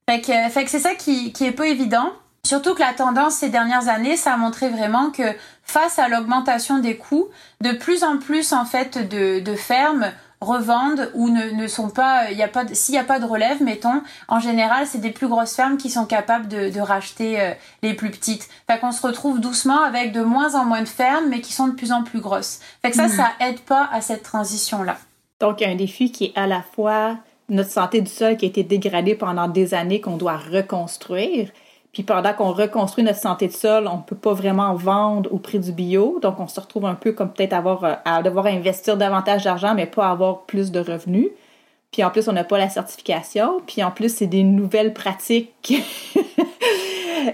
Fait 0.09 0.21
que, 0.21 0.67
c'est 0.67 0.79
ça 0.79 0.95
qui, 0.95 1.31
qui 1.31 1.45
est 1.45 1.51
peu 1.51 1.67
évident. 1.67 2.11
Surtout 2.43 2.73
que 2.73 2.79
la 2.79 2.93
tendance 2.93 3.35
ces 3.35 3.49
dernières 3.49 3.89
années, 3.89 4.17
ça 4.17 4.33
a 4.33 4.37
montré 4.37 4.69
vraiment 4.69 5.11
que 5.11 5.23
face 5.69 5.99
à 5.99 6.09
l'augmentation 6.09 6.79
des 6.79 6.97
coûts, 6.97 7.27
de 7.61 7.71
plus 7.71 8.03
en 8.03 8.17
plus 8.17 8.53
en 8.53 8.65
fait 8.65 8.97
de, 8.97 9.39
de 9.39 9.55
fermes 9.55 10.11
revendent 10.41 11.11
ou 11.13 11.29
ne, 11.29 11.51
ne 11.51 11.67
sont 11.67 11.89
pas, 11.89 12.31
il 12.31 12.37
y 12.37 12.43
a 12.43 12.47
pas, 12.47 12.65
s'il 12.71 12.93
n'y 12.93 12.99
a 12.99 13.03
pas 13.03 13.19
de 13.19 13.25
relève, 13.25 13.61
mettons, 13.61 14.01
en 14.29 14.39
général, 14.39 14.87
c'est 14.87 14.99
des 14.99 15.11
plus 15.11 15.27
grosses 15.27 15.53
fermes 15.53 15.77
qui 15.77 15.89
sont 15.89 16.05
capables 16.05 16.47
de, 16.47 16.69
de 16.69 16.79
racheter 16.79 17.39
euh, 17.39 17.51
les 17.83 17.93
plus 17.93 18.09
petites. 18.09 18.47
Fait 18.67 18.79
qu'on 18.79 18.93
se 18.93 19.05
retrouve 19.05 19.41
doucement 19.41 19.81
avec 19.81 20.11
de 20.13 20.21
moins 20.21 20.55
en 20.55 20.63
moins 20.63 20.81
de 20.81 20.87
fermes, 20.87 21.25
mais 21.29 21.41
qui 21.41 21.53
sont 21.53 21.67
de 21.67 21.73
plus 21.73 21.91
en 21.91 22.03
plus 22.03 22.21
grosses. 22.21 22.61
Fait 22.81 22.91
que 22.91 22.95
ça, 22.95 23.07
hmm. 23.07 23.09
ça 23.09 23.31
aide 23.41 23.59
pas 23.59 23.89
à 23.91 24.01
cette 24.01 24.23
transition-là. 24.23 24.97
Donc, 25.41 25.59
il 25.59 25.65
y 25.65 25.67
a 25.67 25.73
un 25.73 25.75
défi 25.75 26.11
qui 26.11 26.25
est 26.25 26.33
à 26.37 26.47
la 26.47 26.61
fois 26.61 27.17
notre 27.49 27.69
santé 27.69 28.01
du 28.01 28.09
sol 28.09 28.37
qui 28.37 28.45
a 28.45 28.49
été 28.49 28.63
dégradée 28.63 29.15
pendant 29.15 29.47
des 29.47 29.73
années 29.73 30.01
qu'on 30.01 30.17
doit 30.17 30.37
reconstruire, 30.37 31.49
puis 31.91 32.03
pendant 32.03 32.33
qu'on 32.33 32.51
reconstruit 32.51 33.03
notre 33.03 33.19
santé 33.19 33.47
de 33.47 33.53
sol, 33.53 33.87
on 33.87 33.97
ne 33.97 34.01
peut 34.03 34.15
pas 34.15 34.33
vraiment 34.33 34.75
vendre 34.75 35.33
au 35.33 35.37
prix 35.37 35.59
du 35.59 35.71
bio. 35.71 36.19
Donc, 36.21 36.39
on 36.39 36.47
se 36.47 36.59
retrouve 36.59 36.85
un 36.85 36.95
peu 36.95 37.13
comme 37.13 37.33
peut-être 37.33 37.53
avoir 37.53 37.83
euh, 37.83 37.93
à 38.05 38.21
devoir 38.21 38.45
investir 38.45 38.95
davantage 38.95 39.43
d'argent, 39.43 39.73
mais 39.73 39.87
pas 39.87 40.09
avoir 40.09 40.41
plus 40.41 40.71
de 40.71 40.79
revenus. 40.79 41.29
Puis 41.91 42.03
en 42.03 42.11
plus, 42.11 42.27
on 42.27 42.33
n'a 42.33 42.43
pas 42.43 42.59
la 42.59 42.69
certification. 42.69 43.61
Puis 43.65 43.83
en 43.83 43.89
plus, 43.89 44.13
c'est 44.13 44.27
des 44.27 44.43
nouvelles 44.43 44.93
pratiques 44.93 45.51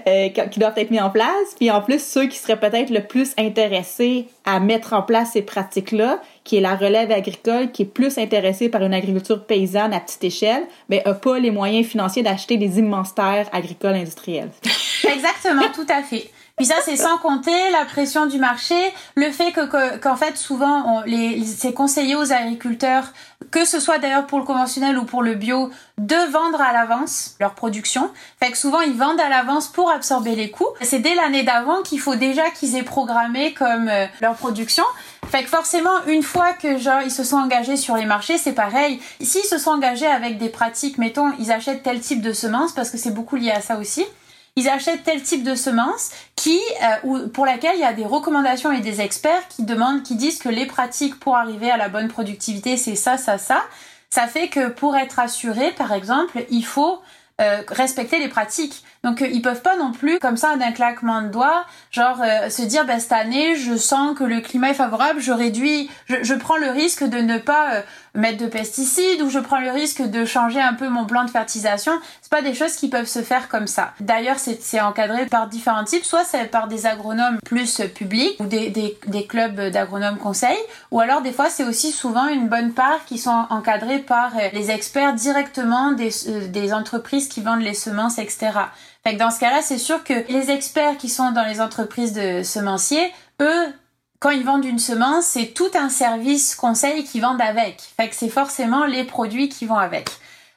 euh, 0.06 0.28
qui 0.30 0.58
doivent 0.58 0.78
être 0.78 0.90
mises 0.90 1.02
en 1.02 1.10
place. 1.10 1.54
Puis 1.58 1.70
en 1.70 1.82
plus, 1.82 2.02
ceux 2.02 2.26
qui 2.26 2.38
seraient 2.38 2.58
peut-être 2.58 2.88
le 2.88 3.02
plus 3.06 3.34
intéressés 3.36 4.28
à 4.46 4.58
mettre 4.58 4.94
en 4.94 5.02
place 5.02 5.32
ces 5.32 5.42
pratiques-là, 5.42 6.22
qui 6.46 6.56
est 6.56 6.60
la 6.60 6.76
relève 6.76 7.10
agricole, 7.10 7.72
qui 7.72 7.82
est 7.82 7.86
plus 7.86 8.16
intéressée 8.18 8.68
par 8.68 8.82
une 8.82 8.94
agriculture 8.94 9.44
paysanne 9.44 9.92
à 9.92 9.98
petite 9.98 10.22
échelle, 10.22 10.62
mais 10.88 11.02
n'a 11.04 11.12
pas 11.12 11.40
les 11.40 11.50
moyens 11.50 11.86
financiers 11.86 12.22
d'acheter 12.22 12.56
des 12.56 12.78
immenses 12.78 13.14
terres 13.14 13.48
agricoles 13.52 13.96
industrielles. 13.96 14.50
Exactement, 15.04 15.68
tout 15.74 15.86
à 15.88 16.02
fait. 16.02 16.30
Puis 16.56 16.66
ça, 16.66 16.76
c'est 16.82 16.96
sans 16.96 17.18
compter 17.18 17.70
la 17.70 17.84
pression 17.84 18.26
du 18.26 18.38
marché, 18.38 18.76
le 19.14 19.30
fait 19.30 19.52
que 19.52 19.98
qu'en 19.98 20.16
fait 20.16 20.38
souvent 20.38 20.84
on, 20.86 21.02
les, 21.02 21.44
c'est 21.44 21.74
conseillé 21.74 22.14
aux 22.14 22.32
agriculteurs, 22.32 23.12
que 23.50 23.64
ce 23.64 23.80
soit 23.80 23.98
d'ailleurs 23.98 24.26
pour 24.26 24.38
le 24.38 24.44
conventionnel 24.44 24.98
ou 24.98 25.04
pour 25.04 25.22
le 25.22 25.34
bio, 25.34 25.70
de 25.98 26.30
vendre 26.30 26.60
à 26.60 26.72
l'avance 26.72 27.36
leur 27.40 27.54
production. 27.54 28.10
Fait 28.40 28.50
que 28.50 28.58
souvent 28.58 28.80
ils 28.80 28.96
vendent 28.96 29.20
à 29.20 29.28
l'avance 29.28 29.68
pour 29.68 29.90
absorber 29.90 30.34
les 30.34 30.50
coûts. 30.50 30.68
C'est 30.82 30.98
dès 30.98 31.14
l'année 31.14 31.42
d'avant 31.42 31.82
qu'il 31.82 32.00
faut 32.00 32.16
déjà 32.16 32.50
qu'ils 32.50 32.76
aient 32.76 32.82
programmé 32.82 33.54
comme 33.54 33.88
euh, 33.88 34.06
leur 34.20 34.34
production. 34.34 34.84
Fait 35.28 35.42
que 35.42 35.48
forcément, 35.48 36.04
une 36.06 36.22
fois 36.22 36.52
que 36.52 36.78
genre 36.78 37.02
ils 37.02 37.10
se 37.10 37.24
sont 37.24 37.36
engagés 37.36 37.76
sur 37.76 37.96
les 37.96 38.04
marchés, 38.04 38.38
c'est 38.38 38.52
pareil. 38.52 39.00
S'ils 39.20 39.44
se 39.44 39.58
sont 39.58 39.70
engagés 39.70 40.06
avec 40.06 40.38
des 40.38 40.48
pratiques, 40.48 40.98
mettons, 40.98 41.32
ils 41.38 41.50
achètent 41.50 41.82
tel 41.82 42.00
type 42.00 42.20
de 42.20 42.32
semences 42.32 42.72
parce 42.72 42.90
que 42.90 42.98
c'est 42.98 43.10
beaucoup 43.10 43.36
lié 43.36 43.50
à 43.50 43.60
ça 43.60 43.78
aussi 43.78 44.04
ils 44.56 44.68
achètent 44.68 45.04
tel 45.04 45.22
type 45.22 45.44
de 45.44 45.54
semence 45.54 46.10
qui, 46.34 46.58
euh, 46.82 46.96
ou 47.04 47.28
pour 47.28 47.46
laquelle 47.46 47.76
il 47.76 47.80
y 47.80 47.84
a 47.84 47.92
des 47.92 48.04
recommandations 48.04 48.72
et 48.72 48.80
des 48.80 49.00
experts 49.00 49.46
qui 49.48 49.64
demandent, 49.64 50.02
qui 50.02 50.16
disent 50.16 50.38
que 50.38 50.48
les 50.48 50.66
pratiques 50.66 51.20
pour 51.20 51.36
arriver 51.36 51.70
à 51.70 51.76
la 51.76 51.88
bonne 51.88 52.08
productivité, 52.08 52.76
c'est 52.76 52.96
ça, 52.96 53.18
ça, 53.18 53.38
ça. 53.38 53.62
Ça 54.08 54.26
fait 54.26 54.48
que 54.48 54.68
pour 54.68 54.96
être 54.96 55.18
assuré, 55.18 55.72
par 55.72 55.92
exemple, 55.92 56.44
il 56.50 56.64
faut 56.64 57.00
euh, 57.38 57.60
respecter 57.68 58.18
les 58.18 58.28
pratiques. 58.28 58.82
Donc 59.04 59.20
euh, 59.20 59.28
ils 59.30 59.42
peuvent 59.42 59.60
pas 59.60 59.76
non 59.76 59.92
plus 59.92 60.18
comme 60.18 60.38
ça 60.38 60.56
d'un 60.56 60.72
claquement 60.72 61.20
de 61.20 61.28
doigts, 61.28 61.66
genre 61.90 62.22
euh, 62.22 62.48
se 62.48 62.62
dire 62.62 62.86
bah 62.86 62.98
cette 62.98 63.12
année 63.12 63.56
je 63.56 63.76
sens 63.76 64.16
que 64.16 64.24
le 64.24 64.40
climat 64.40 64.70
est 64.70 64.74
favorable, 64.74 65.20
je 65.20 65.32
réduis, 65.32 65.90
je, 66.06 66.16
je 66.22 66.32
prends 66.32 66.56
le 66.56 66.70
risque 66.70 67.04
de 67.04 67.18
ne 67.18 67.36
pas 67.36 67.82
mettre 68.16 68.38
de 68.38 68.46
pesticides 68.46 69.22
ou 69.22 69.30
je 69.30 69.38
prends 69.38 69.60
le 69.60 69.70
risque 69.70 70.02
de 70.02 70.24
changer 70.24 70.60
un 70.60 70.74
peu 70.74 70.88
mon 70.88 71.06
plan 71.06 71.24
de 71.24 71.30
fertilisation. 71.30 71.92
C'est 72.22 72.30
pas 72.30 72.42
des 72.42 72.54
choses 72.54 72.74
qui 72.74 72.88
peuvent 72.88 73.06
se 73.06 73.22
faire 73.22 73.48
comme 73.48 73.66
ça. 73.66 73.92
D'ailleurs 74.00 74.36
c'est 74.38 74.80
encadré 74.80 75.26
par 75.26 75.48
différents 75.48 75.84
types, 75.84 76.04
soit 76.04 76.24
c'est 76.24 76.50
par 76.50 76.68
des 76.68 76.86
agronomes 76.86 77.38
plus 77.44 77.80
publics 77.94 78.36
ou 78.40 78.46
des, 78.46 78.70
des, 78.70 79.26
clubs 79.26 79.60
d'agronomes 79.70 80.18
conseils, 80.18 80.56
ou 80.90 81.00
alors 81.00 81.22
des 81.22 81.32
fois 81.32 81.50
c'est 81.50 81.64
aussi 81.64 81.92
souvent 81.92 82.28
une 82.28 82.48
bonne 82.48 82.72
part 82.72 83.04
qui 83.06 83.18
sont 83.18 83.46
encadrés 83.50 83.98
par 83.98 84.32
les 84.52 84.70
experts 84.70 85.14
directement 85.14 85.92
des, 85.92 86.10
des 86.48 86.72
entreprises 86.72 87.28
qui 87.28 87.40
vendent 87.40 87.62
les 87.62 87.74
semences, 87.74 88.18
etc. 88.18 88.50
Fait 89.06 89.14
que 89.14 89.18
dans 89.20 89.30
ce 89.30 89.38
cas-là, 89.38 89.62
c'est 89.62 89.78
sûr 89.78 90.02
que 90.02 90.14
les 90.28 90.50
experts 90.50 90.96
qui 90.96 91.08
sont 91.08 91.30
dans 91.30 91.44
les 91.44 91.60
entreprises 91.60 92.12
de 92.12 92.42
semenciers, 92.42 93.12
eux, 93.40 93.66
quand 94.18 94.30
ils 94.30 94.44
vendent 94.44 94.64
une 94.64 94.78
semence, 94.78 95.24
c'est 95.24 95.54
tout 95.54 95.70
un 95.74 95.88
service 95.88 96.54
conseil 96.54 97.04
qu'ils 97.04 97.22
vendent 97.22 97.42
avec. 97.42 97.80
Fait 97.96 98.08
que 98.08 98.14
c'est 98.14 98.28
forcément 98.28 98.86
les 98.86 99.04
produits 99.04 99.48
qui 99.48 99.66
vont 99.66 99.76
avec. 99.76 100.08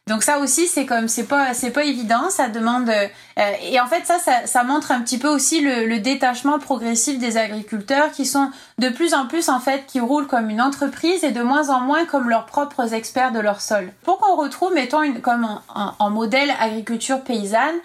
Donc 0.07 0.23
ça 0.23 0.39
aussi 0.39 0.65
c'est 0.65 0.87
comme 0.87 1.07
c'est 1.07 1.27
pas 1.27 1.53
c'est 1.53 1.69
pas 1.69 1.83
évident, 1.83 2.31
ça 2.31 2.49
demande 2.49 2.89
euh, 2.89 3.51
et 3.61 3.79
en 3.79 3.85
fait 3.85 4.07
ça, 4.07 4.17
ça, 4.45 4.63
montre 4.63 4.91
un 4.91 5.01
petit 5.01 5.19
peu 5.19 5.27
aussi 5.27 5.61
le, 5.61 5.99
détachement 5.99 6.57
progressif 6.57 7.19
des 7.19 7.37
agriculteurs 7.37 8.11
qui 8.11 8.25
sont 8.25 8.49
de 8.79 8.89
plus 8.89 9.13
en 9.13 9.27
plus 9.27 9.49
en 9.49 9.59
fait 9.59 9.85
qui 9.85 9.99
roulent 9.99 10.25
comme 10.25 10.49
une 10.49 10.61
entreprise 10.61 11.23
et 11.23 11.29
de 11.29 11.43
moins 11.43 11.69
en 11.69 11.81
moins 11.81 12.05
comme 12.05 12.27
leurs 12.27 12.47
propres 12.47 12.95
experts 12.95 13.33
de 13.33 13.39
leur 13.39 13.61
sol. 13.61 13.91
Pour 14.01 14.17
qu'on 14.17 14.35
retrouve 14.35 14.73
mettons 14.73 15.03
une, 15.03 15.21
comme 15.21 15.47
en 15.75 16.09
modèle 16.09 16.51
agriculture 16.59 17.21
paysanne, 17.21 17.75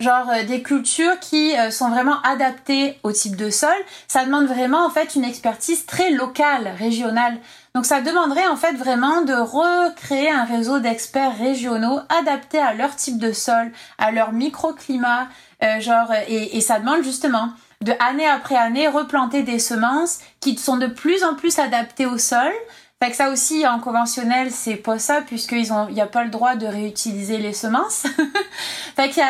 genre 0.00 0.30
euh, 0.30 0.44
des 0.44 0.62
cultures 0.62 1.18
qui 1.20 1.56
euh, 1.56 1.70
sont 1.70 1.90
vraiment 1.90 2.20
adaptées 2.22 2.98
au 3.02 3.12
type 3.12 3.36
de 3.36 3.50
sol, 3.50 3.76
ça 4.08 4.24
demande 4.24 4.46
vraiment 4.46 4.84
en 4.84 4.90
fait 4.90 5.14
une 5.14 5.24
expertise 5.24 5.86
très 5.86 6.10
locale, 6.10 6.72
régionale. 6.78 7.38
Donc 7.74 7.86
ça 7.86 8.00
demanderait 8.00 8.48
en 8.48 8.56
fait 8.56 8.72
vraiment 8.72 9.22
de 9.22 9.34
recréer 9.34 10.30
un 10.30 10.44
réseau 10.44 10.80
d'experts 10.80 11.38
régionaux 11.38 12.00
adaptés 12.08 12.58
à 12.58 12.74
leur 12.74 12.96
type 12.96 13.18
de 13.18 13.32
sol, 13.32 13.70
à 13.98 14.10
leur 14.10 14.32
microclimat, 14.32 15.28
euh, 15.62 15.80
genre 15.80 16.12
et, 16.26 16.56
et 16.56 16.60
ça 16.60 16.80
demande 16.80 17.04
justement 17.04 17.50
de 17.82 17.92
année 17.98 18.26
après 18.26 18.56
année 18.56 18.88
replanter 18.88 19.42
des 19.42 19.58
semences 19.58 20.18
qui 20.40 20.56
sont 20.58 20.76
de 20.76 20.86
plus 20.86 21.24
en 21.24 21.34
plus 21.34 21.58
adaptées 21.58 22.06
au 22.06 22.18
sol, 22.18 22.52
fait 23.02 23.10
que 23.10 23.16
ça 23.16 23.30
aussi, 23.30 23.66
en 23.66 23.80
conventionnel, 23.80 24.50
c'est 24.50 24.76
pas 24.76 24.98
ça, 24.98 25.22
puisqu'ils 25.22 25.72
ont, 25.72 25.88
il 25.88 25.94
n'y 25.94 26.02
a 26.02 26.06
pas 26.06 26.22
le 26.22 26.30
droit 26.30 26.56
de 26.56 26.66
réutiliser 26.66 27.38
les 27.38 27.54
semences. 27.54 28.06
fait 28.96 29.08
qu'il 29.08 29.22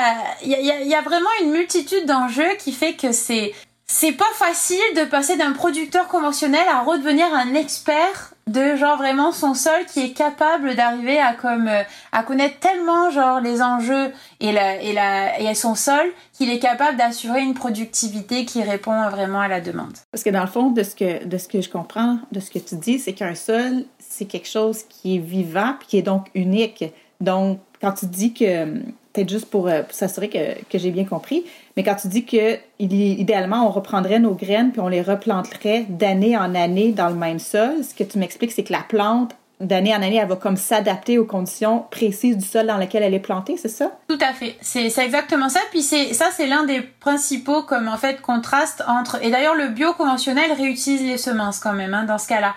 y 0.43 0.55
a, 0.55 0.85
y, 0.85 0.89
y 0.89 0.95
a 0.95 1.03
vraiment 1.03 1.31
une 1.43 1.53
multitude 1.53 2.05
d'enjeux 2.05 2.57
qui 2.59 2.73
fait 2.73 2.95
que 2.95 3.13
c'est, 3.13 3.55
c'est 3.87 4.13
pas 4.13 4.31
facile 4.35 4.79
de 4.97 5.05
passer 5.05 5.37
d'un 5.37 5.53
producteur 5.53 6.09
conventionnel 6.09 6.67
à 6.69 6.81
redevenir 6.81 7.27
un 7.33 7.55
expert 7.55 8.35
de 8.51 8.75
genre 8.77 8.99
vraiment 8.99 9.33
son 9.33 9.55
sol 9.55 9.87
qui 9.87 10.01
est 10.01 10.13
capable 10.13 10.75
d'arriver 10.75 11.19
à 11.21 11.35
comme 11.35 11.69
euh, 11.69 11.83
à 12.11 12.23
connaître 12.23 12.59
tellement 12.59 13.11
genre 13.11 13.41
les 13.41 13.63
enjeux 13.63 14.13
et 14.41 14.51
la 14.53 14.83
et 14.83 14.93
la 14.93 15.41
et 15.41 15.55
son 15.55 15.75
sol 15.75 16.13
qu'il 16.33 16.51
est 16.51 16.59
capable 16.59 16.97
d'assurer 16.97 17.43
une 17.43 17.55
productivité 17.55 18.45
qui 18.45 18.63
répond 18.63 19.09
vraiment 19.11 19.41
à 19.41 19.49
la 19.49 19.61
demande. 19.61 19.93
Parce 20.11 20.25
que 20.25 20.31
dans 20.31 20.41
le 20.41 20.49
fond 20.49 20.71
de 20.71 20.83
ce 20.83 20.95
que 20.97 21.25
de 21.25 21.39
ce 21.39 21.49
que 21.49 21.61
je 21.61 21.71
comprends 21.71 22.19
de 22.33 22.41
ce 22.41 22.51
que 22.51 22.59
tu 22.59 22.75
dis 22.77 22.99
c'est 22.99 23.13
qu'un 23.13 23.35
sol 23.35 23.85
c'est 23.99 24.25
quelque 24.25 24.49
chose 24.49 24.83
qui 24.89 25.17
est 25.17 25.21
vivant 25.21 25.75
qui 25.87 25.99
est 25.99 26.03
donc 26.03 26.27
unique. 26.35 26.85
Donc 27.21 27.61
quand 27.81 27.93
tu 27.93 28.07
dis 28.07 28.35
que 28.35 28.83
peut-être 29.12 29.29
juste 29.29 29.46
pour, 29.46 29.68
euh, 29.68 29.83
s'assurer 29.90 30.29
que, 30.29 30.62
que 30.70 30.79
j'ai 30.79 30.90
bien 30.90 31.05
compris, 31.05 31.44
mais 31.77 31.83
quand 31.83 31.96
tu 31.96 32.09
dis 32.09 32.25
que 32.25 32.59
idéalement 32.79 33.66
on 33.66 33.70
reprendrait 33.70 34.18
nos 34.18 34.35
graines 34.35 34.73
puis 34.73 34.81
on 34.81 34.88
les 34.88 35.03
replanterait 35.03 35.87
d'année 35.88 36.37
en 36.37 36.55
année 36.55 36.92
dans 36.92 37.09
le 37.09 37.14
même 37.14 37.38
sol, 37.38 37.85
ce 37.85 37.94
que 37.94 38.05
tu 38.05 38.18
m'expliques, 38.18 38.53
c'est 38.53 38.64
que 38.64 38.73
la 38.73 38.85
plante 38.87 39.35
d'année 39.61 39.94
en 39.94 40.03
année, 40.03 40.16
elle 40.16 40.29
va 40.29 40.37
comme 40.37 40.57
s'adapter 40.57 41.18
aux 41.18 41.25
conditions 41.25 41.85
précises 41.90 42.37
du 42.37 42.46
sol 42.46 42.66
dans 42.66 42.79
lequel 42.79 43.03
elle 43.03 43.14
est 43.14 43.20
plantée, 43.20 43.57
c'est 43.59 43.68
ça? 43.68 43.92
Tout 44.09 44.18
à 44.20 44.33
fait. 44.33 44.57
C'est 44.61 44.87
exactement 44.99 45.49
ça. 45.49 45.61
Puis 45.70 45.83
ça, 45.83 46.31
c'est 46.33 46.46
l'un 46.46 46.64
des 46.64 46.81
principaux 46.81 47.62
comme 47.62 47.88
en 47.88 47.99
fait 47.99 48.20
contrastes 48.23 48.83
entre. 48.88 49.23
Et 49.23 49.31
d'ailleurs, 49.31 49.55
le 49.55 49.68
bio 49.68 49.92
conventionnel 49.92 50.53
réutilise 50.53 51.03
les 51.03 51.18
semences 51.18 51.59
quand 51.59 51.75
même 51.75 51.92
hein, 51.92 52.05
dans 52.05 52.18
ce 52.18 52.29
cas-là. 52.29 52.55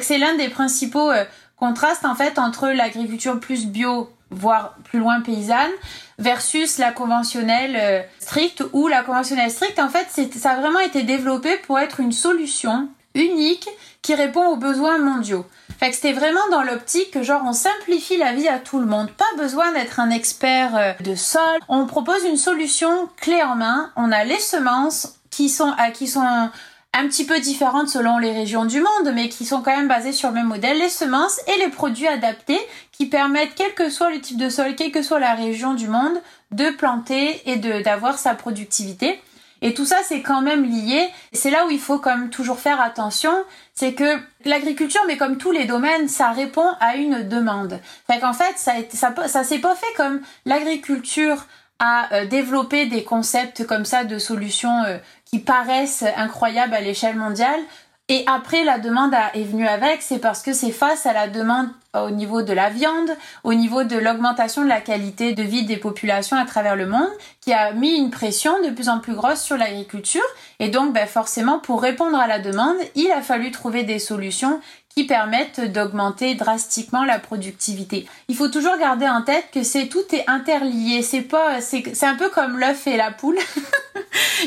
c'est 0.00 0.18
l'un 0.18 0.34
des 0.36 0.48
principaux 0.48 1.10
euh, 1.10 1.24
contraste 1.56 2.04
en 2.04 2.14
fait 2.14 2.38
entre 2.38 2.68
l'agriculture 2.68 3.38
plus 3.38 3.66
bio 3.66 4.08
voire 4.30 4.74
plus 4.84 4.98
loin 4.98 5.20
paysanne, 5.20 5.70
versus 6.18 6.78
la 6.78 6.92
conventionnelle 6.92 7.76
euh, 7.76 8.02
stricte, 8.18 8.64
où 8.72 8.88
la 8.88 9.02
conventionnelle 9.02 9.50
stricte, 9.50 9.78
en 9.78 9.88
fait, 9.88 10.08
ça 10.36 10.50
a 10.50 10.60
vraiment 10.60 10.80
été 10.80 11.02
développé 11.02 11.56
pour 11.66 11.78
être 11.78 12.00
une 12.00 12.12
solution 12.12 12.88
unique 13.14 13.68
qui 14.02 14.14
répond 14.14 14.46
aux 14.48 14.56
besoins 14.56 14.98
mondiaux. 14.98 15.46
Fait 15.78 15.90
que 15.90 15.96
c'était 15.96 16.12
vraiment 16.12 16.48
dans 16.50 16.62
l'optique 16.62 17.10
que 17.10 17.22
genre 17.22 17.42
on 17.44 17.52
simplifie 17.52 18.16
la 18.16 18.32
vie 18.32 18.48
à 18.48 18.58
tout 18.58 18.78
le 18.78 18.86
monde. 18.86 19.10
Pas 19.10 19.24
besoin 19.36 19.72
d'être 19.72 20.00
un 20.00 20.10
expert 20.10 20.74
euh, 20.74 20.92
de 21.00 21.14
sol. 21.14 21.58
On 21.68 21.86
propose 21.86 22.24
une 22.24 22.38
solution 22.38 23.08
clé 23.16 23.42
en 23.42 23.56
main. 23.56 23.90
On 23.96 24.10
a 24.10 24.24
les 24.24 24.38
semences 24.38 25.18
qui 25.30 25.48
sont, 25.50 25.74
à, 25.76 25.90
qui 25.90 26.06
sont 26.06 26.50
un 26.96 27.08
petit 27.08 27.26
peu 27.26 27.38
différentes 27.40 27.88
selon 27.88 28.18
les 28.18 28.32
régions 28.32 28.64
du 28.64 28.80
monde, 28.80 29.12
mais 29.14 29.28
qui 29.28 29.44
sont 29.44 29.60
quand 29.60 29.76
même 29.76 29.88
basées 29.88 30.12
sur 30.12 30.30
le 30.30 30.34
même 30.34 30.46
modèle, 30.46 30.78
les 30.78 30.88
semences 30.88 31.40
et 31.46 31.58
les 31.58 31.68
produits 31.68 32.08
adaptés 32.08 32.60
qui 32.90 33.06
permettent, 33.06 33.54
quel 33.54 33.74
que 33.74 33.90
soit 33.90 34.10
le 34.10 34.20
type 34.20 34.38
de 34.38 34.48
sol, 34.48 34.74
quelle 34.74 34.92
que 34.92 35.02
soit 35.02 35.20
la 35.20 35.34
région 35.34 35.74
du 35.74 35.88
monde, 35.88 36.20
de 36.52 36.70
planter 36.70 37.42
et 37.50 37.56
d'avoir 37.56 38.18
sa 38.18 38.34
productivité. 38.34 39.20
Et 39.62 39.74
tout 39.74 39.84
ça, 39.84 39.96
c'est 40.04 40.22
quand 40.22 40.42
même 40.42 40.64
lié. 40.64 41.08
C'est 41.32 41.50
là 41.50 41.66
où 41.66 41.70
il 41.70 41.80
faut 41.80 42.00
même 42.04 42.30
toujours 42.30 42.58
faire 42.58 42.80
attention, 42.80 43.32
c'est 43.74 43.94
que 43.94 44.18
l'agriculture, 44.44 45.00
mais 45.06 45.16
comme 45.16 45.38
tous 45.38 45.50
les 45.50 45.64
domaines, 45.64 46.08
ça 46.08 46.30
répond 46.30 46.68
à 46.80 46.96
une 46.96 47.28
demande. 47.28 47.78
Fait 48.06 48.20
qu'en 48.20 48.32
fait, 48.32 48.54
ça, 48.56 48.72
ça, 48.90 49.14
ça 49.28 49.44
s'est 49.44 49.58
pas 49.58 49.74
fait 49.74 49.92
comme 49.96 50.20
l'agriculture 50.44 51.46
a 51.78 52.12
euh, 52.14 52.26
développé 52.26 52.86
des 52.86 53.04
concepts 53.04 53.66
comme 53.66 53.84
ça 53.84 54.04
de 54.04 54.18
solutions 54.18 54.82
euh, 54.84 54.98
qui 55.26 55.40
paraissent 55.40 56.04
incroyables 56.16 56.74
à 56.74 56.80
l'échelle 56.80 57.16
mondiale. 57.16 57.60
Et 58.08 58.22
après, 58.28 58.62
la 58.62 58.78
demande 58.78 59.12
est 59.34 59.42
venue 59.42 59.66
avec, 59.66 60.00
c'est 60.00 60.20
parce 60.20 60.40
que 60.40 60.52
c'est 60.52 60.70
face 60.70 61.06
à 61.06 61.12
la 61.12 61.26
demande 61.26 61.68
au 61.92 62.10
niveau 62.10 62.42
de 62.42 62.52
la 62.52 62.70
viande, 62.70 63.10
au 63.42 63.52
niveau 63.52 63.82
de 63.82 63.96
l'augmentation 63.96 64.62
de 64.62 64.68
la 64.68 64.80
qualité 64.80 65.32
de 65.32 65.42
vie 65.42 65.64
des 65.64 65.76
populations 65.76 66.36
à 66.36 66.44
travers 66.44 66.76
le 66.76 66.86
monde, 66.86 67.08
qui 67.40 67.52
a 67.52 67.72
mis 67.72 67.96
une 67.96 68.10
pression 68.10 68.62
de 68.62 68.70
plus 68.70 68.88
en 68.88 69.00
plus 69.00 69.14
grosse 69.14 69.42
sur 69.42 69.56
l'agriculture. 69.56 70.22
Et 70.60 70.68
donc, 70.68 70.92
ben, 70.92 71.08
forcément, 71.08 71.58
pour 71.58 71.82
répondre 71.82 72.16
à 72.16 72.28
la 72.28 72.38
demande, 72.38 72.76
il 72.94 73.10
a 73.10 73.22
fallu 73.22 73.50
trouver 73.50 73.82
des 73.82 73.98
solutions 73.98 74.60
qui 74.96 75.04
permettent 75.04 75.60
d'augmenter 75.60 76.34
drastiquement 76.36 77.04
la 77.04 77.18
productivité. 77.18 78.08
Il 78.28 78.34
faut 78.34 78.48
toujours 78.48 78.78
garder 78.78 79.06
en 79.06 79.20
tête 79.20 79.50
que 79.52 79.62
c'est 79.62 79.88
tout 79.88 80.04
est 80.14 80.24
interlié. 80.26 81.02
C'est 81.02 81.20
pas, 81.20 81.60
c'est 81.60 82.04
un 82.04 82.14
peu 82.14 82.30
comme 82.30 82.58
l'œuf 82.58 82.86
et 82.86 82.96
la 82.96 83.10
poule. 83.10 83.38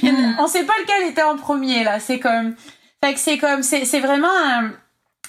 Mm. 0.04 0.36
On 0.38 0.48
sait 0.48 0.64
pas 0.64 0.74
lequel 0.82 1.10
était 1.10 1.24
en 1.24 1.36
premier 1.36 1.84
là. 1.84 2.00
C'est 2.00 2.20
comme, 2.20 2.56
fait 3.04 3.14
que 3.16 3.20
c'est 3.20 3.38
comme, 3.38 3.64
c'est 3.64 4.00
vraiment 4.00 4.30
un, 4.30 4.72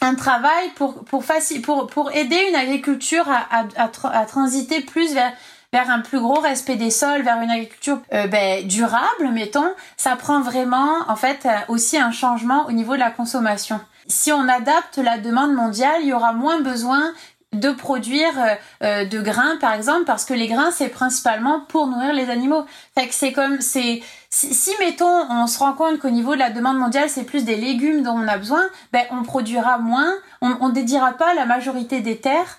un 0.02 0.14
travail 0.14 0.68
pour 0.76 1.02
pour, 1.04 1.24
pour 1.64 1.86
pour 1.86 2.12
aider 2.12 2.38
une 2.50 2.54
agriculture 2.54 3.26
à, 3.28 3.66
à, 3.76 3.90
à, 4.12 4.26
transiter 4.26 4.82
plus 4.82 5.14
vers 5.14 5.32
vers 5.72 5.88
un 5.90 6.00
plus 6.00 6.20
gros 6.20 6.40
respect 6.40 6.76
des 6.76 6.90
sols, 6.90 7.22
vers 7.22 7.40
une 7.40 7.50
agriculture 7.50 8.00
euh, 8.12 8.26
ben, 8.26 8.66
durable, 8.66 9.30
mettons, 9.32 9.72
ça 9.96 10.14
prend 10.16 10.40
vraiment 10.40 10.98
en 11.08 11.16
fait 11.16 11.46
euh, 11.46 11.50
aussi 11.68 11.96
un 11.96 12.12
changement 12.12 12.66
au 12.66 12.72
niveau 12.72 12.94
de 12.94 13.00
la 13.00 13.10
consommation. 13.10 13.80
Si 14.10 14.32
on 14.32 14.48
adapte 14.48 14.98
la 14.98 15.18
demande 15.18 15.54
mondiale, 15.54 16.00
il 16.02 16.08
y 16.08 16.12
aura 16.12 16.32
moins 16.32 16.60
besoin 16.60 17.12
de 17.52 17.70
produire 17.70 18.38
euh, 18.38 18.54
euh, 18.84 19.04
de 19.04 19.20
grains 19.20 19.56
par 19.60 19.72
exemple 19.72 20.04
parce 20.04 20.24
que 20.24 20.32
les 20.34 20.46
grains 20.46 20.70
c'est 20.70 20.88
principalement 20.88 21.60
pour 21.68 21.88
nourrir 21.88 22.12
les 22.12 22.30
animaux. 22.30 22.64
Fait 22.96 23.08
que 23.08 23.14
c'est 23.14 23.32
comme 23.32 23.60
c'est 23.60 24.02
si, 24.30 24.70
mettons 24.78 25.26
on 25.30 25.48
se 25.48 25.58
rend 25.58 25.72
compte 25.72 25.98
qu'au 25.98 26.10
niveau 26.10 26.34
de 26.34 26.38
la 26.38 26.50
demande 26.50 26.78
mondiale 26.78 27.08
c'est 27.08 27.24
plus 27.24 27.44
des 27.44 27.56
légumes 27.56 28.04
dont 28.04 28.12
on 28.12 28.28
a 28.28 28.38
besoin, 28.38 28.62
ben 28.92 29.02
on 29.10 29.24
produira 29.24 29.78
moins, 29.78 30.12
on, 30.42 30.56
on 30.60 30.68
dédiera 30.68 31.14
pas 31.14 31.34
la 31.34 31.44
majorité 31.44 32.00
des 32.00 32.18
terres 32.18 32.58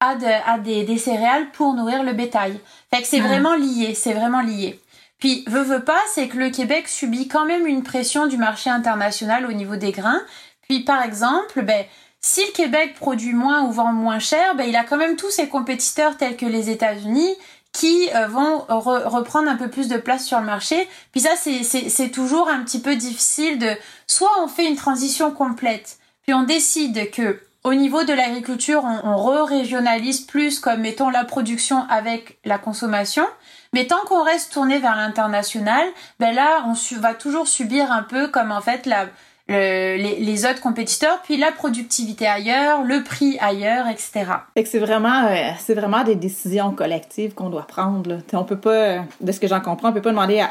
à, 0.00 0.14
à 0.46 0.58
des, 0.58 0.84
des, 0.84 0.96
céréales 0.96 1.50
pour 1.50 1.74
nourrir 1.74 2.02
le 2.02 2.14
bétail. 2.14 2.58
Fait 2.90 3.02
que 3.02 3.06
c'est 3.06 3.20
vraiment 3.20 3.54
lié, 3.54 3.94
c'est 3.94 4.14
vraiment 4.14 4.40
lié. 4.40 4.80
Puis 5.18 5.44
veut 5.46 5.62
veut 5.62 5.84
pas, 5.84 6.00
c'est 6.14 6.28
que 6.28 6.38
le 6.38 6.48
Québec 6.48 6.88
subit 6.88 7.28
quand 7.28 7.44
même 7.44 7.66
une 7.66 7.82
pression 7.82 8.26
du 8.26 8.38
marché 8.38 8.70
international 8.70 9.44
au 9.44 9.52
niveau 9.52 9.76
des 9.76 9.92
grains. 9.92 10.22
Puis 10.70 10.84
par 10.84 11.02
exemple, 11.02 11.62
ben 11.62 11.84
si 12.20 12.42
le 12.46 12.52
Québec 12.52 12.94
produit 12.94 13.32
moins 13.32 13.64
ou 13.64 13.72
vend 13.72 13.92
moins 13.92 14.20
cher, 14.20 14.54
ben, 14.54 14.62
il 14.62 14.76
a 14.76 14.84
quand 14.84 14.98
même 14.98 15.16
tous 15.16 15.30
ses 15.30 15.48
compétiteurs 15.48 16.16
tels 16.16 16.36
que 16.36 16.46
les 16.46 16.70
États-Unis 16.70 17.34
qui 17.72 18.08
euh, 18.14 18.28
vont 18.28 18.60
reprendre 18.68 19.50
un 19.50 19.56
peu 19.56 19.68
plus 19.68 19.88
de 19.88 19.96
place 19.96 20.24
sur 20.24 20.38
le 20.38 20.46
marché. 20.46 20.88
Puis 21.10 21.22
ça, 21.22 21.30
c'est 21.34 22.10
toujours 22.10 22.48
un 22.48 22.60
petit 22.60 22.80
peu 22.80 22.94
difficile 22.94 23.58
de... 23.58 23.70
Soit 24.06 24.30
on 24.44 24.46
fait 24.46 24.68
une 24.68 24.76
transition 24.76 25.32
complète, 25.32 25.98
puis 26.22 26.34
on 26.34 26.44
décide 26.44 27.10
que 27.10 27.40
au 27.64 27.74
niveau 27.74 28.04
de 28.04 28.12
l'agriculture, 28.12 28.84
on, 28.84 29.08
on 29.08 29.16
re-régionalise 29.16 30.20
plus 30.20 30.60
comme 30.60 30.82
mettons 30.82 31.10
la 31.10 31.24
production 31.24 31.84
avec 31.90 32.38
la 32.44 32.58
consommation. 32.58 33.26
Mais 33.72 33.88
tant 33.88 34.00
qu'on 34.06 34.22
reste 34.22 34.52
tourné 34.52 34.78
vers 34.78 34.94
l'international, 34.94 35.84
ben 36.20 36.32
là, 36.32 36.64
on 36.66 37.00
va 37.00 37.14
toujours 37.14 37.48
subir 37.48 37.90
un 37.90 38.04
peu 38.04 38.28
comme 38.28 38.52
en 38.52 38.60
fait 38.60 38.86
la, 38.86 39.06
les, 39.50 40.46
autres 40.46 40.60
compétiteurs, 40.60 41.20
puis 41.22 41.36
la 41.36 41.50
productivité 41.50 42.26
ailleurs, 42.26 42.84
le 42.84 43.02
prix 43.02 43.36
ailleurs, 43.40 43.88
etc. 43.88 44.24
c'est 44.64 44.78
vraiment, 44.78 45.26
euh, 45.26 45.50
c'est 45.58 45.74
vraiment 45.74 46.04
des 46.04 46.14
décisions 46.14 46.72
collectives 46.72 47.34
qu'on 47.34 47.50
doit 47.50 47.66
prendre. 47.66 48.10
Là. 48.10 48.16
On 48.32 48.44
peut 48.44 48.58
pas, 48.58 49.04
de 49.20 49.32
ce 49.32 49.40
que 49.40 49.48
j'en 49.48 49.60
comprends, 49.60 49.90
on 49.90 49.92
peut 49.92 50.02
pas 50.02 50.10
demander 50.10 50.44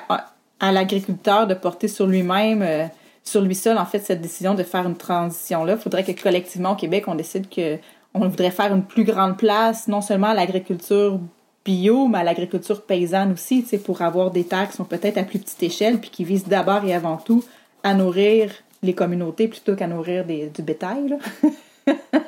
à, 0.59 0.71
l'agriculteur 0.71 1.47
de 1.47 1.53
porter 1.53 1.87
sur 1.87 2.07
lui-même, 2.07 2.61
euh, 2.61 2.85
sur 3.23 3.41
lui 3.41 3.55
seul, 3.55 3.77
en 3.77 3.85
fait, 3.85 3.99
cette 3.99 4.21
décision 4.21 4.53
de 4.53 4.63
faire 4.63 4.85
une 4.85 4.97
transition-là. 4.97 5.73
Il 5.73 5.79
faudrait 5.79 6.03
que 6.03 6.21
collectivement 6.21 6.71
au 6.71 6.75
Québec, 6.75 7.05
on 7.07 7.15
décide 7.15 7.47
que 7.49 7.77
on 8.13 8.27
voudrait 8.27 8.51
faire 8.51 8.73
une 8.73 8.83
plus 8.83 9.03
grande 9.03 9.37
place, 9.37 9.87
non 9.87 10.01
seulement 10.01 10.27
à 10.27 10.33
l'agriculture 10.33 11.19
bio, 11.63 12.07
mais 12.07 12.19
à 12.19 12.23
l'agriculture 12.23 12.81
paysanne 12.81 13.31
aussi, 13.31 13.65
pour 13.85 14.01
avoir 14.01 14.31
des 14.31 14.43
terres 14.43 14.69
qui 14.69 14.75
sont 14.75 14.83
peut-être 14.83 15.17
à 15.17 15.23
plus 15.23 15.39
petite 15.39 15.61
échelle, 15.61 15.99
puis 15.99 16.09
qui 16.09 16.23
visent 16.23 16.47
d'abord 16.47 16.83
et 16.85 16.93
avant 16.93 17.17
tout 17.17 17.43
à 17.83 17.93
nourrir 17.93 18.51
les 18.81 18.93
communautés 18.93 19.47
plutôt 19.47 19.75
qu'à 19.75 19.87
nourrir 19.87 20.25
des, 20.25 20.47
du 20.47 20.61
bétail. 20.61 21.17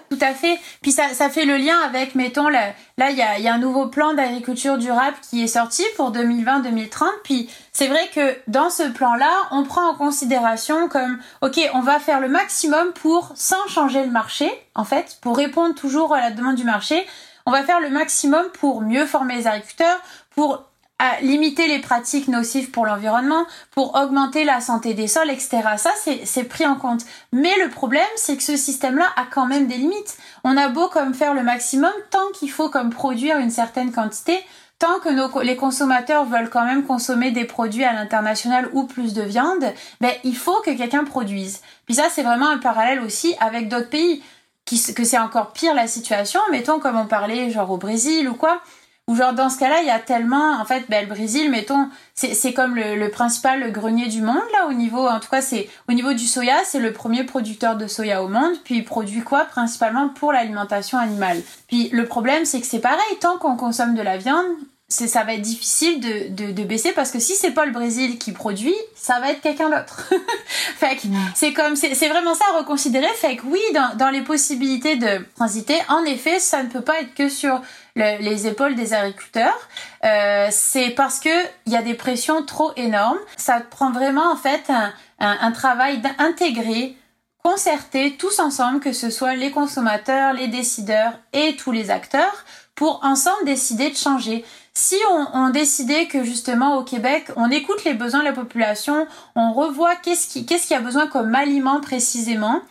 Tout 0.09 0.17
à 0.19 0.33
fait. 0.33 0.59
Puis 0.81 0.91
ça, 0.91 1.29
fait 1.29 1.45
le 1.45 1.57
lien 1.57 1.77
avec, 1.85 2.15
mettons, 2.15 2.49
là, 2.49 2.73
il 2.97 3.15
y 3.15 3.47
a 3.47 3.53
un 3.53 3.57
nouveau 3.57 3.87
plan 3.87 4.13
d'agriculture 4.13 4.77
durable 4.77 5.15
qui 5.29 5.43
est 5.43 5.47
sorti 5.47 5.83
pour 5.95 6.11
2020-2030. 6.11 7.05
Puis 7.23 7.49
c'est 7.71 7.87
vrai 7.87 8.09
que 8.13 8.35
dans 8.47 8.69
ce 8.69 8.83
plan-là, 8.83 9.31
on 9.51 9.63
prend 9.63 9.89
en 9.89 9.95
considération 9.95 10.89
comme, 10.89 11.19
OK, 11.41 11.59
on 11.73 11.81
va 11.81 11.99
faire 11.99 12.19
le 12.19 12.27
maximum 12.27 12.91
pour, 12.93 13.31
sans 13.35 13.67
changer 13.67 14.03
le 14.03 14.11
marché, 14.11 14.51
en 14.75 14.83
fait, 14.83 15.17
pour 15.21 15.37
répondre 15.37 15.75
toujours 15.75 16.13
à 16.13 16.19
la 16.19 16.31
demande 16.31 16.55
du 16.55 16.63
marché, 16.63 17.05
on 17.45 17.51
va 17.51 17.63
faire 17.63 17.79
le 17.79 17.89
maximum 17.89 18.45
pour 18.59 18.81
mieux 18.81 19.05
former 19.05 19.35
les 19.35 19.47
agriculteurs, 19.47 19.99
pour 20.35 20.63
à 21.01 21.19
limiter 21.21 21.67
les 21.67 21.79
pratiques 21.79 22.27
nocives 22.27 22.69
pour 22.69 22.85
l'environnement, 22.85 23.47
pour 23.71 23.95
augmenter 23.95 24.43
la 24.43 24.61
santé 24.61 24.93
des 24.93 25.07
sols, 25.07 25.31
etc. 25.31 25.61
Ça, 25.77 25.89
c'est 26.23 26.43
pris 26.43 26.67
en 26.67 26.75
compte. 26.75 27.01
Mais 27.33 27.53
le 27.63 27.71
problème, 27.71 28.03
c'est 28.15 28.37
que 28.37 28.43
ce 28.43 28.55
système-là 28.55 29.07
a 29.15 29.25
quand 29.25 29.47
même 29.47 29.65
des 29.65 29.77
limites. 29.77 30.19
On 30.43 30.55
a 30.55 30.69
beau 30.69 30.89
comme 30.89 31.15
faire 31.15 31.33
le 31.33 31.41
maximum, 31.41 31.91
tant 32.11 32.29
qu'il 32.35 32.51
faut 32.51 32.69
comme 32.69 32.91
produire 32.91 33.39
une 33.39 33.49
certaine 33.49 33.91
quantité, 33.91 34.37
tant 34.77 34.99
que 34.99 35.41
les 35.41 35.55
consommateurs 35.55 36.25
veulent 36.25 36.51
quand 36.51 36.65
même 36.65 36.83
consommer 36.83 37.31
des 37.31 37.45
produits 37.45 37.83
à 37.83 37.93
l'international 37.93 38.69
ou 38.73 38.83
plus 38.83 39.15
de 39.15 39.23
viande, 39.23 39.73
ben, 40.01 40.11
il 40.23 40.37
faut 40.37 40.61
que 40.63 40.69
quelqu'un 40.69 41.03
produise. 41.03 41.61
Puis 41.87 41.95
ça, 41.95 42.09
c'est 42.11 42.21
vraiment 42.21 42.49
un 42.49 42.59
parallèle 42.59 42.99
aussi 42.99 43.33
avec 43.39 43.69
d'autres 43.69 43.89
pays, 43.89 44.21
qui, 44.65 44.93
que 44.93 45.03
c'est 45.03 45.17
encore 45.17 45.51
pire 45.51 45.73
la 45.73 45.87
situation, 45.87 46.39
mettons 46.51 46.79
comme 46.79 46.95
on 46.95 47.07
parlait 47.07 47.49
genre 47.49 47.71
au 47.71 47.77
Brésil 47.77 48.29
ou 48.29 48.35
quoi, 48.35 48.61
ou 49.07 49.15
genre 49.15 49.33
dans 49.33 49.49
ce 49.49 49.57
cas-là, 49.57 49.81
il 49.81 49.87
y 49.87 49.91
a 49.91 49.99
tellement, 49.99 50.59
en 50.59 50.65
fait, 50.65 50.85
ben, 50.89 51.01
le 51.01 51.13
Brésil, 51.13 51.49
mettons, 51.49 51.89
c'est 52.13 52.53
comme 52.53 52.75
le, 52.75 52.95
le, 52.95 53.09
principal 53.09 53.71
grenier 53.71 54.07
du 54.07 54.21
monde 54.21 54.43
là 54.53 54.67
au 54.67 54.73
niveau, 54.73 55.07
en 55.07 55.19
tout 55.19 55.29
cas 55.29 55.41
c'est 55.41 55.69
au 55.89 55.93
niveau 55.93 56.13
du 56.13 56.25
soya, 56.25 56.57
c'est 56.63 56.79
le 56.79 56.93
premier 56.93 57.23
producteur 57.23 57.75
de 57.75 57.87
soya 57.87 58.23
au 58.23 58.27
monde. 58.27 58.53
Puis 58.63 58.75
il 58.75 58.85
produit 58.85 59.21
quoi 59.21 59.45
principalement 59.45 60.09
pour 60.09 60.31
l'alimentation 60.31 60.97
animale. 60.97 61.41
Puis 61.67 61.89
le 61.89 62.05
problème 62.05 62.45
c'est 62.45 62.61
que 62.61 62.67
c'est 62.67 62.79
pareil, 62.79 63.17
tant 63.19 63.37
qu'on 63.37 63.57
consomme 63.57 63.95
de 63.95 64.01
la 64.01 64.17
viande, 64.17 64.45
c'est 64.91 65.07
ça 65.07 65.23
va 65.23 65.33
être 65.33 65.41
difficile 65.41 65.99
de, 66.01 66.29
de, 66.29 66.51
de, 66.51 66.63
baisser 66.63 66.91
parce 66.91 67.11
que 67.11 67.19
si 67.19 67.35
c'est 67.35 67.51
pas 67.51 67.65
le 67.65 67.71
Brésil 67.71 68.17
qui 68.19 68.33
produit, 68.33 68.75
ça 68.93 69.19
va 69.19 69.31
être 69.31 69.41
quelqu'un 69.41 69.69
d'autre. 69.69 70.09
fait 70.77 70.97
que 70.97 71.07
c'est 71.33 71.53
comme 71.53 71.75
c'est 71.75 72.09
vraiment 72.09 72.35
ça 72.35 72.43
à 72.53 72.59
reconsidérer. 72.59 73.07
Fait 73.15 73.37
que 73.37 73.43
oui, 73.45 73.61
dans, 73.73 73.95
dans 73.97 74.09
les 74.09 74.21
possibilités 74.21 74.97
de 74.97 75.25
transiter, 75.35 75.77
en 75.87 76.03
effet, 76.03 76.39
ça 76.39 76.61
ne 76.61 76.67
peut 76.67 76.81
pas 76.81 76.99
être 76.99 77.13
que 77.13 77.29
sur 77.29 77.61
les 77.95 78.47
épaules 78.47 78.75
des 78.75 78.93
agriculteurs. 78.93 79.67
Euh, 80.03 80.47
c'est 80.51 80.91
parce 80.91 81.19
que 81.19 81.29
il 81.65 81.73
y 81.73 81.77
a 81.77 81.81
des 81.81 81.93
pressions 81.93 82.43
trop 82.43 82.71
énormes. 82.75 83.19
Ça 83.37 83.59
prend 83.59 83.91
vraiment 83.91 84.31
en 84.31 84.35
fait 84.35 84.69
un, 84.69 84.93
un, 85.19 85.37
un 85.41 85.51
travail 85.51 85.99
d'intégrer 85.99 86.95
concerter 87.43 88.17
tous 88.17 88.39
ensemble, 88.39 88.79
que 88.79 88.93
ce 88.93 89.09
soit 89.09 89.35
les 89.35 89.51
consommateurs, 89.51 90.33
les 90.33 90.47
décideurs 90.47 91.13
et 91.33 91.55
tous 91.55 91.71
les 91.71 91.89
acteurs, 91.89 92.45
pour 92.75 92.99
ensemble 93.03 93.45
décider 93.45 93.89
de 93.89 93.95
changer. 93.95 94.45
Si 94.73 94.95
on, 95.09 95.27
on, 95.33 95.49
décidait 95.49 96.07
que 96.07 96.23
justement 96.23 96.77
au 96.77 96.83
Québec, 96.83 97.25
on 97.35 97.49
écoute 97.49 97.83
les 97.83 97.93
besoins 97.93 98.21
de 98.21 98.25
la 98.25 98.33
population, 98.33 99.05
on 99.35 99.53
revoit 99.53 99.95
qu'est-ce 99.97 100.27
qui, 100.27 100.45
qu'est-ce 100.45 100.67
qui 100.67 100.73
a 100.73 100.79
besoin 100.79 101.07
comme 101.07 101.35
aliment 101.35 101.81
précisément, 101.81 102.61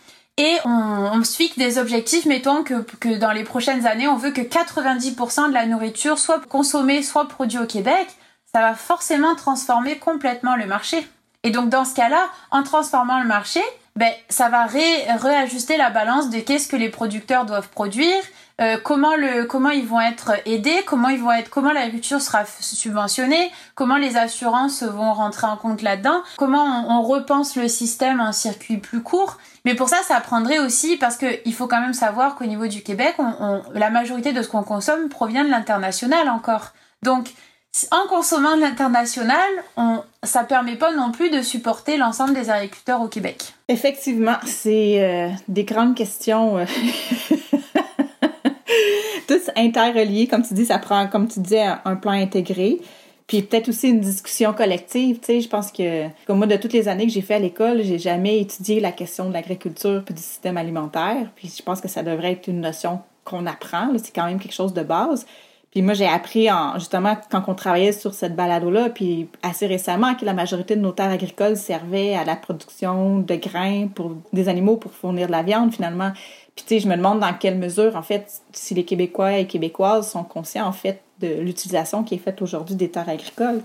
et 0.41 0.57
on, 0.65 1.23
se 1.23 1.35
fixe 1.35 1.55
des 1.55 1.77
objectifs, 1.77 2.25
mettons 2.25 2.63
que, 2.63 2.81
que 2.99 3.19
dans 3.19 3.31
les 3.31 3.43
prochaines 3.43 3.85
années, 3.85 4.07
on 4.07 4.17
veut 4.17 4.31
que 4.31 4.41
90% 4.41 5.49
de 5.49 5.53
la 5.53 5.67
nourriture 5.67 6.17
soit 6.17 6.43
consommée, 6.47 7.03
soit 7.03 7.27
produite 7.27 7.61
au 7.61 7.67
Québec, 7.67 8.07
ça 8.51 8.59
va 8.59 8.73
forcément 8.73 9.35
transformer 9.35 9.99
complètement 9.99 10.55
le 10.55 10.65
marché. 10.65 11.07
Et 11.43 11.51
donc 11.51 11.69
dans 11.69 11.85
ce 11.85 11.93
cas-là, 11.93 12.27
en 12.49 12.63
transformant 12.63 13.21
le 13.21 13.27
marché, 13.27 13.61
ben, 13.95 14.11
ça 14.29 14.49
va 14.49 14.65
réajuster 14.65 15.77
la 15.77 15.91
balance 15.91 16.31
de 16.31 16.39
qu'est-ce 16.39 16.67
que 16.67 16.75
les 16.75 16.89
producteurs 16.89 17.45
doivent 17.45 17.69
produire, 17.69 18.23
euh, 18.61 18.77
comment 18.81 19.69
ils 19.71 19.87
vont 19.87 20.01
être 20.01 20.33
aidés, 20.45 20.83
comment 20.85 21.71
l'agriculture 21.71 22.21
sera 22.21 22.45
subventionnée, 22.45 23.51
comment 23.75 23.97
les 23.97 24.17
assurances 24.17 24.83
vont 24.83 25.13
rentrer 25.13 25.47
en 25.47 25.57
compte 25.57 25.81
là-dedans, 25.81 26.21
comment 26.37 26.85
on, 26.87 27.01
repense 27.01 27.55
le 27.55 27.67
système 27.67 28.19
en 28.19 28.31
circuit 28.31 28.77
plus 28.77 29.01
court. 29.01 29.37
Mais 29.65 29.73
pour 29.73 29.89
ça, 29.89 29.97
ça 30.03 30.19
prendrait 30.21 30.59
aussi 30.59 30.97
parce 30.97 31.17
que 31.17 31.25
il 31.45 31.53
faut 31.53 31.67
quand 31.67 31.81
même 31.81 31.93
savoir 31.93 32.35
qu'au 32.35 32.45
niveau 32.45 32.67
du 32.67 32.83
Québec, 32.83 33.15
la 33.73 33.89
majorité 33.89 34.31
de 34.31 34.41
ce 34.43 34.47
qu'on 34.47 34.63
consomme 34.63 35.09
provient 35.09 35.43
de 35.43 35.49
l'international 35.49 36.29
encore. 36.29 36.73
Donc 37.03 37.31
en 37.89 38.07
consommant 38.07 38.55
de 38.55 38.61
l'international, 38.61 39.49
on, 39.77 40.03
ça 40.23 40.43
permet 40.43 40.75
pas 40.75 40.93
non 40.93 41.11
plus 41.11 41.29
de 41.29 41.41
supporter 41.41 41.97
l'ensemble 41.97 42.33
des 42.33 42.49
agriculteurs 42.49 43.01
au 43.01 43.07
Québec. 43.07 43.53
Effectivement, 43.69 44.37
c'est 44.45 45.01
euh, 45.01 45.29
des 45.47 45.63
grandes 45.63 45.95
questions. 45.95 46.65
Tous 49.27 49.49
interreliés, 49.55 50.27
comme 50.27 50.43
tu 50.43 50.53
dis, 50.53 50.65
ça 50.65 50.79
prend, 50.79 51.07
comme 51.07 51.27
tu 51.27 51.39
disais, 51.39 51.65
un 51.85 51.95
plan 51.95 52.11
intégré. 52.11 52.79
Puis 53.31 53.43
peut-être 53.43 53.69
aussi 53.69 53.87
une 53.87 54.01
discussion 54.01 54.51
collective, 54.51 55.19
tu 55.19 55.27
sais, 55.27 55.39
je 55.39 55.47
pense 55.47 55.71
que 55.71 56.07
comme 56.27 56.37
moi 56.37 56.47
de 56.47 56.57
toutes 56.57 56.73
les 56.73 56.89
années 56.89 57.05
que 57.07 57.13
j'ai 57.13 57.21
fait 57.21 57.35
à 57.35 57.39
l'école, 57.39 57.81
j'ai 57.81 57.97
jamais 57.97 58.41
étudié 58.41 58.81
la 58.81 58.91
question 58.91 59.29
de 59.29 59.33
l'agriculture 59.33 60.03
puis 60.05 60.13
du 60.13 60.21
système 60.21 60.57
alimentaire, 60.57 61.29
puis 61.37 61.49
je 61.55 61.63
pense 61.63 61.79
que 61.79 61.87
ça 61.87 62.03
devrait 62.03 62.33
être 62.33 62.47
une 62.47 62.59
notion 62.59 62.99
qu'on 63.23 63.45
apprend, 63.45 63.93
c'est 64.03 64.13
quand 64.13 64.25
même 64.25 64.37
quelque 64.37 64.53
chose 64.53 64.73
de 64.73 64.83
base. 64.83 65.25
Puis 65.71 65.81
moi, 65.81 65.93
j'ai 65.93 66.07
appris 66.07 66.51
en, 66.51 66.77
justement 66.77 67.15
quand 67.29 67.43
on 67.47 67.55
travaillait 67.55 67.93
sur 67.93 68.13
cette 68.13 68.35
balado-là, 68.35 68.89
puis 68.89 69.29
assez 69.41 69.65
récemment, 69.65 70.15
que 70.15 70.25
la 70.25 70.33
majorité 70.33 70.75
de 70.75 70.81
nos 70.81 70.91
terres 70.91 71.11
agricoles 71.11 71.55
servaient 71.55 72.13
à 72.15 72.25
la 72.25 72.35
production 72.35 73.19
de 73.19 73.35
grains 73.35 73.87
pour 73.87 74.11
des 74.33 74.49
animaux 74.49 74.75
pour 74.75 74.91
fournir 74.91 75.27
de 75.27 75.31
la 75.31 75.43
viande 75.43 75.73
finalement. 75.73 76.11
Tu 76.65 76.75
sais, 76.75 76.79
je 76.79 76.87
me 76.87 76.95
demande 76.95 77.19
dans 77.19 77.33
quelle 77.33 77.57
mesure, 77.57 77.95
en 77.95 78.01
fait, 78.01 78.41
si 78.53 78.73
les 78.73 78.85
Québécois 78.85 79.37
et 79.37 79.47
Québécoises 79.47 80.09
sont 80.09 80.23
conscients, 80.23 80.67
en 80.67 80.71
fait, 80.71 81.01
de 81.19 81.39
l'utilisation 81.41 82.03
qui 82.03 82.15
est 82.15 82.19
faite 82.19 82.41
aujourd'hui 82.41 82.75
des 82.75 82.89
terres 82.89 83.09
agricoles. 83.09 83.61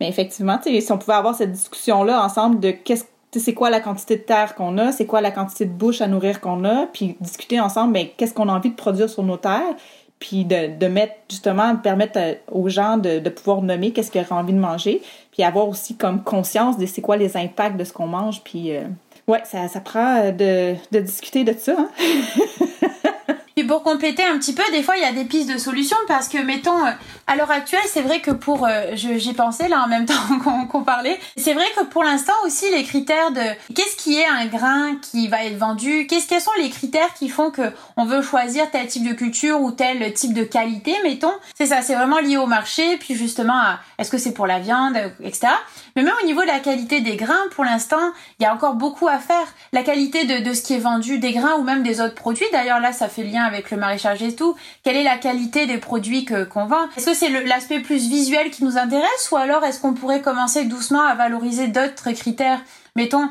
Mais 0.00 0.08
effectivement, 0.08 0.58
si 0.62 0.92
on 0.92 0.98
pouvait 0.98 1.14
avoir 1.14 1.34
cette 1.34 1.52
discussion-là 1.52 2.22
ensemble 2.22 2.60
de 2.60 2.70
qu'est-ce 2.70 3.04
c'est 3.38 3.54
quoi 3.54 3.70
la 3.70 3.80
quantité 3.80 4.16
de 4.16 4.22
terre 4.22 4.54
qu'on 4.54 4.76
a, 4.78 4.92
c'est 4.92 5.06
quoi 5.06 5.20
la 5.20 5.30
quantité 5.30 5.64
de 5.64 5.72
bouche 5.72 6.00
à 6.00 6.06
nourrir 6.06 6.40
qu'on 6.40 6.64
a, 6.64 6.86
puis 6.86 7.16
discuter 7.20 7.60
ensemble, 7.60 7.94
ben, 7.94 8.06
qu'est-ce 8.16 8.34
qu'on 8.34 8.48
a 8.48 8.52
envie 8.52 8.70
de 8.70 8.76
produire 8.76 9.08
sur 9.08 9.22
nos 9.22 9.36
terres, 9.36 9.74
puis 10.18 10.44
de, 10.44 10.78
de 10.78 10.86
mettre 10.86 11.14
justement 11.30 11.74
permettre 11.76 12.18
euh, 12.18 12.34
aux 12.50 12.68
gens 12.68 12.96
de, 12.96 13.18
de 13.18 13.30
pouvoir 13.30 13.62
nommer 13.62 13.92
qu'est-ce 13.92 14.10
qu'ils 14.10 14.20
auraient 14.20 14.32
envie 14.32 14.52
de 14.52 14.58
manger, 14.58 15.02
puis 15.32 15.42
avoir 15.42 15.68
aussi 15.68 15.96
comme 15.96 16.22
conscience 16.22 16.78
de 16.78 16.86
c'est 16.86 17.00
quoi 17.00 17.16
les 17.16 17.36
impacts 17.36 17.76
de 17.76 17.84
ce 17.84 17.92
qu'on 17.92 18.06
mange, 18.06 18.42
puis 18.42 18.76
euh, 18.76 18.82
ouais, 19.28 19.42
ça, 19.44 19.68
ça 19.68 19.80
prend 19.80 20.16
euh, 20.20 20.30
de, 20.32 20.76
de 20.90 21.00
discuter 21.00 21.44
de 21.44 21.52
ça. 21.58 21.76
Hein? 21.78 21.90
Puis 23.54 23.64
pour 23.64 23.82
compléter 23.82 24.24
un 24.24 24.38
petit 24.38 24.54
peu, 24.54 24.62
des 24.72 24.82
fois 24.82 24.96
il 24.96 25.02
y 25.02 25.06
a 25.06 25.12
des 25.12 25.24
pistes 25.24 25.52
de 25.52 25.58
solutions 25.58 25.96
parce 26.08 26.28
que 26.28 26.38
mettons 26.38 26.84
euh, 26.86 26.90
à 27.26 27.36
l'heure 27.36 27.50
actuelle, 27.50 27.82
c'est 27.86 28.02
vrai 28.02 28.20
que 28.20 28.30
pour 28.30 28.66
euh, 28.66 28.92
j'y 28.94 29.32
pensais 29.34 29.68
là 29.68 29.82
en 29.84 29.88
même 29.88 30.06
temps 30.06 30.66
qu'on 30.70 30.82
parlait, 30.82 31.18
c'est 31.36 31.54
vrai 31.54 31.66
que 31.76 31.84
pour 31.84 32.04
l'instant 32.04 32.32
aussi 32.44 32.64
les 32.70 32.84
critères 32.84 33.30
de 33.30 33.42
qu'est-ce 33.74 33.96
qui 33.96 34.18
est 34.18 34.26
un 34.26 34.46
grain 34.46 34.96
qui 35.02 35.28
va 35.28 35.44
être 35.44 35.58
vendu, 35.58 36.06
qu'est-ce 36.06 36.26
quels 36.26 36.40
sont 36.40 36.50
les 36.58 36.70
critères 36.70 37.12
qui 37.14 37.28
font 37.28 37.50
que 37.50 37.72
on 37.96 38.04
veut 38.04 38.22
choisir 38.22 38.70
tel 38.70 38.86
type 38.86 39.06
de 39.06 39.14
culture 39.14 39.60
ou 39.60 39.70
tel 39.70 40.12
type 40.14 40.34
de 40.34 40.44
qualité, 40.44 40.94
mettons, 41.02 41.32
c'est 41.56 41.66
ça, 41.66 41.82
c'est 41.82 41.94
vraiment 41.94 42.20
lié 42.20 42.36
au 42.36 42.46
marché, 42.46 42.96
puis 42.98 43.14
justement 43.14 43.60
est-ce 43.98 44.10
que 44.10 44.18
c'est 44.18 44.32
pour 44.32 44.46
la 44.46 44.58
viande, 44.58 44.96
etc. 45.22 45.48
Mais 45.94 46.02
même 46.02 46.14
au 46.22 46.26
niveau 46.26 46.40
de 46.40 46.46
la 46.46 46.60
qualité 46.60 47.00
des 47.00 47.16
grains, 47.16 47.34
pour 47.54 47.64
l'instant, 47.64 48.12
il 48.38 48.44
y 48.44 48.46
a 48.46 48.54
encore 48.54 48.74
beaucoup 48.74 49.08
à 49.08 49.18
faire. 49.18 49.46
La 49.72 49.82
qualité 49.82 50.24
de, 50.24 50.42
de 50.42 50.54
ce 50.54 50.62
qui 50.62 50.74
est 50.74 50.78
vendu 50.78 51.18
des 51.18 51.32
grains 51.32 51.54
ou 51.56 51.62
même 51.62 51.82
des 51.82 52.00
autres 52.00 52.14
produits. 52.14 52.46
D'ailleurs 52.52 52.80
là, 52.80 52.92
ça 52.92 53.08
fait 53.08 53.22
lien 53.22 53.44
avec 53.52 53.70
le 53.70 53.76
maraîchage 53.76 54.22
et 54.22 54.34
tout. 54.34 54.56
Quelle 54.82 54.96
est 54.96 55.02
la 55.02 55.16
qualité 55.16 55.66
des 55.66 55.78
produits 55.78 56.24
qu'on 56.24 56.66
vend? 56.66 56.88
Est-ce 56.96 57.06
que 57.06 57.14
c'est 57.14 57.28
l'aspect 57.28 57.80
plus 57.80 58.08
visuel 58.08 58.50
qui 58.50 58.64
nous 58.64 58.78
intéresse 58.78 59.28
ou 59.30 59.36
alors 59.36 59.64
est-ce 59.64 59.80
qu'on 59.80 59.94
pourrait 59.94 60.22
commencer 60.22 60.64
doucement 60.64 61.02
à 61.02 61.14
valoriser 61.14 61.68
d'autres 61.68 62.12
critères? 62.12 62.60
Mettons, 62.94 63.28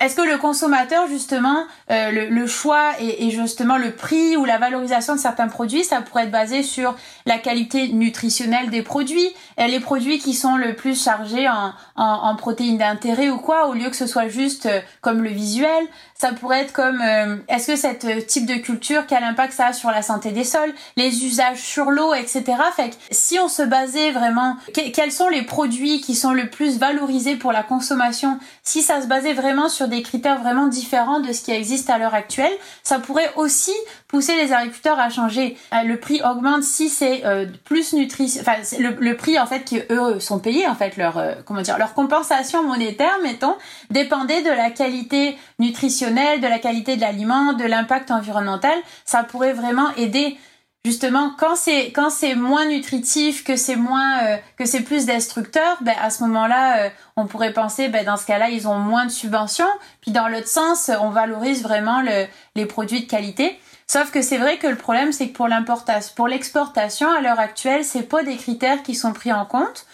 est-ce 0.00 0.16
que 0.16 0.22
le 0.22 0.38
consommateur, 0.38 1.06
justement, 1.08 1.66
euh, 1.90 2.28
le, 2.30 2.46
choix 2.46 2.92
et, 3.00 3.30
justement 3.30 3.76
le 3.76 3.90
prix 3.90 4.34
ou 4.34 4.46
la 4.46 4.56
valorisation 4.56 5.14
de 5.14 5.20
certains 5.20 5.48
produits, 5.48 5.84
ça 5.84 6.00
pourrait 6.00 6.24
être 6.24 6.30
basé 6.30 6.62
sur 6.62 6.96
la 7.26 7.36
qualité 7.36 7.88
nutritionnelle 7.88 8.70
des 8.70 8.80
produits, 8.80 9.28
et 9.58 9.68
les 9.68 9.80
produits 9.80 10.18
qui 10.18 10.32
sont 10.32 10.56
le 10.56 10.74
plus 10.74 11.02
chargés 11.02 11.46
en, 11.50 11.72
en, 11.96 12.34
protéines 12.36 12.78
d'intérêt 12.78 13.28
ou 13.28 13.36
quoi, 13.36 13.68
au 13.68 13.74
lieu 13.74 13.90
que 13.90 13.96
ce 13.96 14.06
soit 14.06 14.28
juste 14.28 14.64
euh, 14.64 14.80
comme 15.02 15.22
le 15.22 15.28
visuel, 15.28 15.84
ça 16.14 16.32
pourrait 16.32 16.62
être 16.62 16.72
comme 16.72 17.02
euh, 17.02 17.36
est-ce 17.48 17.66
que 17.66 17.76
cette 17.76 18.26
type 18.26 18.46
de 18.46 18.54
culture, 18.54 19.04
quel 19.06 19.22
impact 19.22 19.52
ça 19.52 19.66
a 19.66 19.72
sur 19.74 19.90
la 19.90 20.00
santé 20.00 20.30
des 20.30 20.44
sols, 20.44 20.72
les 20.96 21.26
usages 21.26 21.60
sur 21.60 21.90
l'eau, 21.90 22.14
etc. 22.14 22.44
Fait 22.74 22.88
que 22.88 22.94
si 23.10 23.38
on 23.38 23.48
se 23.48 23.62
basait 23.62 24.12
vraiment, 24.12 24.56
quels 24.72 25.12
sont 25.12 25.28
les 25.28 25.42
produits 25.42 26.00
qui 26.00 26.14
sont 26.14 26.32
le 26.32 26.48
plus 26.48 26.78
valorisés 26.78 27.36
pour 27.36 27.52
la 27.52 27.62
consommation, 27.62 28.38
si 28.62 28.80
ça 28.80 29.02
se 29.02 29.06
basait 29.06 29.34
vraiment 29.34 29.68
des 29.82 30.02
critères 30.02 30.40
vraiment 30.40 30.66
différents 30.66 31.20
de 31.20 31.32
ce 31.32 31.42
qui 31.42 31.50
existe 31.50 31.90
à 31.90 31.98
l'heure 31.98 32.14
actuelle, 32.14 32.52
ça 32.82 32.98
pourrait 32.98 33.30
aussi 33.36 33.74
pousser 34.08 34.36
les 34.36 34.52
agriculteurs 34.52 34.98
à 34.98 35.10
changer. 35.10 35.56
Euh, 35.72 35.82
le 35.82 35.98
prix 35.98 36.20
augmente 36.22 36.62
si 36.62 36.88
c'est 36.88 37.24
euh, 37.24 37.46
plus 37.64 37.92
nutrition, 37.92 38.40
enfin 38.40 38.56
le, 38.78 39.16
prix 39.16 39.38
en 39.38 39.46
fait 39.46 39.64
qui 39.64 39.80
eux 39.90 40.20
sont 40.20 40.38
payés 40.38 40.66
en 40.68 40.74
fait 40.74 40.96
leur 40.96 41.18
euh, 41.18 41.34
comment 41.44 41.62
dire 41.62 41.78
leur 41.78 41.94
compensation 41.94 42.62
monétaire 42.62 43.18
mettons 43.22 43.56
dépendait 43.90 44.42
de 44.42 44.50
la 44.50 44.70
qualité 44.70 45.36
nutritionnelle, 45.58 46.40
de 46.40 46.46
la 46.46 46.58
qualité 46.58 46.96
de 46.96 47.00
l'aliment, 47.00 47.52
de 47.52 47.64
l'impact 47.64 48.10
environnemental. 48.10 48.78
Ça 49.04 49.24
pourrait 49.24 49.52
vraiment 49.52 49.88
aider 49.96 50.36
justement 50.84 51.32
quand 51.38 51.56
c'est 51.56 51.86
quand 51.92 52.10
c'est 52.10 52.34
moins 52.34 52.66
nutritif 52.66 53.42
que 53.42 53.56
c'est 53.56 53.76
moins 53.76 54.22
euh, 54.24 54.36
que 54.58 54.66
c'est 54.66 54.82
plus 54.82 55.06
destructeur 55.06 55.78
ben 55.80 55.94
à 56.00 56.10
ce 56.10 56.22
moment-là 56.24 56.84
euh, 56.84 56.90
on 57.16 57.26
pourrait 57.26 57.52
penser 57.52 57.88
ben 57.88 58.04
dans 58.04 58.16
ce 58.16 58.26
cas-là 58.26 58.50
ils 58.50 58.68
ont 58.68 58.78
moins 58.78 59.06
de 59.06 59.10
subventions. 59.10 59.64
Puis 60.02 60.10
dans 60.10 60.28
l'autre 60.28 60.48
sens 60.48 60.90
on 61.00 61.10
valorise 61.10 61.62
vraiment 61.62 62.02
le, 62.02 62.26
les 62.54 62.66
produits 62.66 63.00
de 63.02 63.10
qualité. 63.10 63.58
Sauf 63.86 64.10
que 64.10 64.22
c'est 64.22 64.38
vrai 64.38 64.58
que 64.58 64.66
le 64.66 64.76
problème 64.76 65.12
c'est 65.12 65.28
que 65.28 65.34
pour 65.34 65.48
l'importation 65.48 66.12
pour 66.16 66.28
l'exportation 66.28 67.10
à 67.10 67.20
l'heure 67.20 67.40
actuelle 67.40 67.84
c'est 67.84 68.02
pas 68.02 68.22
des 68.22 68.36
critères 68.36 68.82
qui 68.82 68.94
sont 68.94 69.12
pris 69.12 69.32
en 69.32 69.46
compte. 69.46 69.86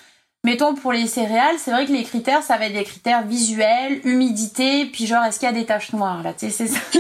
Mettons 0.43 0.75
pour 0.75 0.93
les 0.93 1.07
céréales, 1.07 1.57
c'est 1.59 1.71
vrai 1.71 1.85
que 1.85 1.93
les 1.93 2.03
critères, 2.03 2.43
ça 2.43 2.57
va 2.57 2.65
être 2.65 2.73
des 2.73 2.85
critères 2.85 3.27
visuels, 3.27 4.01
humidité, 4.05 4.87
puis 4.87 5.07
genre 5.07 5.23
est-ce 5.23 5.39
qu'il 5.39 5.47
y 5.47 5.53
a 5.53 5.55
des 5.55 5.67
taches 5.67 5.93
noires 5.93 6.23
là, 6.23 6.33
c'est 6.35 6.49
ça. 6.49 6.65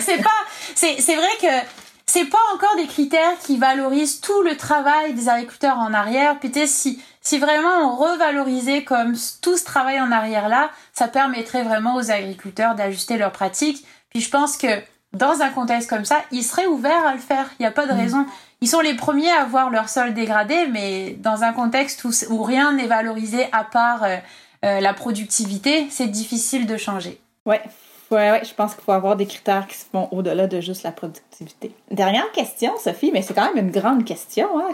c'est 0.00 0.20
pas, 0.20 0.30
c'est 0.74 1.00
c'est 1.00 1.14
vrai 1.14 1.28
que 1.40 1.85
c'est 2.08 2.26
pas 2.26 2.38
encore 2.54 2.76
des 2.76 2.86
critères 2.86 3.38
qui 3.40 3.58
valorisent 3.58 4.20
tout 4.20 4.42
le 4.42 4.56
travail 4.56 5.12
des 5.12 5.28
agriculteurs 5.28 5.78
en 5.78 5.92
arrière. 5.92 6.38
Puis 6.38 6.52
si, 6.68 7.02
si 7.20 7.38
vraiment 7.38 7.78
on 7.82 7.96
revalorisait 7.96 8.84
comme 8.84 9.14
tout 9.42 9.56
ce 9.56 9.64
travail 9.64 10.00
en 10.00 10.12
arrière 10.12 10.48
là, 10.48 10.70
ça 10.92 11.08
permettrait 11.08 11.64
vraiment 11.64 11.96
aux 11.96 12.10
agriculteurs 12.10 12.74
d'ajuster 12.76 13.18
leurs 13.18 13.32
pratiques. 13.32 13.84
Puis 14.10 14.20
je 14.20 14.30
pense 14.30 14.56
que 14.56 14.68
dans 15.12 15.40
un 15.40 15.50
contexte 15.50 15.90
comme 15.90 16.04
ça, 16.04 16.22
ils 16.30 16.44
seraient 16.44 16.66
ouverts 16.66 17.06
à 17.06 17.14
le 17.14 17.20
faire. 17.20 17.50
Il 17.58 17.62
n'y 17.62 17.66
a 17.66 17.72
pas 17.72 17.86
de 17.86 17.92
mm. 17.92 17.98
raison. 17.98 18.26
Ils 18.60 18.68
sont 18.68 18.80
les 18.80 18.94
premiers 18.94 19.30
à 19.30 19.44
voir 19.44 19.70
leur 19.70 19.88
sol 19.88 20.14
dégradé, 20.14 20.66
mais 20.70 21.16
dans 21.18 21.42
un 21.42 21.52
contexte 21.52 22.04
où, 22.04 22.10
où 22.30 22.42
rien 22.42 22.72
n'est 22.72 22.86
valorisé 22.86 23.48
à 23.52 23.64
part 23.64 24.04
euh, 24.04 24.16
euh, 24.64 24.80
la 24.80 24.94
productivité, 24.94 25.88
c'est 25.90 26.06
difficile 26.06 26.66
de 26.66 26.76
changer. 26.76 27.20
Ouais, 27.44 27.62
Ouais, 28.10 28.42
je 28.44 28.54
pense 28.54 28.74
qu'il 28.74 28.84
faut 28.84 28.92
avoir 28.92 29.16
des 29.16 29.26
critères 29.26 29.66
qui 29.66 29.76
se 29.76 29.84
font 29.84 30.08
au-delà 30.12 30.46
de 30.46 30.60
juste 30.60 30.84
la 30.84 30.92
productivité. 30.92 31.72
Dernière 31.90 32.30
question, 32.32 32.72
Sophie, 32.78 33.10
mais 33.12 33.22
c'est 33.22 33.34
quand 33.34 33.52
même 33.52 33.66
une 33.66 33.72
grande 33.72 34.04
question. 34.04 34.48
Hein? 34.58 34.72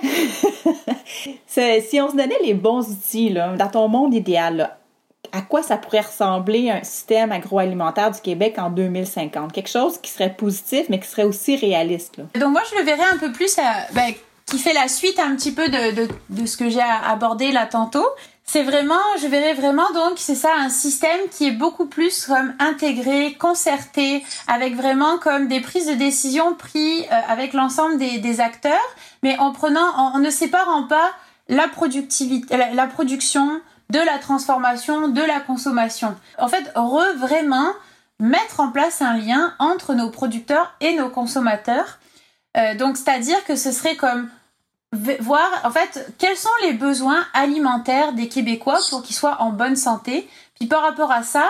si 1.46 2.00
on 2.00 2.10
se 2.10 2.16
donnait 2.16 2.38
les 2.44 2.54
bons 2.54 2.86
outils, 2.90 3.30
là, 3.30 3.56
dans 3.56 3.68
ton 3.68 3.88
monde 3.88 4.12
idéal, 4.12 4.76
à 5.32 5.40
quoi 5.40 5.62
ça 5.62 5.78
pourrait 5.78 6.00
ressembler 6.00 6.70
un 6.70 6.82
système 6.82 7.32
agroalimentaire 7.32 8.10
du 8.10 8.20
Québec 8.20 8.56
en 8.58 8.68
2050? 8.68 9.52
Quelque 9.52 9.70
chose 9.70 9.98
qui 9.98 10.10
serait 10.10 10.34
positif, 10.34 10.86
mais 10.90 11.00
qui 11.00 11.08
serait 11.08 11.24
aussi 11.24 11.56
réaliste. 11.56 12.20
Donc 12.34 12.52
moi, 12.52 12.62
je 12.70 12.78
le 12.78 12.84
verrais 12.84 13.10
un 13.10 13.16
peu 13.16 13.32
plus 13.32 13.56
ben, 13.94 14.12
qui 14.44 14.58
fait 14.58 14.74
la 14.74 14.88
suite 14.88 15.18
un 15.18 15.34
petit 15.36 15.52
peu 15.52 15.68
de, 15.68 16.06
de 16.28 16.46
ce 16.46 16.58
que 16.58 16.68
j'ai 16.68 16.82
abordé 16.82 17.50
là 17.50 17.64
tantôt 17.66 18.06
c'est 18.44 18.64
vraiment, 18.64 19.00
je 19.20 19.26
verrais 19.28 19.54
vraiment 19.54 19.90
donc, 19.92 20.14
c'est 20.16 20.34
ça, 20.34 20.50
un 20.58 20.68
système 20.68 21.20
qui 21.30 21.46
est 21.46 21.52
beaucoup 21.52 21.86
plus 21.86 22.26
comme 22.26 22.52
intégré, 22.58 23.34
concerté, 23.34 24.24
avec 24.48 24.74
vraiment 24.74 25.18
comme 25.18 25.48
des 25.48 25.60
prises 25.60 25.86
de 25.86 25.94
décision 25.94 26.54
prises 26.54 27.04
euh, 27.10 27.20
avec 27.28 27.52
l'ensemble 27.52 27.98
des, 27.98 28.18
des, 28.18 28.40
acteurs, 28.40 28.96
mais 29.22 29.38
en 29.38 29.52
prenant, 29.52 29.94
en, 29.96 30.18
ne 30.18 30.30
séparant 30.30 30.84
pas 30.84 31.12
la 31.48 31.68
productivité, 31.68 32.56
la, 32.56 32.86
production 32.86 33.60
de 33.90 33.98
la 33.98 34.18
transformation, 34.18 35.08
de 35.08 35.22
la 35.22 35.40
consommation. 35.40 36.14
En 36.38 36.48
fait, 36.48 36.72
re 36.74 37.16
vraiment 37.16 37.72
mettre 38.18 38.60
en 38.60 38.70
place 38.70 39.02
un 39.02 39.16
lien 39.16 39.54
entre 39.58 39.94
nos 39.94 40.10
producteurs 40.10 40.74
et 40.80 40.94
nos 40.94 41.08
consommateurs. 41.08 41.98
Euh, 42.56 42.74
donc, 42.74 42.96
c'est-à-dire 42.96 43.42
que 43.44 43.56
ce 43.56 43.72
serait 43.72 43.96
comme 43.96 44.28
voir, 44.92 45.48
en 45.64 45.70
fait, 45.70 46.12
quels 46.18 46.36
sont 46.36 46.48
les 46.62 46.74
besoins 46.74 47.24
alimentaires 47.34 48.12
des 48.12 48.28
Québécois 48.28 48.78
pour 48.90 49.02
qu'ils 49.02 49.16
soient 49.16 49.40
en 49.40 49.50
bonne 49.50 49.76
santé. 49.76 50.28
Puis 50.58 50.68
par 50.68 50.82
rapport 50.82 51.10
à 51.10 51.22
ça, 51.22 51.44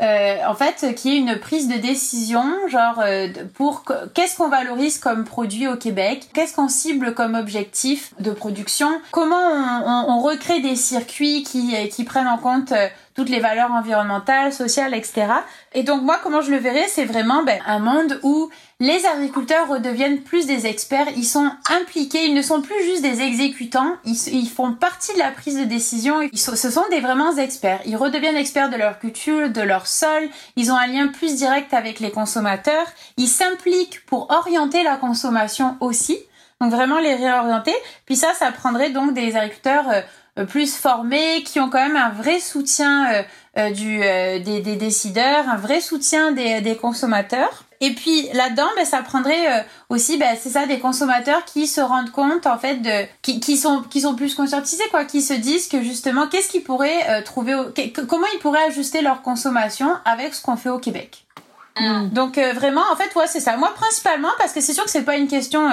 euh, 0.00 0.36
en 0.46 0.54
fait, 0.54 0.94
qu'il 0.94 1.12
y 1.12 1.16
ait 1.16 1.18
une 1.18 1.38
prise 1.38 1.66
de 1.66 1.74
décision, 1.74 2.44
genre 2.68 3.00
euh, 3.00 3.28
pour 3.54 3.82
qu'est-ce 4.14 4.36
qu'on 4.36 4.48
valorise 4.48 4.98
comme 4.98 5.24
produit 5.24 5.66
au 5.66 5.76
Québec, 5.76 6.28
qu'est-ce 6.32 6.54
qu'on 6.54 6.68
cible 6.68 7.14
comme 7.14 7.34
objectif 7.34 8.14
de 8.20 8.30
production, 8.30 8.88
comment 9.10 9.36
on, 9.36 9.82
on, 9.86 10.12
on 10.12 10.20
recrée 10.20 10.60
des 10.60 10.76
circuits 10.76 11.42
qui, 11.42 11.74
qui 11.88 12.04
prennent 12.04 12.28
en 12.28 12.38
compte 12.38 12.70
euh, 12.70 12.86
toutes 13.18 13.30
les 13.30 13.40
valeurs 13.40 13.72
environnementales, 13.72 14.52
sociales, 14.52 14.94
etc. 14.94 15.26
Et 15.74 15.82
donc 15.82 16.02
moi, 16.02 16.20
comment 16.22 16.40
je 16.40 16.52
le 16.52 16.58
verrais, 16.58 16.86
c'est 16.86 17.04
vraiment 17.04 17.42
ben, 17.42 17.58
un 17.66 17.80
monde 17.80 18.20
où 18.22 18.48
les 18.78 19.04
agriculteurs 19.06 19.66
redeviennent 19.66 20.22
plus 20.22 20.46
des 20.46 20.68
experts, 20.68 21.08
ils 21.16 21.24
sont 21.24 21.50
impliqués, 21.68 22.26
ils 22.26 22.34
ne 22.34 22.42
sont 22.42 22.62
plus 22.62 22.80
juste 22.84 23.02
des 23.02 23.20
exécutants, 23.20 23.96
ils, 24.04 24.48
font 24.48 24.72
partie 24.72 25.12
de 25.14 25.18
la 25.18 25.32
prise 25.32 25.58
de 25.58 25.64
décision, 25.64 26.20
ils 26.22 26.38
sont, 26.38 26.54
ce 26.54 26.70
sont 26.70 26.84
des 26.92 27.00
vraiment 27.00 27.36
experts. 27.36 27.80
Ils 27.86 27.96
redeviennent 27.96 28.36
experts 28.36 28.70
de 28.70 28.76
leur 28.76 29.00
culture, 29.00 29.50
de 29.50 29.62
leur 29.62 29.88
sol, 29.88 30.28
ils 30.54 30.70
ont 30.70 30.76
un 30.76 30.86
lien 30.86 31.08
plus 31.08 31.34
direct 31.34 31.74
avec 31.74 31.98
les 31.98 32.12
consommateurs, 32.12 32.86
ils 33.16 33.26
s'impliquent 33.26 34.06
pour 34.06 34.30
orienter 34.30 34.84
la 34.84 34.96
consommation 34.96 35.76
aussi, 35.80 36.16
donc 36.60 36.70
vraiment 36.70 37.00
les 37.00 37.16
réorienter. 37.16 37.74
Puis 38.06 38.14
ça, 38.14 38.32
ça 38.34 38.52
prendrait 38.52 38.90
donc 38.90 39.12
des 39.12 39.34
agriculteurs 39.34 39.88
euh, 39.88 40.02
plus 40.44 40.76
formés, 40.76 41.42
qui 41.44 41.60
ont 41.60 41.68
quand 41.68 41.86
même 41.86 41.96
un 41.96 42.10
vrai 42.10 42.40
soutien 42.40 43.12
euh, 43.12 43.22
euh, 43.58 43.70
du, 43.70 43.98
des, 43.98 44.60
des, 44.60 44.76
décideurs, 44.76 45.48
un 45.48 45.56
vrai 45.56 45.80
soutien 45.80 46.32
des, 46.32 46.60
des 46.60 46.76
consommateurs. 46.76 47.64
Et 47.80 47.94
puis 47.94 48.28
là-dedans, 48.34 48.66
ben, 48.76 48.84
ça 48.84 49.02
prendrait 49.02 49.64
aussi, 49.88 50.16
ben, 50.16 50.36
c'est 50.40 50.50
ça, 50.50 50.66
des 50.66 50.80
consommateurs 50.80 51.44
qui 51.44 51.66
se 51.66 51.80
rendent 51.80 52.10
compte 52.10 52.46
en 52.46 52.58
fait 52.58 52.76
de, 52.76 53.06
qui, 53.22 53.38
qui 53.38 53.56
sont 53.56 53.82
qui 53.82 54.00
sont 54.00 54.16
plus 54.16 54.34
conscientisés 54.34 54.82
quoi, 54.90 55.04
qui 55.04 55.22
se 55.22 55.34
disent 55.34 55.68
que 55.68 55.80
justement, 55.82 56.26
qu'est-ce 56.26 56.48
qu'ils 56.48 56.64
pourraient 56.64 57.22
trouver, 57.22 57.54
comment 58.08 58.26
ils 58.34 58.40
pourraient 58.40 58.64
ajuster 58.64 59.00
leur 59.00 59.22
consommation 59.22 59.94
avec 60.04 60.34
ce 60.34 60.42
qu'on 60.42 60.56
fait 60.56 60.70
au 60.70 60.78
Québec. 60.78 61.24
Mm. 61.78 62.08
Donc 62.08 62.36
vraiment, 62.36 62.82
en 62.92 62.96
fait, 62.96 63.14
ouais, 63.14 63.28
c'est 63.28 63.38
ça. 63.38 63.56
Moi 63.56 63.72
principalement 63.74 64.32
parce 64.38 64.52
que 64.52 64.60
c'est 64.60 64.72
sûr 64.72 64.82
que 64.82 64.90
c'est 64.90 65.04
pas 65.04 65.16
une 65.16 65.28
question 65.28 65.70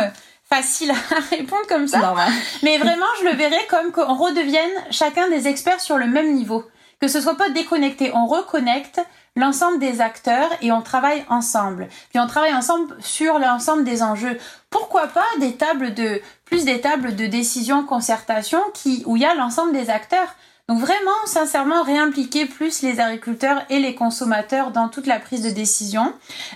facile 0.49 0.91
à 0.91 1.19
répondre 1.35 1.65
comme 1.67 1.87
ça. 1.87 2.15
Mais 2.63 2.77
vraiment, 2.77 3.05
je 3.19 3.25
le 3.25 3.35
verrais 3.35 3.65
comme 3.69 3.91
qu'on 3.91 4.15
redevienne 4.15 4.71
chacun 4.91 5.29
des 5.29 5.47
experts 5.47 5.81
sur 5.81 5.97
le 5.97 6.07
même 6.07 6.33
niveau. 6.33 6.63
Que 7.01 7.07
ce 7.07 7.19
soit 7.19 7.35
pas 7.35 7.49
déconnecté. 7.49 8.11
On 8.13 8.25
reconnecte 8.25 9.01
l'ensemble 9.35 9.79
des 9.79 10.01
acteurs 10.01 10.49
et 10.61 10.71
on 10.71 10.81
travaille 10.81 11.25
ensemble. 11.29 11.89
Puis 12.09 12.19
on 12.19 12.27
travaille 12.27 12.53
ensemble 12.53 12.95
sur 13.01 13.37
l'ensemble 13.37 13.83
des 13.83 14.01
enjeux. 14.01 14.37
Pourquoi 14.69 15.07
pas 15.07 15.25
des 15.39 15.55
tables 15.55 15.93
de, 15.93 16.21
plus 16.45 16.63
des 16.63 16.79
tables 16.79 17.15
de 17.15 17.25
décision, 17.25 17.83
concertation 17.83 18.59
qui, 18.73 19.03
où 19.05 19.17
il 19.17 19.23
y 19.23 19.25
a 19.25 19.35
l'ensemble 19.35 19.73
des 19.73 19.89
acteurs. 19.89 20.35
Donc 20.67 20.79
vraiment, 20.79 21.25
sincèrement, 21.25 21.83
réimpliquer 21.83 22.47
plus 22.47 22.81
les 22.81 22.99
agriculteurs 22.99 23.63
et 23.69 23.77
les 23.77 23.93
consommateurs 23.93 24.71
dans 24.71 24.89
toute 24.89 25.05
la 25.05 25.19
prise 25.19 25.43
de 25.43 25.51
décision. 25.51 26.11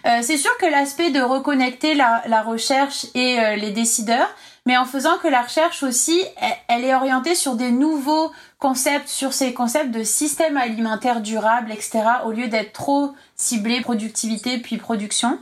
Euh, 0.08 0.20
c'est 0.24 0.38
sûr 0.38 0.56
que 0.58 0.66
l'aspect 0.66 1.12
de 1.12 1.22
reconnecter 1.22 1.94
la, 1.94 2.24
la 2.26 2.42
recherche 2.42 3.06
et 3.14 3.40
euh, 3.40 3.56
les 3.56 3.70
décideurs, 3.70 4.28
mais 4.66 4.78
en 4.78 4.86
faisant 4.86 5.20
que 5.20 5.28
la 5.28 5.44
recherche 5.44 5.84
aussi, 5.84 6.24
elle, 6.68 6.86
est 6.86 6.96
orientée 6.96 7.36
sur 7.36 7.54
des 7.56 7.70
nouveaux 7.70 8.32
concepts, 8.58 9.10
sur 9.10 9.32
ces 9.32 9.54
concepts 9.54 9.92
de 9.92 10.02
système 10.02 10.58
alimentaire 10.58 11.22
durable, 11.22 11.72
etc., 11.72 12.02
au 12.26 12.32
lieu 12.32 12.48
d'être 12.48 12.74
trop 12.74 13.14
ciblé 13.36 13.82
productivité 13.82 14.58
puis 14.58 14.78
production. 14.78 15.38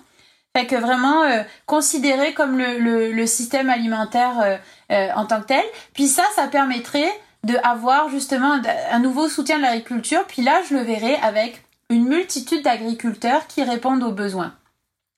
Fait 0.54 0.66
que 0.66 0.76
vraiment 0.76 1.24
euh, 1.24 1.44
considérer 1.68 2.34
comme 2.34 2.58
le, 2.58 2.80
le, 2.80 3.14
le 3.14 3.28
système 3.28 3.70
alimentaire 3.70 4.60
en 4.90 5.26
tant 5.26 5.42
que 5.42 5.48
tel. 5.48 5.66
Puis 5.94 6.08
ça, 6.08 6.24
ça 6.36 6.48
permettrait 6.48 7.12
de 7.48 7.56
avoir 7.64 8.10
justement 8.10 8.60
un 8.92 9.00
nouveau 9.00 9.30
soutien 9.30 9.58
de 9.58 9.64
l'agriculture. 9.64 10.26
Puis 10.28 10.42
là, 10.42 10.62
je 10.70 10.76
le 10.76 10.82
verrai 10.82 11.16
avec 11.16 11.64
une 11.90 12.06
multitude 12.06 12.64
d'agriculteurs 12.64 13.48
qui 13.48 13.64
répondent 13.64 14.04
aux 14.04 14.12
besoins. 14.12 14.54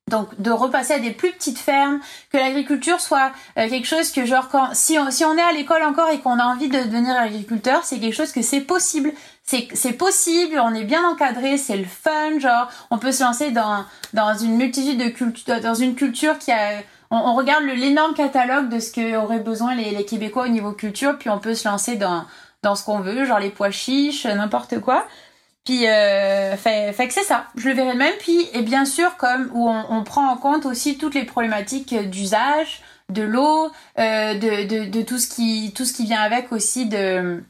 Donc 0.10 0.40
de 0.42 0.52
repasser 0.52 0.94
à 0.94 1.00
des 1.00 1.12
plus 1.12 1.32
petites 1.32 1.60
fermes, 1.60 2.00
que 2.32 2.38
l'agriculture 2.38 3.00
soit 3.00 3.32
euh, 3.58 3.70
quelque 3.70 3.86
chose 3.86 4.12
que 4.12 4.26
genre 4.26 4.50
quand 4.50 4.70
si 4.74 4.98
on, 4.98 5.12
si 5.12 5.24
on 5.24 5.38
est 5.38 5.42
à 5.42 5.52
l'école 5.52 5.84
encore 5.84 6.10
et 6.10 6.20
qu'on 6.20 6.40
a 6.40 6.46
envie 6.46 6.68
de 6.68 6.80
devenir 6.80 7.16
agriculteur, 7.16 7.84
c'est 7.84 8.00
quelque 8.00 8.16
chose 8.16 8.32
que 8.32 8.42
c'est 8.42 8.62
possible. 8.62 9.12
C'est 9.44 9.94
possible, 9.94 10.60
on 10.60 10.76
est 10.76 10.84
bien 10.84 11.04
encadré, 11.10 11.58
c'est 11.58 11.78
le 11.78 11.86
fun, 11.86 12.38
genre 12.38 12.70
on 12.92 13.00
peut 13.00 13.12
se 13.12 13.24
lancer 13.24 13.50
dans 13.50 13.84
dans 14.14 14.38
une 14.38 14.56
multitude 14.58 15.00
de 15.00 15.10
cultures 15.10 15.60
dans 15.62 15.74
une 15.74 15.96
culture 15.96 16.38
qui 16.38 16.52
a 16.52 16.84
on, 17.12 17.36
regarde 17.36 17.64
l'énorme 17.64 18.14
catalogue 18.14 18.70
de 18.70 18.80
ce 18.80 18.92
qu'auraient 18.92 19.40
besoin 19.40 19.76
les, 19.76 19.92
les, 19.92 20.06
Québécois 20.06 20.44
au 20.46 20.48
niveau 20.50 20.72
culture, 20.72 21.18
puis 21.18 21.30
on 21.30 21.40
peut 21.40 21.56
se 21.56 21.68
lancer 21.68 21.96
dans, 21.96 22.26
dans 22.62 22.76
ce 22.76 22.84
qu'on 22.84 23.00
veut, 23.00 23.26
genre 23.26 23.40
les 23.40 23.50
pois 23.50 23.72
chiches, 23.72 24.26
n'importe 24.26 24.80
quoi. 24.80 25.06
Puis, 25.66 25.88
euh, 25.88 26.56
fait, 26.56 26.94
fait 26.94 27.08
que 27.08 27.14
c'est 27.14 27.24
ça, 27.24 27.46
je 27.56 27.70
le 27.70 27.76
verrai 27.76 27.96
même. 27.96 28.14
Puis, 28.20 28.48
et 28.54 28.62
bien 28.62 28.86
sûr, 28.86 29.18
comme 29.18 29.50
où 29.54 29.70
on, 29.70 29.86
on 29.90 30.04
prend 30.04 30.30
en 30.32 30.38
compte 30.38 30.66
aussi 30.66 30.98
toutes 30.98 31.16
les 31.16 31.26
problématiques 31.26 31.94
d'usage, 32.10 32.82
de 33.10 33.24
l'eau, 33.24 33.72
euh, 33.98 34.34
de, 34.36 34.68
de, 34.68 34.86
de, 34.90 35.02
tout 35.02 35.18
ce 35.18 35.28
qui 35.28 35.74
tout 35.76 35.86
ce 35.86 35.94
qui 35.94 36.06
vient 36.06 36.22
avec 36.22 36.52
aussi 36.52 36.86
de 36.86 37.44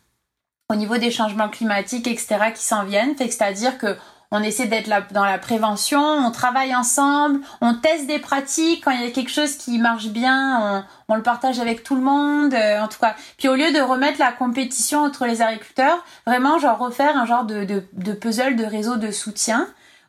au 0.70 0.76
niveau 0.76 0.98
des 0.98 1.12
changements 1.12 1.50
climatiques, 1.50 2.08
etc., 2.08 2.52
qui 2.56 2.64
s'en 2.64 2.86
viennent. 2.86 3.16
Fait 3.16 3.28
que 3.28 3.34
c'est-à-dire 3.34 3.78
que 3.78 3.98
on 4.32 4.44
essaie 4.44 4.68
d'être 4.68 4.90
dans 5.12 5.26
la 5.26 5.40
prévention, 5.40 6.02
on 6.02 6.32
travaille 6.32 6.76
ensemble, 6.76 7.40
on 7.62 7.74
teste 7.74 8.06
des 8.06 8.20
pratiques, 8.20 8.84
quand 8.84 8.92
il 8.92 9.02
y 9.02 9.08
a 9.08 9.12
quelque 9.12 9.32
chose 9.32 9.56
qui 9.56 9.80
marche 9.80 10.08
bien, 10.08 10.86
on, 11.08 11.16
le 11.16 11.24
partage 11.24 11.60
avec 11.60 11.84
tout 11.84 11.96
le 11.96 12.02
monde, 12.02 12.54
euh, 12.54 12.80
en 12.80 12.88
tout 12.88 13.00
cas. 13.00 13.16
Puis 13.38 13.48
au 13.48 13.56
lieu 13.56 13.72
de 13.72 13.80
remettre 13.80 14.20
la 14.20 14.32
compétition 14.32 15.04
entre 15.04 15.26
les 15.26 15.42
agriculteurs, 15.42 16.04
vraiment 16.28 16.60
genre 16.60 16.78
refaire 16.78 17.18
un 17.18 17.26
genre 17.26 17.46
de, 17.46 17.66
de, 17.66 18.14
puzzle 18.14 18.56
de 18.56 18.66
réseau 18.66 18.98
de 18.98 19.12
soutien 19.12 19.68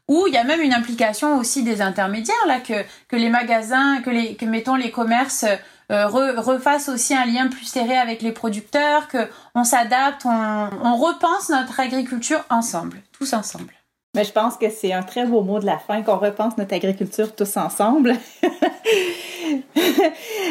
où 0.09 0.27
il 0.27 0.35
y 0.35 0.37
a 0.37 0.45
même 0.45 0.61
une 0.61 0.75
implication 0.75 1.39
aussi 1.39 1.63
des 1.63 1.81
intermédiaires 1.81 2.47
là 2.49 2.59
que 2.59 2.85
que 3.07 3.15
les 3.15 3.29
magasins 3.29 4.01
que 4.03 4.11
les 4.11 4.35
que 4.35 4.45
mettons 4.45 4.75
les 4.75 4.91
commerces 4.91 5.45
euh, 5.93 6.07
refassent 6.09 6.89
aussi 6.89 7.15
un 7.15 7.27
lien 7.27 7.47
plus 7.47 7.65
serré 7.65 7.97
avec 7.97 8.21
les 8.21 8.33
producteurs 8.33 9.07
que 9.07 9.29
on 9.55 9.63
s'adapte 9.63 10.23
on, 10.25 10.69
on 10.83 10.97
repense 10.97 11.49
notre 11.51 11.79
agriculture 11.79 12.45
ensemble 12.51 13.03
tous 13.13 13.35
ensemble 13.35 13.73
mais 14.15 14.25
je 14.25 14.33
pense 14.33 14.57
que 14.57 14.71
c'est 14.71 14.93
un 14.93 15.03
très 15.03 15.25
beau 15.25 15.43
mot 15.43 15.61
de 15.61 15.67
la 15.67 15.79
fin, 15.79 16.03
qu'on 16.03 16.17
repense 16.17 16.57
notre 16.59 16.75
agriculture 16.75 17.35
tous 17.35 17.57
ensemble. 17.57 18.17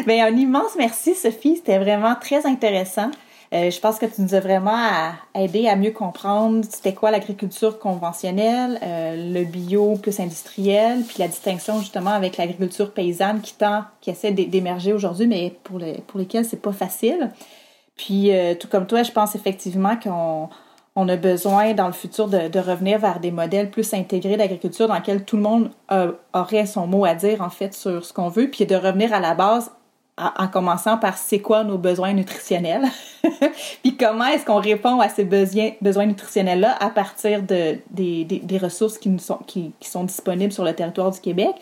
Mais 0.06 0.22
un 0.22 0.36
immense 0.36 0.76
merci, 0.78 1.14
Sophie. 1.14 1.58
C'était 1.58 1.78
vraiment 1.78 2.16
très 2.16 2.46
intéressant. 2.46 3.12
Euh, 3.52 3.72
je 3.72 3.80
pense 3.80 3.98
que 3.98 4.06
tu 4.06 4.22
nous 4.22 4.36
as 4.36 4.40
vraiment 4.40 4.78
aidé 5.34 5.68
à 5.68 5.76
mieux 5.76 5.92
comprendre 5.92 6.64
c'était 6.70 6.94
quoi 6.94 7.10
l'agriculture 7.10 7.80
conventionnelle, 7.80 8.80
euh, 8.84 9.34
le 9.34 9.44
bio 9.44 9.96
plus 9.96 10.20
industriel, 10.20 11.04
puis 11.04 11.16
la 11.18 11.28
distinction 11.28 11.80
justement 11.80 12.12
avec 12.12 12.38
l'agriculture 12.38 12.94
paysanne 12.94 13.42
qui 13.42 13.56
tend, 13.56 13.86
qui 14.02 14.12
essaie 14.12 14.32
d'émerger 14.32 14.94
aujourd'hui, 14.94 15.26
mais 15.26 15.58
pour, 15.64 15.80
les, 15.80 16.02
pour 16.06 16.20
lesquels 16.20 16.46
c'est 16.46 16.62
pas 16.62 16.72
facile. 16.72 17.32
Puis 17.98 18.32
euh, 18.32 18.54
tout 18.54 18.68
comme 18.68 18.86
toi, 18.86 19.02
je 19.02 19.12
pense 19.12 19.34
effectivement 19.36 19.98
qu'on 19.98 20.50
on 20.96 21.08
a 21.08 21.16
besoin 21.16 21.74
dans 21.74 21.88
le 21.88 21.94
futur 21.94 22.28
de, 22.28 22.60
revenir 22.60 23.00
vers 23.00 23.20
des 23.20 23.32
modèles 23.32 23.70
plus 23.70 23.94
intégrés 23.94 24.38
d'agriculture 24.38 24.88
dans 24.88 24.96
lesquels 24.96 25.24
tout 25.24 25.38
le 25.38 25.44
monde 25.44 25.72
aurait 26.34 26.66
son 26.66 26.88
mot 26.88 27.06
à 27.06 27.16
dire 27.16 27.42
en 27.42 27.50
fait 27.50 27.74
sur 27.74 28.04
ce 28.04 28.14
qu'on 28.14 28.30
veut, 28.30 28.50
puis 28.50 28.66
de 28.66 28.76
revenir 28.76 29.14
à 29.14 29.20
la 29.20 29.34
base 29.34 29.72
en 30.18 30.50
commençant 30.50 30.98
par 30.98 31.18
c'est 31.18 31.40
quoi 31.40 31.64
nos 31.64 31.78
besoins 31.78 32.12
nutritionnels, 32.12 32.84
puis 33.84 33.96
comment 33.96 34.26
est-ce 34.26 34.46
qu'on 34.46 34.60
répond 34.60 35.00
à 35.00 35.08
ces 35.08 35.24
besoins, 35.24 36.06
nutritionnels-là 36.06 36.76
à 36.82 36.90
partir 36.90 37.42
de, 37.42 37.78
des, 37.90 38.58
ressources 38.62 38.98
qui, 38.98 39.18
sont, 39.18 39.40
qui 39.48 39.74
sont 39.82 40.04
disponibles 40.04 40.52
sur 40.52 40.66
le 40.66 40.74
territoire 40.74 41.12
du 41.12 41.22
Québec? 41.22 41.56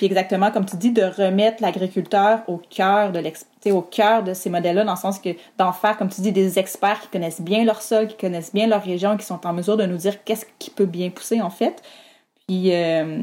Puis 0.00 0.06
exactement 0.06 0.50
comme 0.50 0.64
tu 0.64 0.78
dis, 0.78 0.92
de 0.92 1.02
remettre 1.02 1.62
l'agriculteur 1.62 2.40
au 2.46 2.56
cœur 2.56 3.12
de 3.12 3.20
au 3.70 3.82
cœur 3.82 4.22
de 4.22 4.32
ces 4.32 4.48
modèles-là, 4.48 4.82
dans 4.82 4.94
le 4.94 4.98
sens 4.98 5.18
que 5.18 5.28
d'en 5.58 5.72
faire, 5.72 5.98
comme 5.98 6.08
tu 6.08 6.22
dis, 6.22 6.32
des 6.32 6.58
experts 6.58 7.00
qui 7.02 7.08
connaissent 7.08 7.42
bien 7.42 7.66
leur 7.66 7.82
sol, 7.82 8.06
qui 8.06 8.16
connaissent 8.16 8.54
bien 8.54 8.66
leur 8.66 8.82
région, 8.82 9.18
qui 9.18 9.26
sont 9.26 9.46
en 9.46 9.52
mesure 9.52 9.76
de 9.76 9.84
nous 9.84 9.98
dire 9.98 10.24
qu'est-ce 10.24 10.46
qui 10.58 10.70
peut 10.70 10.86
bien 10.86 11.10
pousser 11.10 11.42
en 11.42 11.50
fait. 11.50 11.82
Puis 12.48 12.74
euh, 12.74 13.20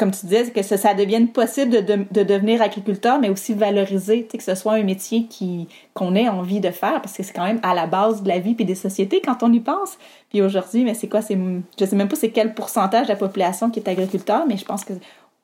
comme 0.00 0.10
tu 0.10 0.24
disais, 0.24 0.50
que 0.50 0.62
ça, 0.62 0.94
devienne 0.94 1.28
possible 1.28 1.70
de, 1.70 2.06
de, 2.10 2.22
devenir 2.22 2.62
agriculteur, 2.62 3.20
mais 3.20 3.28
aussi 3.28 3.52
valoriser, 3.52 4.24
que 4.24 4.42
ce 4.42 4.54
soit 4.54 4.72
un 4.72 4.82
métier 4.82 5.26
qui 5.26 5.68
qu'on 5.92 6.14
ait 6.14 6.28
envie 6.28 6.60
de 6.60 6.70
faire, 6.70 7.02
parce 7.02 7.12
que 7.12 7.22
c'est 7.22 7.34
quand 7.34 7.44
même 7.44 7.60
à 7.62 7.74
la 7.74 7.86
base 7.86 8.22
de 8.22 8.28
la 8.28 8.38
vie 8.38 8.54
puis 8.54 8.64
des 8.64 8.74
sociétés 8.74 9.20
quand 9.22 9.42
on 9.42 9.52
y 9.52 9.60
pense. 9.60 9.98
Puis 10.30 10.40
aujourd'hui, 10.40 10.84
mais 10.84 10.94
c'est 10.94 11.06
quoi, 11.06 11.20
c'est, 11.20 11.38
je 11.78 11.84
sais 11.84 11.96
même 11.96 12.08
pas 12.08 12.16
c'est 12.16 12.30
quel 12.30 12.54
pourcentage 12.54 13.06
de 13.06 13.12
la 13.12 13.16
population 13.16 13.70
qui 13.70 13.78
est 13.78 13.88
agriculteur, 13.88 14.46
mais 14.48 14.56
je 14.56 14.64
pense 14.64 14.84
que 14.84 14.94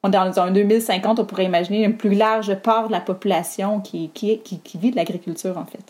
dans 0.09 0.41
un 0.41 0.51
2050, 0.51 1.21
on 1.21 1.25
pourrait 1.25 1.45
imaginer 1.45 1.85
une 1.85 1.97
plus 1.97 2.15
large 2.15 2.55
part 2.57 2.89
de 2.89 2.93
la 2.93 3.01
population 3.01 3.81
qui, 3.81 4.11
qui, 4.11 4.39
qui, 4.41 4.79
vit 4.79 4.91
de 4.91 4.97
l'agriculture, 4.97 5.59
en 5.59 5.65
fait. 5.65 5.81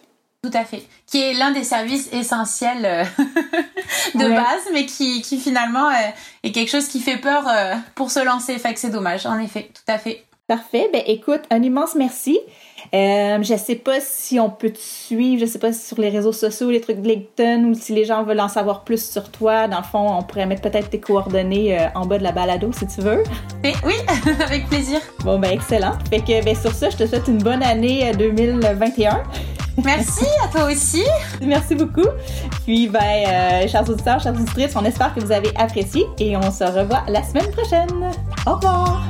Tout 0.42 0.56
à 0.56 0.64
fait. 0.64 0.82
Qui 1.06 1.22
est 1.22 1.34
l'un 1.34 1.50
des 1.50 1.64
services 1.64 2.12
essentiels 2.12 2.84
euh, 2.84 3.04
de 4.14 4.28
base, 4.28 4.68
mais 4.72 4.86
qui, 4.86 5.22
qui 5.22 5.38
finalement 5.38 5.90
est 6.42 6.52
quelque 6.52 6.70
chose 6.70 6.86
qui 6.86 7.00
fait 7.00 7.16
peur 7.16 7.44
pour 7.94 8.10
se 8.10 8.24
lancer. 8.24 8.58
Fait 8.58 8.72
que 8.74 8.80
c'est 8.80 8.90
dommage, 8.90 9.26
en 9.26 9.38
effet, 9.38 9.70
tout 9.74 9.92
à 9.92 9.98
fait. 9.98 10.24
Parfait. 10.46 10.88
Ben 10.92 11.02
écoute, 11.06 11.40
un 11.50 11.60
immense 11.62 11.96
merci. 11.96 12.38
Euh, 12.94 13.42
je 13.42 13.56
sais 13.56 13.74
pas 13.74 14.00
si 14.00 14.38
on 14.40 14.50
peut 14.50 14.70
te 14.70 14.78
suivre, 14.78 15.40
je 15.40 15.46
sais 15.46 15.58
pas 15.58 15.72
si 15.72 15.86
sur 15.86 16.00
les 16.00 16.08
réseaux 16.08 16.32
sociaux, 16.32 16.70
les 16.70 16.80
trucs 16.80 17.00
de 17.00 17.08
LinkedIn, 17.08 17.64
ou 17.64 17.74
si 17.74 17.94
les 17.94 18.04
gens 18.04 18.22
veulent 18.24 18.40
en 18.40 18.48
savoir 18.48 18.84
plus 18.84 19.10
sur 19.10 19.30
toi. 19.30 19.68
Dans 19.68 19.78
le 19.78 19.84
fond, 19.84 20.18
on 20.18 20.22
pourrait 20.22 20.46
mettre 20.46 20.62
peut-être 20.62 20.90
tes 20.90 21.00
coordonnées 21.00 21.78
euh, 21.78 21.86
en 21.94 22.06
bas 22.06 22.18
de 22.18 22.22
la 22.22 22.32
balado 22.32 22.70
si 22.72 22.86
tu 22.86 23.00
veux. 23.00 23.22
Oui, 23.64 23.94
avec 24.44 24.68
plaisir. 24.68 25.00
Bon, 25.24 25.38
ben 25.38 25.50
excellent. 25.50 25.92
Fait 26.10 26.20
que 26.20 26.44
ben, 26.44 26.54
sur 26.54 26.72
ça, 26.72 26.90
je 26.90 26.96
te 26.96 27.06
souhaite 27.06 27.28
une 27.28 27.38
bonne 27.38 27.62
année 27.62 28.12
2021. 28.16 29.14
Euh, 29.14 29.16
Merci 29.84 30.24
à 30.42 30.48
toi 30.48 30.64
aussi. 30.70 31.04
Merci 31.42 31.74
beaucoup. 31.74 32.08
Puis, 32.64 32.88
ben, 32.88 33.00
euh, 33.00 33.68
chers 33.68 33.88
auditeurs, 33.88 34.20
chers 34.20 34.34
auditrices, 34.34 34.74
on 34.74 34.84
espère 34.84 35.14
que 35.14 35.20
vous 35.20 35.32
avez 35.32 35.50
apprécié 35.56 36.04
et 36.18 36.36
on 36.36 36.50
se 36.50 36.64
revoit 36.64 37.02
la 37.08 37.22
semaine 37.22 37.50
prochaine. 37.50 38.10
Au 38.46 38.54
revoir. 38.54 39.02